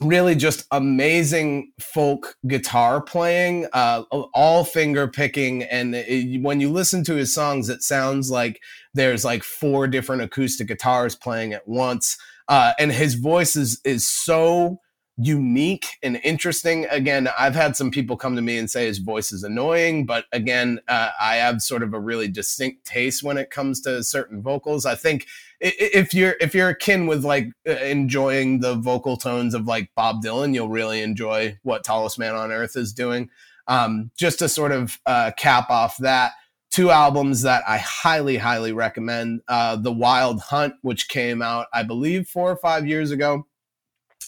really 0.00 0.34
just 0.34 0.66
amazing 0.70 1.72
folk 1.78 2.36
guitar 2.46 3.00
playing, 3.00 3.66
uh, 3.72 4.02
all 4.10 4.64
finger 4.64 5.06
picking. 5.06 5.62
And 5.64 5.94
it, 5.94 6.42
when 6.42 6.60
you 6.60 6.70
listen 6.70 7.04
to 7.04 7.14
his 7.14 7.34
songs, 7.34 7.68
it 7.68 7.82
sounds 7.82 8.30
like 8.30 8.60
there's 8.94 9.24
like 9.24 9.42
four 9.42 9.86
different 9.86 10.22
acoustic 10.22 10.68
guitars 10.68 11.14
playing 11.14 11.52
at 11.52 11.68
once. 11.68 12.16
Uh, 12.48 12.72
and 12.78 12.90
his 12.90 13.14
voice 13.14 13.56
is, 13.56 13.80
is 13.84 14.06
so 14.06 14.80
unique 15.22 15.98
and 16.02 16.18
interesting. 16.24 16.86
Again, 16.90 17.28
I've 17.38 17.54
had 17.54 17.76
some 17.76 17.90
people 17.90 18.16
come 18.16 18.36
to 18.36 18.42
me 18.42 18.56
and 18.56 18.70
say 18.70 18.86
his 18.86 18.98
voice 18.98 19.32
is 19.32 19.44
annoying, 19.44 20.06
but 20.06 20.24
again, 20.32 20.80
uh, 20.88 21.10
I 21.20 21.36
have 21.36 21.60
sort 21.60 21.82
of 21.82 21.92
a 21.92 22.00
really 22.00 22.28
distinct 22.28 22.86
taste 22.86 23.22
when 23.22 23.36
it 23.36 23.50
comes 23.50 23.82
to 23.82 24.02
certain 24.02 24.42
vocals. 24.42 24.86
I 24.86 24.94
think 24.94 25.26
if 25.60 26.14
you're 26.14 26.36
if 26.40 26.54
you're 26.54 26.70
akin 26.70 27.06
with 27.06 27.22
like 27.22 27.48
uh, 27.68 27.72
enjoying 27.72 28.60
the 28.60 28.76
vocal 28.76 29.18
tones 29.18 29.52
of 29.52 29.66
like 29.66 29.90
Bob 29.94 30.22
Dylan, 30.22 30.54
you'll 30.54 30.70
really 30.70 31.02
enjoy 31.02 31.58
what 31.62 31.84
Tallest 31.84 32.18
Man 32.18 32.34
on 32.34 32.50
Earth 32.50 32.76
is 32.76 32.92
doing. 32.92 33.28
Um, 33.66 34.10
just 34.16 34.38
to 34.38 34.48
sort 34.48 34.72
of 34.72 34.98
uh, 35.06 35.32
cap 35.36 35.68
off 35.70 35.98
that, 35.98 36.32
two 36.70 36.90
albums 36.90 37.42
that 37.42 37.62
I 37.68 37.78
highly, 37.78 38.38
highly 38.38 38.72
recommend. 38.72 39.42
Uh, 39.46 39.76
the 39.76 39.92
Wild 39.92 40.40
Hunt, 40.40 40.74
which 40.82 41.08
came 41.08 41.42
out, 41.42 41.66
I 41.74 41.82
believe, 41.82 42.26
four 42.26 42.50
or 42.50 42.56
five 42.56 42.86
years 42.86 43.10
ago, 43.10 43.46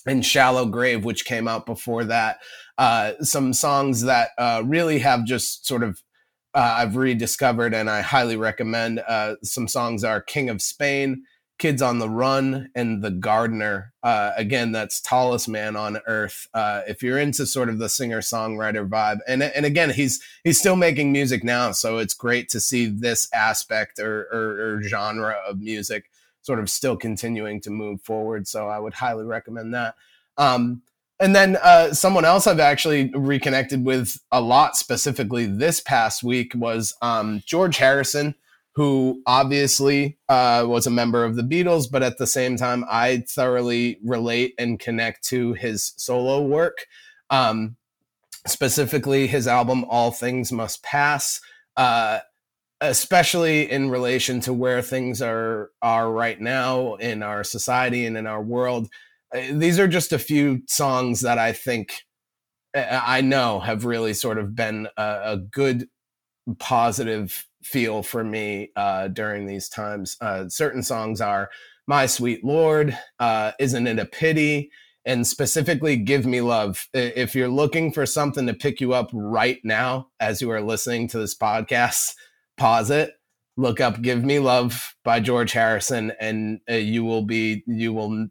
and 0.06 0.24
Shallow 0.24 0.66
Grave, 0.66 1.04
which 1.04 1.24
came 1.24 1.48
out 1.48 1.66
before 1.66 2.04
that. 2.04 2.38
Uh, 2.78 3.12
some 3.20 3.52
songs 3.52 4.02
that 4.02 4.30
uh, 4.38 4.62
really 4.64 4.98
have 5.00 5.24
just 5.24 5.66
sort 5.66 5.82
of 5.82 6.02
uh, 6.54 6.74
I've 6.78 6.96
rediscovered 6.96 7.74
and 7.74 7.88
I 7.88 8.02
highly 8.02 8.36
recommend. 8.36 9.00
Uh, 9.06 9.36
some 9.42 9.68
songs 9.68 10.04
are 10.04 10.20
King 10.20 10.50
of 10.50 10.60
Spain, 10.60 11.24
Kids 11.58 11.80
on 11.80 11.98
the 11.98 12.08
Run, 12.08 12.70
and 12.74 13.02
The 13.02 13.10
Gardener. 13.10 13.92
Uh, 14.02 14.32
again, 14.36 14.72
that's 14.72 15.00
Tallest 15.00 15.48
Man 15.48 15.76
on 15.76 15.98
Earth. 16.06 16.48
Uh, 16.52 16.82
if 16.86 17.02
you're 17.02 17.18
into 17.18 17.46
sort 17.46 17.68
of 17.68 17.78
the 17.78 17.88
singer 17.88 18.20
songwriter 18.20 18.86
vibe, 18.86 19.20
and 19.28 19.42
and 19.42 19.64
again, 19.64 19.90
he's 19.90 20.20
he's 20.44 20.58
still 20.58 20.76
making 20.76 21.12
music 21.12 21.44
now, 21.44 21.70
so 21.72 21.98
it's 21.98 22.14
great 22.14 22.48
to 22.50 22.60
see 22.60 22.86
this 22.86 23.28
aspect 23.32 23.98
or, 23.98 24.28
or, 24.32 24.76
or 24.76 24.82
genre 24.82 25.36
of 25.46 25.60
music 25.60 26.10
sort 26.42 26.58
of 26.58 26.68
still 26.68 26.96
continuing 26.96 27.60
to 27.62 27.70
move 27.70 28.02
forward. 28.02 28.46
So 28.46 28.68
I 28.68 28.78
would 28.78 28.94
highly 28.94 29.24
recommend 29.24 29.74
that. 29.74 29.94
Um, 30.36 30.82
and 31.20 31.36
then 31.36 31.56
uh, 31.62 31.94
someone 31.94 32.24
else 32.24 32.48
I've 32.48 32.58
actually 32.58 33.12
reconnected 33.14 33.84
with 33.84 34.20
a 34.32 34.40
lot 34.40 34.76
specifically 34.76 35.46
this 35.46 35.80
past 35.80 36.24
week 36.24 36.52
was 36.54 36.94
um, 37.00 37.42
George 37.46 37.76
Harrison, 37.76 38.34
who 38.74 39.22
obviously 39.26 40.18
uh, 40.28 40.64
was 40.66 40.86
a 40.86 40.90
member 40.90 41.24
of 41.24 41.36
the 41.36 41.42
Beatles, 41.42 41.88
but 41.88 42.02
at 42.02 42.18
the 42.18 42.26
same 42.26 42.56
time, 42.56 42.84
I 42.90 43.24
thoroughly 43.28 44.00
relate 44.02 44.54
and 44.58 44.80
connect 44.80 45.24
to 45.28 45.52
his 45.52 45.92
solo 45.96 46.42
work. 46.42 46.86
Um, 47.30 47.76
specifically, 48.46 49.28
his 49.28 49.46
album 49.46 49.84
All 49.88 50.10
Things 50.10 50.50
Must 50.50 50.82
Pass. 50.82 51.40
Uh, 51.76 52.18
especially 52.82 53.70
in 53.70 53.88
relation 53.88 54.40
to 54.40 54.52
where 54.52 54.82
things 54.82 55.22
are 55.22 55.70
are 55.80 56.12
right 56.12 56.40
now 56.40 56.94
in 56.96 57.22
our 57.22 57.44
society 57.44 58.04
and 58.04 58.18
in 58.18 58.26
our 58.26 58.42
world 58.42 58.88
uh, 59.34 59.40
these 59.52 59.78
are 59.78 59.88
just 59.88 60.12
a 60.12 60.18
few 60.18 60.60
songs 60.66 61.22
that 61.22 61.38
I 61.38 61.52
think 61.52 61.94
I 62.74 63.20
know 63.20 63.60
have 63.60 63.84
really 63.84 64.14
sort 64.14 64.38
of 64.38 64.54
been 64.54 64.88
a, 64.96 65.20
a 65.24 65.36
good 65.36 65.88
positive 66.58 67.46
feel 67.62 68.02
for 68.02 68.24
me 68.24 68.70
uh, 68.76 69.08
during 69.08 69.46
these 69.46 69.68
times. 69.68 70.16
Uh, 70.20 70.48
certain 70.48 70.82
songs 70.82 71.20
are 71.20 71.50
"My 71.86 72.06
Sweet 72.06 72.44
Lord," 72.44 72.98
uh, 73.18 73.52
"Isn't 73.58 73.86
It 73.86 73.98
a 73.98 74.06
Pity," 74.06 74.70
and 75.04 75.26
specifically 75.26 75.96
"Give 75.96 76.24
Me 76.24 76.40
Love." 76.40 76.88
If 76.94 77.34
you're 77.34 77.48
looking 77.48 77.92
for 77.92 78.06
something 78.06 78.46
to 78.46 78.54
pick 78.54 78.80
you 78.80 78.94
up 78.94 79.10
right 79.12 79.58
now 79.64 80.08
as 80.18 80.40
you 80.40 80.50
are 80.50 80.62
listening 80.62 81.08
to 81.08 81.18
this 81.18 81.36
podcast, 81.36 82.14
pause 82.62 82.90
it 82.92 83.18
look 83.56 83.80
up 83.80 84.00
give 84.02 84.22
me 84.22 84.38
love 84.38 84.94
by 85.02 85.18
george 85.18 85.50
harrison 85.50 86.12
and 86.20 86.60
uh, 86.70 86.74
you 86.74 87.02
will 87.04 87.22
be 87.22 87.64
you 87.66 87.92
will 87.92 88.28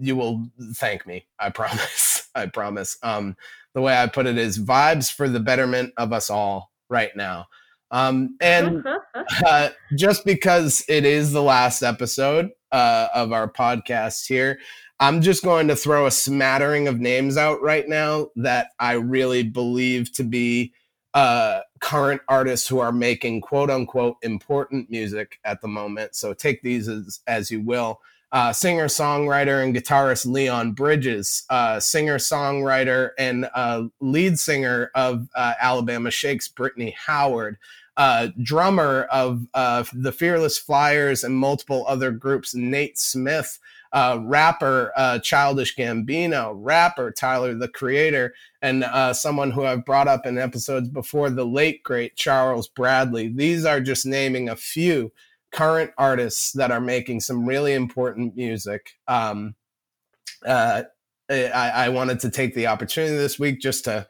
you 0.00 0.16
will 0.16 0.44
thank 0.74 1.06
me 1.06 1.24
i 1.38 1.48
promise 1.48 2.28
i 2.34 2.46
promise. 2.46 2.98
Um 3.04 3.36
the 3.74 3.80
way 3.80 3.96
i 3.96 4.08
put 4.08 4.26
it 4.26 4.36
is 4.36 4.58
vibes 4.58 5.12
for 5.12 5.28
the 5.28 5.38
betterment 5.38 5.94
of 5.96 6.12
us 6.12 6.30
all 6.30 6.72
right 6.88 7.14
now. 7.14 7.46
Um 7.92 8.36
and 8.40 8.84
uh, 9.46 9.68
just 9.96 10.24
because 10.24 10.84
it 10.88 11.04
is 11.04 11.30
the 11.30 11.42
last 11.42 11.82
episode 11.82 12.50
uh, 12.72 13.06
of 13.14 13.30
our 13.30 13.48
podcast 13.48 14.26
here 14.26 14.58
i'm 14.98 15.22
just 15.22 15.44
going 15.44 15.68
to 15.68 15.76
throw 15.76 16.06
a 16.06 16.10
smattering 16.10 16.88
of 16.88 16.98
names 16.98 17.36
out 17.36 17.62
right 17.62 17.88
now 17.88 18.26
that 18.34 18.68
i 18.80 18.92
really 18.92 19.44
believe 19.44 20.12
to 20.12 20.24
be 20.24 20.72
uh, 21.14 21.60
current 21.80 22.20
artists 22.28 22.68
who 22.68 22.78
are 22.78 22.92
making 22.92 23.40
quote 23.40 23.70
unquote 23.70 24.16
important 24.22 24.90
music 24.90 25.38
at 25.44 25.60
the 25.60 25.68
moment. 25.68 26.14
So 26.14 26.32
take 26.32 26.62
these 26.62 26.88
as, 26.88 27.20
as 27.26 27.50
you 27.50 27.60
will. 27.60 28.00
Uh, 28.32 28.52
singer, 28.52 28.86
songwriter, 28.86 29.64
and 29.64 29.74
guitarist 29.74 30.24
Leon 30.24 30.70
Bridges, 30.70 31.42
uh, 31.50 31.80
singer, 31.80 32.16
songwriter, 32.16 33.10
and 33.18 33.48
uh, 33.56 33.84
lead 33.98 34.38
singer 34.38 34.92
of 34.94 35.28
uh, 35.34 35.54
Alabama 35.60 36.12
Shakes, 36.12 36.46
Brittany 36.46 36.94
Howard, 37.06 37.58
uh, 37.96 38.28
drummer 38.40 39.08
of 39.10 39.46
uh, 39.52 39.82
the 39.92 40.12
Fearless 40.12 40.58
Flyers 40.58 41.24
and 41.24 41.34
multiple 41.34 41.84
other 41.88 42.12
groups, 42.12 42.54
Nate 42.54 42.98
Smith, 42.98 43.58
uh, 43.92 44.18
rapper 44.22 44.92
uh, 44.96 45.18
Childish 45.18 45.76
Gambino, 45.76 46.52
rapper 46.56 47.10
Tyler 47.10 47.54
the 47.54 47.68
Creator, 47.68 48.34
and 48.62 48.84
uh, 48.84 49.12
someone 49.12 49.50
who 49.50 49.64
I've 49.64 49.84
brought 49.84 50.08
up 50.08 50.26
in 50.26 50.38
episodes 50.38 50.88
before, 50.88 51.30
the 51.30 51.46
late 51.46 51.82
great 51.82 52.16
Charles 52.16 52.68
Bradley. 52.68 53.28
These 53.28 53.64
are 53.64 53.80
just 53.80 54.06
naming 54.06 54.48
a 54.48 54.56
few 54.56 55.12
current 55.50 55.90
artists 55.98 56.52
that 56.52 56.70
are 56.70 56.80
making 56.80 57.20
some 57.20 57.44
really 57.44 57.74
important 57.74 58.36
music. 58.36 58.92
Um, 59.08 59.54
uh, 60.46 60.84
I, 61.28 61.70
I, 61.70 61.88
wanted 61.90 62.20
to 62.20 62.30
take 62.30 62.54
the 62.54 62.68
opportunity 62.68 63.16
this 63.16 63.38
week 63.38 63.60
just 63.60 63.84
to 63.84 64.06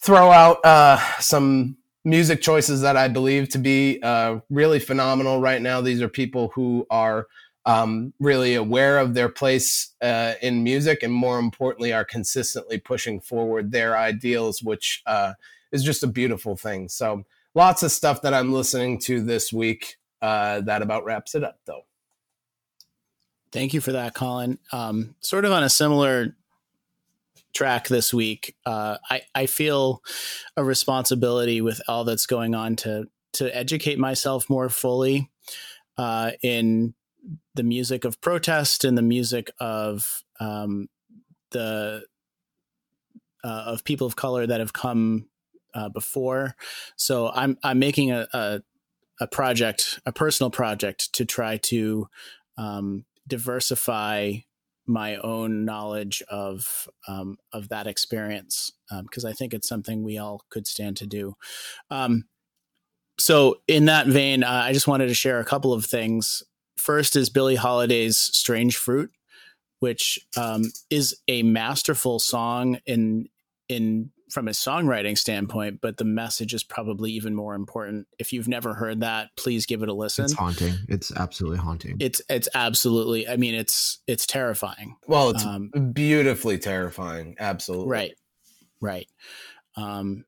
throw 0.00 0.30
out 0.30 0.64
uh, 0.64 0.98
some 1.20 1.76
music 2.04 2.42
choices 2.42 2.80
that 2.82 2.96
I 2.96 3.08
believe 3.08 3.48
to 3.50 3.58
be 3.58 4.00
uh, 4.02 4.40
really 4.50 4.78
phenomenal 4.78 5.40
right 5.40 5.62
now. 5.62 5.80
These 5.80 6.02
are 6.02 6.08
people 6.08 6.50
who 6.54 6.86
are 6.90 7.26
um, 7.66 8.12
really 8.20 8.54
aware 8.54 8.98
of 8.98 9.14
their 9.14 9.28
place 9.28 9.94
uh, 10.02 10.34
in 10.42 10.62
music 10.62 11.02
and 11.02 11.12
more 11.12 11.38
importantly 11.38 11.92
are 11.92 12.04
consistently 12.04 12.78
pushing 12.78 13.20
forward 13.20 13.72
their 13.72 13.96
ideals 13.96 14.62
which 14.62 15.02
uh, 15.06 15.32
is 15.72 15.82
just 15.82 16.02
a 16.02 16.06
beautiful 16.06 16.56
thing. 16.56 16.88
So 16.88 17.24
lots 17.54 17.82
of 17.82 17.92
stuff 17.92 18.22
that 18.22 18.34
i'm 18.34 18.52
listening 18.52 18.98
to 18.98 19.22
this 19.22 19.52
week 19.52 19.96
uh, 20.20 20.60
that 20.62 20.82
about 20.82 21.04
wraps 21.04 21.34
it 21.34 21.44
up 21.44 21.58
though. 21.66 21.82
Thank 23.52 23.72
you 23.72 23.80
for 23.80 23.92
that 23.92 24.14
colin. 24.14 24.58
Um, 24.72 25.14
sort 25.20 25.44
of 25.44 25.52
on 25.52 25.62
a 25.62 25.68
similar 25.68 26.36
track 27.52 27.86
this 27.86 28.12
week 28.12 28.56
uh, 28.66 28.98
I, 29.08 29.22
I 29.34 29.46
feel 29.46 30.02
a 30.56 30.64
responsibility 30.64 31.60
with 31.60 31.80
all 31.86 32.04
that's 32.04 32.26
going 32.26 32.54
on 32.54 32.76
to 32.76 33.06
to 33.34 33.56
educate 33.56 33.98
myself 33.98 34.48
more 34.48 34.68
fully 34.68 35.30
uh, 35.98 36.32
in 36.42 36.94
the 37.54 37.62
music 37.62 38.04
of 38.04 38.20
protest 38.20 38.84
and 38.84 38.96
the 38.96 39.02
music 39.02 39.50
of 39.60 40.22
um, 40.40 40.88
the 41.50 42.04
uh, 43.42 43.64
of 43.66 43.84
people 43.84 44.06
of 44.06 44.16
color 44.16 44.46
that 44.46 44.60
have 44.60 44.72
come 44.72 45.28
uh, 45.74 45.88
before. 45.88 46.54
So 46.96 47.30
I'm 47.30 47.58
I'm 47.62 47.78
making 47.78 48.10
a, 48.10 48.26
a, 48.32 48.60
a 49.20 49.26
project, 49.26 50.00
a 50.06 50.12
personal 50.12 50.50
project, 50.50 51.12
to 51.14 51.24
try 51.24 51.58
to 51.58 52.08
um, 52.56 53.04
diversify 53.26 54.34
my 54.86 55.16
own 55.16 55.64
knowledge 55.64 56.22
of 56.28 56.88
um, 57.08 57.36
of 57.52 57.68
that 57.70 57.86
experience 57.86 58.72
because 59.02 59.24
um, 59.24 59.30
I 59.30 59.32
think 59.32 59.54
it's 59.54 59.68
something 59.68 60.02
we 60.02 60.18
all 60.18 60.42
could 60.50 60.66
stand 60.66 60.96
to 60.98 61.06
do. 61.06 61.34
Um, 61.90 62.24
so 63.18 63.60
in 63.68 63.84
that 63.86 64.06
vein, 64.06 64.42
uh, 64.42 64.50
I 64.50 64.72
just 64.72 64.88
wanted 64.88 65.06
to 65.06 65.14
share 65.14 65.38
a 65.38 65.44
couple 65.44 65.72
of 65.72 65.84
things 65.86 66.42
First 66.76 67.16
is 67.16 67.30
Billie 67.30 67.56
Holiday's 67.56 68.18
"Strange 68.18 68.76
Fruit," 68.76 69.10
which 69.80 70.18
um, 70.36 70.64
is 70.90 71.16
a 71.28 71.42
masterful 71.42 72.18
song 72.18 72.78
in 72.86 73.28
in 73.68 74.10
from 74.30 74.48
a 74.48 74.52
songwriting 74.52 75.16
standpoint, 75.16 75.80
but 75.80 75.96
the 75.96 76.04
message 76.04 76.54
is 76.54 76.64
probably 76.64 77.12
even 77.12 77.34
more 77.34 77.54
important. 77.54 78.08
If 78.18 78.32
you've 78.32 78.48
never 78.48 78.74
heard 78.74 79.00
that, 79.00 79.30
please 79.36 79.64
give 79.64 79.82
it 79.82 79.88
a 79.88 79.94
listen. 79.94 80.24
It's 80.24 80.34
haunting. 80.34 80.74
It's 80.88 81.12
absolutely 81.14 81.58
haunting. 81.58 81.96
It's 82.00 82.20
it's 82.28 82.48
absolutely. 82.54 83.28
I 83.28 83.36
mean, 83.36 83.54
it's 83.54 84.00
it's 84.06 84.26
terrifying. 84.26 84.96
Well, 85.06 85.30
it's 85.30 85.44
um, 85.44 85.70
beautifully 85.92 86.58
terrifying. 86.58 87.36
Absolutely. 87.38 87.88
Right. 87.88 88.14
Right. 88.80 89.08
Um, 89.76 90.24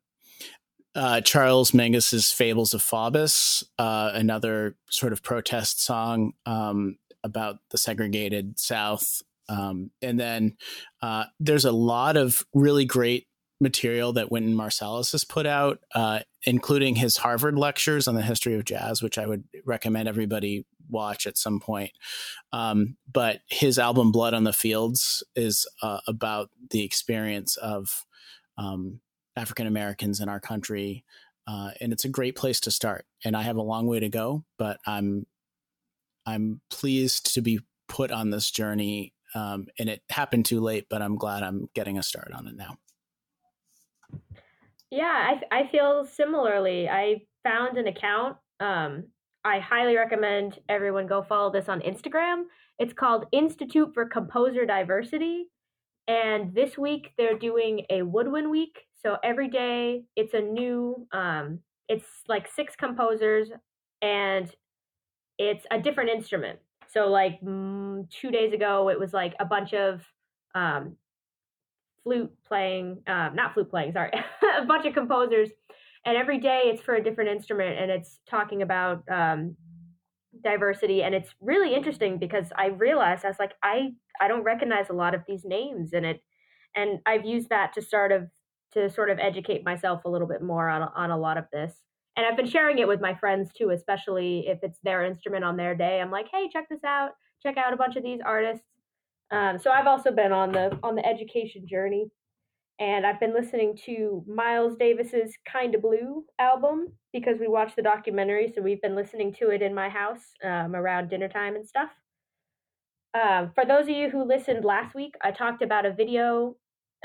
uh, 0.97 1.21
Charles 1.21 1.73
Mingus's 1.73 2.33
"Fables 2.33 2.73
of 2.73 2.83
Faubus," 2.83 3.63
uh, 3.79 4.11
another 4.15 4.77
sort 4.91 5.13
of 5.13 5.23
protest 5.23 5.81
song 5.81 6.33
um, 6.47 6.97
about 7.23 7.59
the 7.71 7.79
segregated 7.79 8.59
South. 8.59 9.23
Um, 9.49 9.91
and 10.01 10.19
then 10.19 10.57
uh, 11.03 11.25
there's 11.39 11.67
a 11.67 11.73
lot 11.73 12.17
of 12.17 12.45
really 12.55 12.87
great 12.87 13.27
material 13.61 14.13
that 14.15 14.31
Wynton 14.31 14.55
Marsalis 14.55 15.13
has 15.13 15.25
put 15.25 15.47
out, 15.47 15.81
uh, 15.95 16.21
including 16.45 16.97
his 16.97 17.19
Harvard 17.19 17.59
lectures 17.59 18.09
on 18.09 18.15
the 18.15 18.23
history 18.23 18.55
of 18.55 18.65
jazz, 18.65 19.03
which 19.03 19.19
I 19.19 19.27
would 19.27 19.45
recommend 19.65 20.09
everybody 20.09 20.67
watch 20.89 21.27
at 21.27 21.39
some 21.39 21.61
point. 21.61 21.93
Um, 22.53 22.97
but 23.13 23.41
his 23.49 23.79
album 23.79 24.13
"Blood 24.13 24.33
on 24.33 24.45
the 24.45 24.53
Fields" 24.53 25.23
is 25.35 25.67
uh, 25.83 26.01
about 26.07 26.49
the 26.71 26.85
experience 26.85 27.57
of 27.57 28.05
um, 28.57 29.01
African 29.37 29.66
Americans 29.66 30.20
in 30.20 30.28
our 30.28 30.41
country, 30.41 31.05
uh, 31.47 31.70
and 31.80 31.93
it's 31.93 32.05
a 32.05 32.09
great 32.09 32.37
place 32.37 32.61
to 32.61 32.70
start. 32.70 33.07
And 33.24 33.37
I 33.37 33.43
have 33.43 33.57
a 33.57 33.62
long 33.62 33.87
way 33.87 34.01
to 34.01 34.09
go, 34.09 34.45
but 34.59 34.78
I'm 34.87 35.26
I'm 36.26 36.61
pleased 36.70 37.34
to 37.34 37.41
be 37.41 37.61
put 37.89 38.11
on 38.11 38.30
this 38.30 38.51
journey. 38.51 39.12
Um, 39.34 39.66
and 39.78 39.89
it 39.89 40.03
happened 40.11 40.47
too 40.47 40.61
late, 40.61 40.87
but 40.89 41.03
I'm 41.03 41.16
glad 41.16 41.43
I'm 41.43 41.68
getting 41.74 41.99
a 41.99 42.03
start 42.03 42.32
on 42.34 42.47
it 42.47 42.57
now. 42.57 42.78
Yeah, 44.91 45.05
I, 45.53 45.59
I 45.61 45.68
feel 45.68 46.07
similarly. 46.07 46.89
I 46.89 47.22
found 47.45 47.76
an 47.76 47.87
account. 47.87 48.37
Um, 48.61 49.05
I 49.45 49.59
highly 49.61 49.97
recommend 49.97 50.59
everyone 50.68 51.07
go 51.07 51.22
follow 51.22 51.53
this 51.53 51.68
on 51.68 51.80
Instagram. 51.80 52.45
It's 52.78 52.93
called 52.93 53.26
Institute 53.32 53.91
for 53.95 54.07
Composer 54.07 54.66
Diversity. 54.66 55.47
And 56.09 56.55
this 56.55 56.78
week 56.78 57.12
they're 57.18 57.39
doing 57.39 57.82
a 57.91 58.03
woodwind 58.03 58.51
week. 58.51 58.86
So 59.03 59.17
every 59.23 59.49
day 59.49 60.05
it's 60.17 60.35
a 60.35 60.41
new, 60.41 61.07
um, 61.13 61.61
it's 61.89 62.07
like 62.29 62.49
six 62.49 62.75
composers 62.77 63.49
and 64.03 64.51
it's 65.39 65.65
a 65.71 65.79
different 65.79 66.11
instrument. 66.11 66.59
So 66.89 67.09
like 67.09 67.41
mm, 67.43 68.09
two 68.11 68.31
days 68.31 68.53
ago, 68.53 68.89
it 68.89 68.99
was 68.99 69.13
like 69.13 69.35
a 69.39 69.45
bunch 69.45 69.75
of 69.75 70.03
um, 70.55 70.97
flute 72.03 72.33
playing, 72.47 73.03
um, 73.07 73.35
not 73.35 73.55
flute 73.55 73.71
playing, 73.71 73.93
sorry, 73.93 74.13
a 74.61 74.65
bunch 74.65 74.87
of 74.87 74.95
composers. 74.95 75.51
And 76.05 76.17
every 76.17 76.39
day 76.39 76.63
it's 76.67 76.81
for 76.81 76.95
a 76.95 77.03
different 77.03 77.31
instrument 77.31 77.79
and 77.79 77.91
it's 77.91 78.21
talking 78.31 78.63
about 78.63 79.03
um, 79.11 79.57
diversity. 80.43 81.03
And 81.03 81.15
it's 81.15 81.31
really 81.41 81.75
interesting 81.75 82.19
because 82.19 82.47
I 82.57 82.67
realized 82.67 83.25
I 83.25 83.29
was 83.29 83.39
like, 83.41 83.55
I, 83.63 83.91
I 84.21 84.29
don't 84.29 84.45
recognize 84.45 84.89
a 84.89 84.95
lot 84.95 85.15
of 85.15 85.23
these 85.27 85.45
names 85.45 85.93
in 85.93 86.05
it. 86.05 86.23
And 86.75 87.01
I've 87.07 87.25
used 87.25 87.49
that 87.49 87.73
to 87.75 87.83
sort 87.83 88.13
of 88.13 88.29
to 88.73 88.91
sort 88.91 89.11
of 89.11 89.19
educate 89.19 89.64
myself 89.64 90.05
a 90.05 90.11
little 90.11 90.29
bit 90.29 90.43
more 90.43 90.69
on 90.69 90.83
on 90.95 91.11
a 91.11 91.19
lot 91.19 91.39
of 91.39 91.45
this. 91.53 91.75
And 92.17 92.25
I've 92.25 92.37
been 92.37 92.49
sharing 92.49 92.79
it 92.79 92.89
with 92.89 93.01
my 93.01 93.14
friends 93.14 93.51
too, 93.53 93.71
especially 93.71 94.47
if 94.49 94.59
it's 94.62 94.79
their 94.83 95.05
instrument 95.05 95.45
on 95.45 95.57
their 95.57 95.75
day. 95.75 96.01
I'm 96.01 96.11
like, 96.11 96.29
hey, 96.33 96.49
check 96.51 96.67
this 96.71 96.85
out. 96.85 97.11
Check 97.43 97.59
out 97.59 97.75
a 97.75 97.77
bunch 97.77 97.97
of 97.97 98.03
these 98.03 98.21
artists. 98.25 98.64
Um, 99.31 99.59
so 99.59 99.71
I've 99.71 99.87
also 99.87 100.11
been 100.11 100.33
on 100.33 100.53
the 100.53 100.79
on 100.83 100.95
the 100.95 101.07
education 101.07 101.67
journey, 101.69 102.11
and 102.79 103.05
I've 103.05 103.21
been 103.21 103.35
listening 103.35 103.77
to 103.87 104.25
Miles 104.27 104.77
Davis's 104.77 105.37
"Kinda 105.51 105.79
Blue" 105.79 106.25
album 106.39 106.93
because 107.12 107.39
we 107.39 107.49
watched 107.49 107.77
the 107.77 107.83
documentary. 107.83 108.53
So 108.55 108.62
we've 108.62 108.81
been 108.81 108.95
listening 108.95 109.35
to 109.35 109.51
it 109.51 109.62
in 109.62 109.75
my 109.75 109.89
house 109.89 110.23
um, 110.45 110.77
around 110.77 111.11
dinner 111.11 111.29
time 111.29 111.57
and 111.57 111.67
stuff. 111.67 111.91
Um, 113.14 113.51
for 113.55 113.64
those 113.64 113.85
of 113.85 113.91
you 113.91 114.11
who 114.11 114.25
listened 114.25 114.64
last 114.64 114.95
week, 114.95 115.14
I 115.23 115.31
talked 115.33 115.62
about 115.62 115.87
a 115.87 115.93
video 115.93 116.57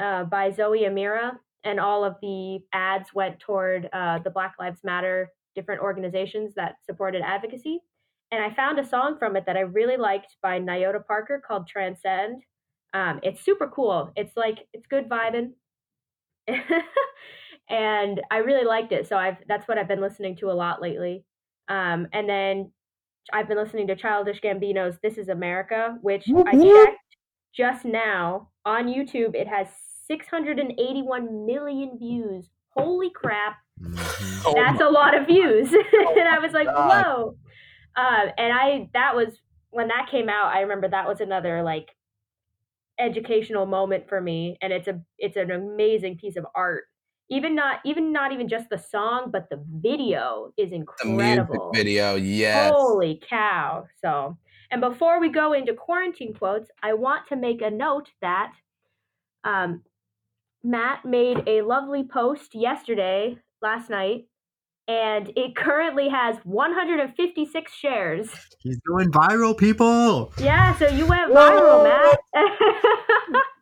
uh, 0.02 0.26
by 0.26 0.52
Zoe 0.52 0.82
Amira 0.82 1.38
and 1.64 1.80
all 1.80 2.04
of 2.04 2.16
the 2.22 2.60
ads 2.74 3.14
went 3.14 3.40
toward 3.40 3.90
uh, 3.94 4.20
the 4.20 4.30
Black 4.30 4.56
Lives 4.60 4.80
Matter 4.84 5.30
different 5.56 5.82
organizations 5.82 6.54
that 6.56 6.76
supported 6.86 7.22
advocacy. 7.22 7.80
And 8.32 8.42
I 8.42 8.54
found 8.54 8.80
a 8.80 8.88
song 8.88 9.18
from 9.20 9.36
it 9.36 9.46
that 9.46 9.58
I 9.58 9.62
really 9.62 9.98
liked 9.98 10.38
by 10.42 10.60
Nayota 10.60 11.06
Parker 11.06 11.42
called 11.46 11.68
Transcend. 11.68 12.44
Um, 12.94 13.20
it's 13.24 13.44
super 13.44 13.68
cool. 13.68 14.12
It's 14.16 14.36
like 14.38 14.60
it's 14.74 14.88
good 14.88 15.10
vibing, 15.10 15.52
and 17.70 18.22
I 18.32 18.38
really 18.38 18.66
liked 18.66 18.92
it. 18.92 19.08
So 19.08 19.18
I've 19.18 19.38
that's 19.48 19.68
what 19.68 19.78
I've 19.78 19.88
been 19.88 20.02
listening 20.02 20.36
to 20.38 20.52
a 20.52 20.54
lot 20.54 20.82
lately. 20.82 21.26
Um, 21.68 22.08
and 22.14 22.28
then 22.28 22.72
I've 23.32 23.48
been 23.48 23.58
listening 23.58 23.88
to 23.88 23.96
Childish 23.96 24.42
Gambino's 24.42 24.98
"This 25.02 25.18
Is 25.18 25.30
America," 25.30 25.98
which 26.02 26.26
I 26.30 26.52
checked 26.52 27.18
just 27.56 27.86
now 27.86 28.50
on 28.66 28.88
YouTube. 28.88 29.36
It 29.36 29.48
has 29.48 29.68
681 30.12 31.46
million 31.46 31.98
views. 31.98 32.50
Holy 32.76 33.10
crap! 33.10 33.56
Mm-hmm. 33.82 34.42
Oh 34.46 34.54
That's 34.54 34.82
a 34.82 34.90
lot 34.90 35.16
of 35.16 35.26
views. 35.26 35.74
Oh 35.74 36.16
and 36.20 36.28
I 36.28 36.40
was 36.40 36.52
like, 36.52 36.68
God. 36.68 37.06
whoa. 37.06 37.36
Uh, 37.96 38.28
and 38.38 38.54
I 38.54 38.90
that 38.94 39.16
was 39.16 39.40
when 39.70 39.88
that 39.88 40.10
came 40.12 40.28
out. 40.28 40.48
I 40.54 40.62
remember 40.62 40.90
that 40.90 41.08
was 41.08 41.22
another 41.22 41.64
like 41.64 41.90
educational 43.00 43.66
moment 43.66 44.10
for 44.10 44.20
me, 44.20 44.58
and 44.62 44.74
it's 44.74 44.90
a 44.90 45.02
it's 45.18 45.38
an 45.38 45.52
amazing 45.52 46.18
piece 46.18 46.36
of 46.36 46.46
art. 46.56 46.84
Even 47.30 47.56
not 47.56 47.80
even 47.86 48.12
not 48.12 48.34
even 48.34 48.50
just 48.50 48.70
the 48.70 48.78
song, 48.78 49.30
but 49.32 49.50
the 49.50 49.64
video 49.82 50.52
is 50.58 50.74
incredible. 50.74 51.72
video, 51.74 52.16
yes. 52.16 52.74
Holy 52.76 53.22
cow! 53.30 53.86
So, 54.04 54.38
and 54.72 54.82
before 54.82 55.22
we 55.22 55.30
go 55.30 55.54
into 55.54 55.74
quarantine 55.74 56.34
quotes, 56.34 56.70
I 56.84 56.94
want 56.94 57.28
to 57.30 57.38
make 57.38 57.62
a 57.62 57.72
note 57.72 58.10
that 58.22 58.52
um, 59.44 59.82
Matt 60.64 61.06
made 61.06 61.44
a 61.48 61.62
lovely 61.62 62.04
post 62.04 62.54
yesterday, 62.54 63.38
last 63.62 63.90
night, 63.90 64.26
and 64.88 65.32
it 65.36 65.56
currently 65.56 66.10
has 66.10 66.38
156 66.44 67.74
shares. 67.74 68.30
He's 68.60 68.80
going 68.88 69.12
viral, 69.12 69.58
people. 69.58 70.34
Yeah, 70.38 70.76
so 70.78 70.88
you 70.88 71.08
went 71.08 71.32
viral, 71.32 71.84
Matt. 71.84 72.20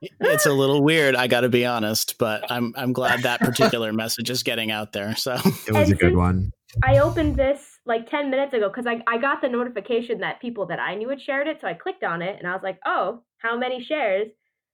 it's 0.20 0.46
a 0.46 0.54
little 0.54 0.84
weird, 0.84 1.16
I 1.16 1.28
got 1.28 1.42
to 1.42 1.50
be 1.50 1.66
honest, 1.66 2.18
but 2.18 2.50
I'm 2.52 2.74
I'm 2.76 2.94
glad 2.94 3.24
that 3.24 3.40
particular 3.40 3.94
message 3.94 4.30
is 4.30 4.44
getting 4.44 4.72
out 4.72 4.94
there. 4.94 5.16
So 5.16 5.34
it 5.34 5.72
was 5.72 5.90
and 5.90 5.94
a 5.94 5.96
good 5.96 6.16
one. 6.16 6.52
I 6.84 7.00
opened 7.00 7.36
this 7.36 7.80
like 7.86 8.10
10 8.10 8.30
minutes 8.30 8.54
ago 8.54 8.70
because 8.70 8.86
I, 8.86 9.02
I 9.08 9.18
got 9.18 9.42
the 9.42 9.50
notification 9.50 10.20
that 10.20 10.40
people 10.40 10.68
that 10.68 10.80
I 10.80 10.96
knew 10.96 11.10
had 11.10 11.22
shared 11.22 11.48
it. 11.48 11.60
So 11.62 11.68
I 11.68 11.74
clicked 11.74 12.04
on 12.04 12.22
it 12.22 12.36
and 12.38 12.48
I 12.48 12.54
was 12.54 12.62
like, 12.64 12.80
oh, 12.86 13.24
how 13.40 13.58
many 13.58 13.84
shares? 13.84 14.28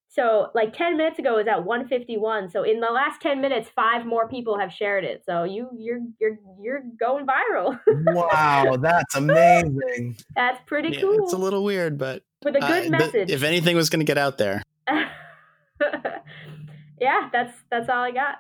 So 0.10 0.50
like 0.56 0.74
10 0.74 0.96
minutes 0.96 1.20
ago 1.20 1.38
is 1.40 1.48
at 1.48 1.66
151. 1.66 2.50
So 2.50 2.64
in 2.64 2.80
the 2.80 2.88
last 2.88 3.22
10 3.22 3.42
minutes, 3.42 3.70
five 3.76 4.06
more 4.06 4.30
people 4.30 4.58
have 4.58 4.72
shared 4.72 5.04
it. 5.04 5.24
So 5.26 5.44
you 5.44 5.70
you're 5.78 6.00
you're 6.20 6.38
you're 6.62 6.84
going 6.98 7.28
viral. 7.28 7.78
wow, 7.88 8.78
that's 8.80 9.16
amazing. 9.16 10.16
That's 10.36 10.62
pretty 10.66 10.90
yeah, 10.90 11.02
cool. 11.02 11.24
It's 11.24 11.34
a 11.34 11.38
little 11.38 11.64
weird, 11.66 11.98
but 11.98 12.24
with 12.44 12.56
a 12.56 12.62
good 12.62 12.88
uh, 12.88 12.98
message. 12.98 13.30
if 13.30 13.44
anything 13.44 13.76
was 13.76 13.90
going 13.90 14.00
to 14.00 14.06
get 14.06 14.18
out 14.18 14.38
there. 14.38 14.64
yeah, 17.00 17.30
that's 17.34 17.58
that's 17.70 17.90
all 17.90 18.04
I 18.04 18.12
got. 18.12 18.38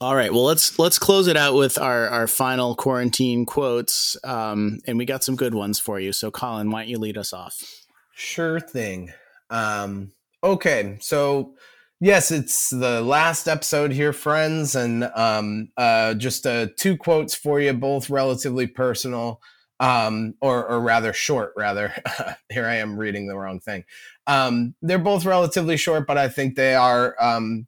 All 0.00 0.14
right, 0.16 0.32
well 0.32 0.44
let's 0.44 0.78
let's 0.78 0.98
close 0.98 1.26
it 1.28 1.36
out 1.36 1.54
with 1.54 1.78
our 1.78 2.08
our 2.08 2.26
final 2.26 2.74
quarantine 2.74 3.46
quotes, 3.46 4.16
um, 4.24 4.78
and 4.86 4.98
we 4.98 5.06
got 5.06 5.24
some 5.24 5.36
good 5.36 5.54
ones 5.54 5.78
for 5.78 5.98
you. 5.98 6.12
So, 6.12 6.30
Colin, 6.30 6.70
why 6.70 6.82
don't 6.82 6.88
you 6.88 6.98
lead 6.98 7.16
us 7.16 7.32
off? 7.32 7.81
Sure 8.22 8.60
thing. 8.60 9.12
Um, 9.50 10.12
okay, 10.44 10.96
so 11.00 11.54
yes, 12.00 12.30
it's 12.30 12.70
the 12.70 13.02
last 13.02 13.48
episode 13.48 13.90
here, 13.90 14.12
friends, 14.12 14.76
and 14.76 15.10
um, 15.16 15.70
uh, 15.76 16.14
just 16.14 16.46
uh, 16.46 16.68
two 16.78 16.96
quotes 16.96 17.34
for 17.34 17.60
you, 17.60 17.72
both 17.72 18.10
relatively 18.10 18.68
personal, 18.68 19.42
um, 19.80 20.34
or, 20.40 20.64
or 20.64 20.80
rather 20.80 21.12
short. 21.12 21.52
Rather, 21.56 21.92
here 22.48 22.64
I 22.64 22.76
am 22.76 22.96
reading 22.96 23.26
the 23.26 23.36
wrong 23.36 23.58
thing. 23.58 23.84
Um, 24.28 24.76
they're 24.80 24.98
both 25.00 25.26
relatively 25.26 25.76
short, 25.76 26.06
but 26.06 26.16
I 26.16 26.28
think 26.28 26.54
they 26.54 26.76
are. 26.76 27.16
Um, 27.20 27.66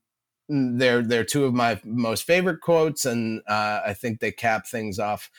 they're 0.48 1.02
they're 1.02 1.24
two 1.24 1.46
of 1.46 1.52
my 1.52 1.80
most 1.84 2.22
favorite 2.22 2.60
quotes, 2.60 3.04
and 3.06 3.42
uh, 3.48 3.80
I 3.84 3.92
think 3.94 4.20
they 4.20 4.30
cap 4.30 4.68
things 4.68 5.00
off 5.00 5.30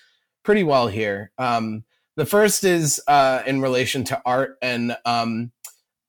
pretty 0.44 0.64
well 0.64 0.90
here. 0.90 1.32
Um, 1.38 1.86
the 2.16 2.26
first 2.26 2.64
is 2.64 3.02
uh, 3.08 3.44
in 3.46 3.62
relation 3.62 4.04
to 4.06 4.22
art, 4.26 4.58
and 4.62 4.96
um, 5.06 5.52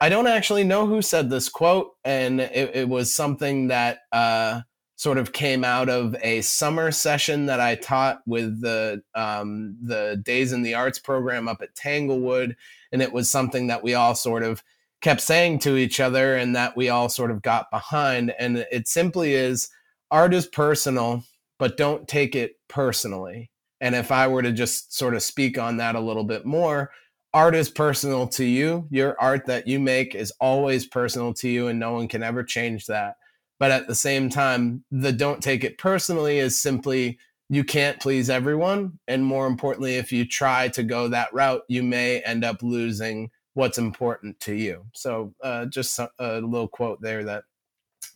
I 0.00 0.09
don't 0.09 0.26
actually 0.26 0.64
know 0.64 0.86
who 0.86 1.02
said 1.02 1.30
this 1.30 1.48
quote, 1.48 1.92
and 2.04 2.40
it, 2.40 2.76
it 2.76 2.88
was 2.88 3.14
something 3.14 3.68
that 3.68 4.00
uh, 4.12 4.61
sort 4.96 5.18
of 5.18 5.32
came 5.32 5.64
out 5.64 5.88
of 5.88 6.14
a 6.22 6.42
summer 6.42 6.90
session 6.90 7.46
that 7.46 7.61
I 7.61 7.74
taught 7.74 8.20
with 8.26 8.61
the 8.61 9.02
um, 9.14 9.76
the 9.82 10.20
Days 10.24 10.52
in 10.52 10.62
the 10.62 10.74
Arts 10.74 10.98
program 10.98 11.48
up 11.48 11.61
at 11.62 11.74
Tanglewood, 11.74 12.57
and 12.92 13.02
it 13.02 13.12
was 13.12 13.30
something 13.30 13.66
that 13.68 13.82
we 13.82 13.94
all 13.94 14.14
sort 14.14 14.42
of 14.42 14.62
kept 15.00 15.20
saying 15.20 15.59
to 15.61 15.76
each 15.76 15.98
other, 15.98 16.36
and 16.36 16.54
that 16.54 16.76
we 16.76 16.88
all 16.88 17.09
sort 17.09 17.30
of 17.30 17.42
got 17.42 17.70
behind, 17.70 18.32
and 18.38 18.59
it 18.70 18.86
simply 18.86 19.34
is: 19.34 19.70
art 20.11 20.34
is 20.34 20.46
personal, 20.46 21.24
but 21.59 21.76
don't 21.76 22.07
take 22.07 22.36
it 22.36 22.52
personally. 22.68 23.50
And 23.81 23.95
if 23.95 24.11
I 24.11 24.27
were 24.29 24.43
to 24.43 24.53
just 24.53 24.97
sort 24.97 25.14
of 25.14 25.22
speak 25.22 25.59
on 25.59 25.77
that 25.79 25.97
a 25.97 26.01
little 26.01 26.24
bit 26.24 26.47
more, 26.47 26.91
art 27.35 27.55
is 27.55 27.68
personal 27.68 28.27
to 28.29 28.45
you. 28.45 28.87
Your 28.91 29.20
art 29.20 29.47
that 29.47 29.68
you 29.68 29.79
make 29.79 30.14
is 30.14 30.33
always 30.41 30.87
personal 30.87 31.35
to 31.35 31.49
you, 31.49 31.68
and 31.68 31.79
no 31.79 31.93
one 31.93 32.09
can 32.09 32.22
ever 32.22 32.43
change 32.43 32.87
that. 32.87 33.16
But 33.59 33.70
at 33.70 33.87
the 33.87 33.95
same 33.95 34.29
time, 34.29 34.85
the 34.91 35.12
don't 35.12 35.43
take 35.43 35.64
it 35.64 35.79
personally 35.79 36.39
is 36.39 36.61
simply 36.61 37.18
you 37.49 37.64
can't 37.64 38.01
please 38.01 38.29
everyone. 38.29 38.99
And 39.07 39.24
more 39.24 39.47
importantly, 39.47 39.97
if 39.97 40.12
you 40.12 40.27
try 40.27 40.68
to 40.68 40.83
go 40.83 41.09
that 41.09 41.33
route, 41.33 41.62
you 41.68 41.83
may 41.83 42.20
end 42.22 42.45
up 42.45 42.62
losing 42.62 43.31
what's 43.55 43.79
important 43.79 44.39
to 44.41 44.55
you. 44.55 44.85
So, 44.95 45.33
uh, 45.43 45.66
just 45.66 45.99
a, 45.99 46.11
a 46.18 46.41
little 46.41 46.68
quote 46.68 47.01
there 47.01 47.24
that 47.24 47.45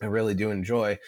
I 0.02 0.06
really 0.06 0.34
do 0.34 0.50
enjoy. 0.50 0.98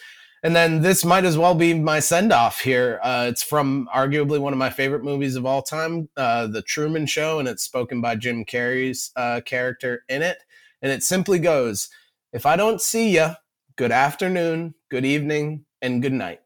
And 0.45 0.57
then 0.57 0.83
this 0.83 1.05
might 1.05 1.25
as 1.25 1.39
well 1.39 1.55
be 1.55 1.73
my 1.73 2.01
send 2.01 2.33
off 2.33 2.61
here. 2.61 2.99
Uh, 3.03 3.27
it's 3.29 3.45
from 3.45 3.89
arguably 3.95 4.41
one 4.41 4.53
of 4.53 4.59
my 4.59 4.71
favorite 4.71 5.05
movies 5.05 5.37
of 5.37 5.47
all 5.47 5.63
time, 5.63 6.09
uh, 6.17 6.49
The 6.49 6.63
Truman 6.63 7.07
Show, 7.07 7.39
and 7.39 7.47
it's 7.47 7.63
spoken 7.63 8.01
by 8.01 8.17
Jim 8.17 8.45
Carrey's 8.45 9.13
uh, 9.15 9.41
character 9.45 10.05
in 10.09 10.21
it. 10.23 10.39
And 10.81 10.91
it 10.91 11.05
simply 11.05 11.39
goes 11.39 11.91
If 12.33 12.45
I 12.45 12.57
don't 12.57 12.81
see 12.81 13.11
you, 13.11 13.31
good 13.77 13.93
afternoon, 13.93 14.75
good 14.89 15.05
evening, 15.05 15.65
and 15.81 16.03
good 16.03 16.13
night. 16.13 16.41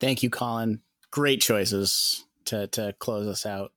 Thank 0.00 0.24
you, 0.24 0.30
Colin. 0.30 0.80
Great 1.12 1.40
choices 1.40 2.24
to, 2.46 2.66
to 2.68 2.94
close 2.98 3.28
us 3.28 3.46
out. 3.46 3.72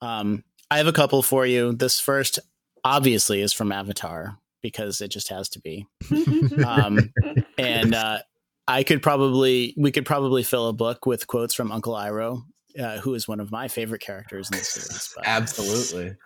Um, 0.00 0.44
I 0.70 0.76
have 0.78 0.86
a 0.86 0.92
couple 0.92 1.22
for 1.22 1.46
you. 1.46 1.72
This 1.72 1.98
first, 1.98 2.38
obviously, 2.84 3.40
is 3.40 3.52
from 3.52 3.72
Avatar 3.72 4.38
because 4.62 5.00
it 5.00 5.08
just 5.08 5.28
has 5.28 5.48
to 5.50 5.60
be. 5.60 5.86
um, 6.66 7.12
and 7.56 7.94
uh, 7.94 8.18
I 8.66 8.82
could 8.82 9.02
probably, 9.02 9.74
we 9.76 9.90
could 9.92 10.06
probably 10.06 10.42
fill 10.42 10.68
a 10.68 10.72
book 10.72 11.06
with 11.06 11.26
quotes 11.26 11.54
from 11.54 11.72
Uncle 11.72 11.94
Iroh, 11.94 12.42
uh, 12.78 12.98
who 12.98 13.14
is 13.14 13.28
one 13.28 13.40
of 13.40 13.50
my 13.50 13.68
favorite 13.68 14.00
characters 14.00 14.50
in 14.50 14.58
the 14.58 14.64
series. 14.64 15.12
But, 15.14 15.26
Absolutely. 15.26 16.16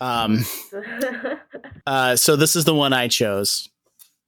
Um, 0.00 0.44
uh, 1.86 2.16
so 2.16 2.36
this 2.36 2.56
is 2.56 2.64
the 2.64 2.74
one 2.74 2.92
I 2.92 3.08
chose. 3.08 3.68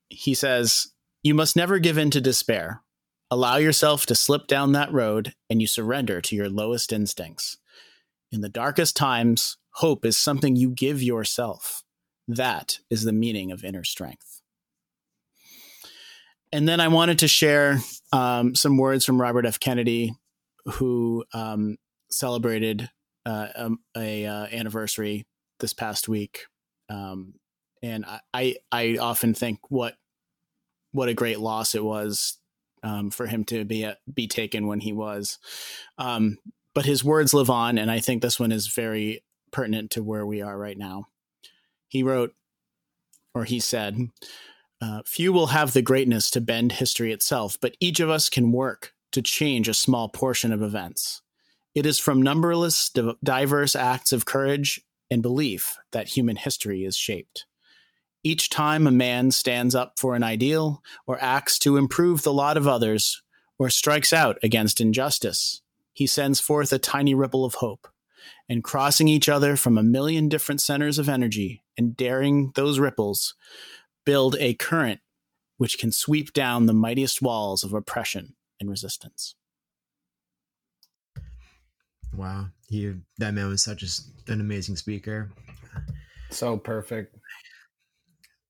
He 0.09 0.34
says, 0.34 0.88
"You 1.22 1.34
must 1.34 1.57
never 1.57 1.78
give 1.78 1.99
in 1.99 2.11
to 2.12 2.20
despair. 2.20 2.82
Allow 3.30 3.57
yourself 3.57 4.07
to 4.07 4.14
slip 4.14 4.47
down 4.47 4.72
that 4.72 4.92
road, 4.92 5.34
and 5.51 5.61
you 5.61 5.66
surrender 5.66 6.20
to 6.20 6.36
your 6.36 6.49
lowest 6.49 6.92
instincts. 6.92 7.59
In 8.30 8.40
the 8.40 8.49
darkest 8.49 8.97
times, 8.97 9.57
hope 9.70 10.05
is 10.05 10.16
something 10.16 10.57
you 10.57 10.70
give 10.70 11.03
yourself." 11.03 11.82
That 12.28 12.80
is 12.90 13.04
the 13.04 13.12
meaning 13.12 13.52
of 13.52 13.64
inner 13.64 13.84
strength. 13.84 14.42
And 16.52 16.68
then 16.68 16.80
I 16.80 16.88
wanted 16.88 17.18
to 17.20 17.28
share 17.28 17.78
um, 18.12 18.54
some 18.54 18.78
words 18.78 19.04
from 19.04 19.20
Robert 19.20 19.46
F. 19.46 19.60
Kennedy, 19.60 20.14
who 20.64 21.24
um, 21.32 21.76
celebrated 22.10 22.90
uh, 23.24 23.48
um, 23.54 23.78
a, 23.96 24.24
a 24.24 24.30
uh, 24.30 24.46
anniversary 24.46 25.26
this 25.60 25.72
past 25.72 26.08
week. 26.08 26.46
Um, 26.88 27.34
and 27.82 28.04
I, 28.04 28.20
I, 28.32 28.56
I 28.72 28.98
often 28.98 29.34
think 29.34 29.58
what 29.68 29.94
what 30.92 31.08
a 31.08 31.14
great 31.14 31.38
loss 31.38 31.74
it 31.74 31.84
was 31.84 32.38
um, 32.82 33.10
for 33.10 33.26
him 33.26 33.44
to 33.44 33.64
be 33.64 33.82
a, 33.82 33.90
uh, 33.90 33.94
be 34.12 34.26
taken 34.26 34.66
when 34.66 34.80
he 34.80 34.92
was. 34.92 35.38
Um, 35.98 36.38
but 36.74 36.86
his 36.86 37.04
words 37.04 37.34
live 37.34 37.50
on, 37.50 37.78
and 37.78 37.90
I 37.90 38.00
think 38.00 38.22
this 38.22 38.40
one 38.40 38.52
is 38.52 38.68
very 38.68 39.22
pertinent 39.50 39.90
to 39.92 40.02
where 40.02 40.24
we 40.24 40.40
are 40.42 40.56
right 40.56 40.78
now. 40.78 41.06
He 41.89 42.03
wrote, 42.03 42.34
or 43.34 43.45
he 43.45 43.61
said, 43.61 44.09
uh, 44.80 45.03
Few 45.07 45.32
will 45.32 45.49
have 45.49 45.72
the 45.72 45.82
greatness 45.82 46.30
to 46.30 46.41
bend 46.41 46.72
history 46.72 47.12
itself, 47.12 47.59
but 47.61 47.76
each 47.80 48.01
of 48.01 48.11
us 48.11 48.28
can 48.28 48.53
work 48.53 48.93
to 49.12 49.22
change 49.22 49.68
a 49.68 49.74
small 49.74 50.09
portion 50.09 50.53
of 50.53 50.62
events. 50.62 51.22
It 51.74 51.87
is 51.87 51.99
from 51.99 52.22
numberless, 52.22 52.91
diverse 53.22 53.76
acts 53.76 54.12
of 54.12 54.24
courage 54.24 54.80
and 55.11 55.22
belief 55.22 55.76
that 55.93 56.09
human 56.09 56.37
history 56.37 56.84
is 56.84 56.97
shaped. 56.97 57.47
Each 58.24 58.51
time 58.51 58.87
a 58.87 58.91
man 58.91 59.30
stands 59.30 59.74
up 59.74 59.99
for 59.99 60.16
an 60.16 60.24
ideal, 60.24 60.82
or 61.07 61.22
acts 61.22 61.59
to 61.61 61.76
improve 61.76 62.22
the 62.22 62.32
lot 62.32 62.57
of 62.57 62.66
others, 62.66 63.22
or 63.59 63.70
strikes 63.70 64.12
out 64.12 64.39
against 64.43 64.80
injustice, 64.80 65.62
he 65.93 66.07
sends 66.07 66.41
forth 66.41 66.72
a 66.72 66.78
tiny 66.78 67.14
ripple 67.14 67.45
of 67.45 67.55
hope. 67.55 67.87
And 68.49 68.62
crossing 68.62 69.09
each 69.09 69.28
other 69.28 69.57
from 69.57 69.76
a 69.76 69.82
million 69.82 70.28
different 70.28 70.61
centers 70.61 70.99
of 70.99 71.09
energy 71.09 71.64
and 71.76 71.97
daring 71.97 72.53
those 72.55 72.78
ripples, 72.78 73.34
build 74.05 74.36
a 74.38 74.55
current 74.55 75.01
which 75.59 75.78
can 75.78 75.90
sweep 75.90 76.32
down 76.32 76.66
the 76.66 76.72
mightiest 76.72 77.22
walls 77.22 77.64
of 77.64 77.72
oppression 77.72 78.34
and 78.61 78.70
resistance. 78.70 79.34
Wow, 82.14 82.47
he 82.68 82.94
that 83.18 83.34
man 83.34 83.49
was 83.49 83.62
such 83.62 83.82
a, 83.82 84.32
an 84.32 84.40
amazing 84.40 84.76
speaker. 84.76 85.30
So 86.30 86.57
perfect. 86.57 87.16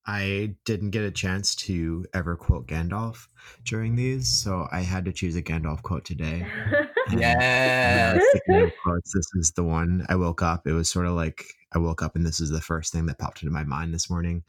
I 0.07 0.55
didn't 0.65 0.91
get 0.91 1.03
a 1.03 1.11
chance 1.11 1.57
to 1.57 2.07
ever 2.15 2.37
quote 2.37 2.69
Gandalf 2.69 3.27
during 3.65 3.97
these, 3.97 4.29
so 4.29 4.69
I 4.71 4.83
had 4.83 5.05
to 5.07 5.13
choose 5.13 5.35
a 5.35 5.43
Gandalf 5.43 5.83
quote 5.83 6.05
today. 6.05 6.47
yeah. 7.13 8.19
quotes, 8.83 9.13
this 9.13 9.29
is 9.35 9.53
the 9.53 9.65
one. 9.65 10.05
I 10.09 10.17
woke 10.17 10.43
up. 10.43 10.67
It 10.67 10.73
was 10.73 10.91
sort 10.91 11.07
of 11.07 11.15
like 11.15 11.45
I 11.73 11.79
woke 11.79 12.03
up 12.03 12.17
and 12.17 12.25
this 12.25 12.41
is 12.41 12.51
the 12.51 12.61
first 12.61 12.93
thing 12.93 13.07
that 13.07 13.19
popped 13.19 13.43
into 13.43 13.53
my 13.53 13.65
mind 13.65 13.93
this 13.93 14.11
morning. 14.11 14.43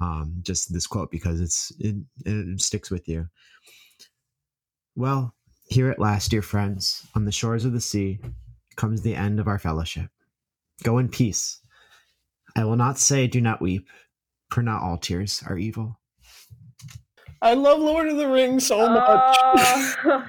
Um, 0.00 0.40
just 0.42 0.72
this 0.72 0.86
quote 0.86 1.10
because 1.10 1.40
it's 1.40 1.72
it, 1.78 1.96
it 2.24 2.60
sticks 2.60 2.90
with 2.90 3.08
you. 3.08 3.28
Well, 4.94 5.34
here 5.68 5.90
at 5.90 5.98
last, 5.98 6.30
dear 6.30 6.42
friends, 6.42 7.06
on 7.14 7.24
the 7.24 7.32
shores 7.32 7.64
of 7.64 7.72
the 7.72 7.80
sea, 7.80 8.18
comes 8.76 9.02
the 9.02 9.14
end 9.14 9.40
of 9.40 9.48
our 9.48 9.58
fellowship. 9.58 10.10
Go 10.82 10.98
in 10.98 11.08
peace. 11.08 11.60
I 12.54 12.64
will 12.64 12.76
not 12.76 12.98
say, 12.98 13.26
do 13.26 13.40
not 13.40 13.60
weep, 13.60 13.88
for 14.50 14.62
not 14.62 14.82
all 14.82 14.96
tears 14.96 15.42
are 15.46 15.58
evil. 15.58 15.98
I 17.46 17.54
love 17.54 17.78
Lord 17.78 18.08
of 18.08 18.16
the 18.16 18.26
Rings 18.26 18.66
so 18.66 18.88
much. 18.88 19.36
Uh... 19.40 20.20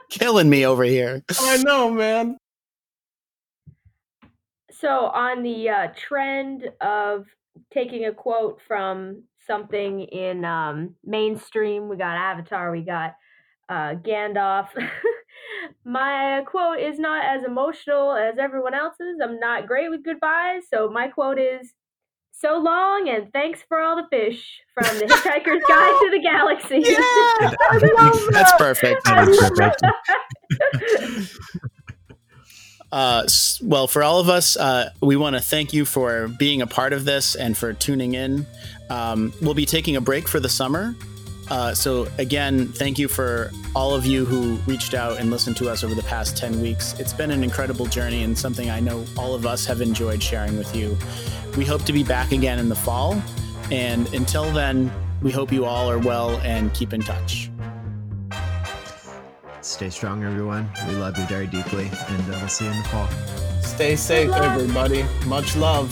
Killing 0.10 0.50
me 0.50 0.66
over 0.66 0.84
here. 0.84 1.22
I 1.40 1.62
know, 1.62 1.90
man. 1.90 2.36
So, 4.70 5.06
on 5.06 5.42
the 5.42 5.70
uh, 5.70 5.88
trend 5.96 6.68
of 6.82 7.24
taking 7.72 8.04
a 8.04 8.12
quote 8.12 8.60
from 8.68 9.22
something 9.46 10.00
in 10.00 10.44
um, 10.44 10.94
mainstream, 11.02 11.88
we 11.88 11.96
got 11.96 12.18
Avatar, 12.18 12.70
we 12.70 12.82
got 12.82 13.14
uh, 13.70 13.94
Gandalf. 13.94 14.68
my 15.86 16.42
quote 16.46 16.80
is 16.80 16.98
not 16.98 17.24
as 17.24 17.44
emotional 17.44 18.12
as 18.12 18.36
everyone 18.38 18.74
else's. 18.74 19.20
I'm 19.22 19.40
not 19.40 19.66
great 19.66 19.88
with 19.88 20.04
goodbyes, 20.04 20.64
so 20.70 20.90
my 20.90 21.08
quote 21.08 21.38
is 21.38 21.72
so 22.32 22.58
long 22.58 23.08
and 23.08 23.32
thanks 23.32 23.60
for 23.68 23.80
all 23.80 23.96
the 23.96 24.06
fish 24.10 24.60
from 24.74 24.98
the 24.98 25.04
Hitchhiker's 25.12 25.62
Guide 25.68 26.00
to 26.00 26.10
the 26.10 26.20
Galaxy. 26.22 26.82
Yeah, 26.84 28.30
that's 28.32 28.52
perfect. 28.54 29.04
That's 29.04 29.38
perfect. 29.48 29.82
Uh, 32.92 33.26
well, 33.62 33.86
for 33.86 34.02
all 34.02 34.20
of 34.20 34.28
us, 34.28 34.54
uh, 34.54 34.90
we 35.00 35.16
want 35.16 35.34
to 35.34 35.40
thank 35.40 35.72
you 35.72 35.86
for 35.86 36.28
being 36.28 36.60
a 36.60 36.66
part 36.66 36.92
of 36.92 37.06
this 37.06 37.34
and 37.34 37.56
for 37.56 37.72
tuning 37.72 38.12
in. 38.12 38.46
Um, 38.90 39.32
we'll 39.40 39.54
be 39.54 39.64
taking 39.64 39.96
a 39.96 40.00
break 40.02 40.28
for 40.28 40.40
the 40.40 40.50
summer. 40.50 40.94
Uh, 41.50 41.74
so, 41.74 42.08
again, 42.18 42.68
thank 42.68 42.98
you 42.98 43.08
for 43.08 43.50
all 43.74 43.94
of 43.94 44.06
you 44.06 44.24
who 44.24 44.56
reached 44.70 44.94
out 44.94 45.18
and 45.18 45.30
listened 45.30 45.56
to 45.56 45.68
us 45.68 45.82
over 45.84 45.94
the 45.94 46.02
past 46.04 46.36
10 46.36 46.60
weeks. 46.60 46.98
It's 46.98 47.12
been 47.12 47.30
an 47.30 47.42
incredible 47.42 47.86
journey 47.86 48.22
and 48.22 48.38
something 48.38 48.70
I 48.70 48.80
know 48.80 49.04
all 49.18 49.34
of 49.34 49.44
us 49.44 49.66
have 49.66 49.80
enjoyed 49.80 50.22
sharing 50.22 50.56
with 50.56 50.74
you. 50.74 50.96
We 51.56 51.64
hope 51.64 51.82
to 51.84 51.92
be 51.92 52.04
back 52.04 52.32
again 52.32 52.58
in 52.58 52.68
the 52.68 52.76
fall. 52.76 53.20
And 53.70 54.12
until 54.14 54.50
then, 54.50 54.90
we 55.22 55.30
hope 55.30 55.52
you 55.52 55.64
all 55.64 55.90
are 55.90 55.98
well 55.98 56.38
and 56.40 56.72
keep 56.74 56.92
in 56.92 57.00
touch. 57.00 57.50
Stay 59.60 59.90
strong, 59.90 60.24
everyone. 60.24 60.68
We 60.88 60.94
love 60.96 61.16
you 61.16 61.24
very 61.26 61.46
deeply, 61.46 61.84
and 62.08 62.34
uh, 62.34 62.38
we'll 62.40 62.48
see 62.48 62.64
you 62.64 62.72
in 62.72 62.78
the 62.78 62.88
fall. 62.88 63.08
Stay 63.62 63.94
safe, 63.94 64.30
everybody. 64.32 65.04
Much 65.26 65.56
love. 65.56 65.88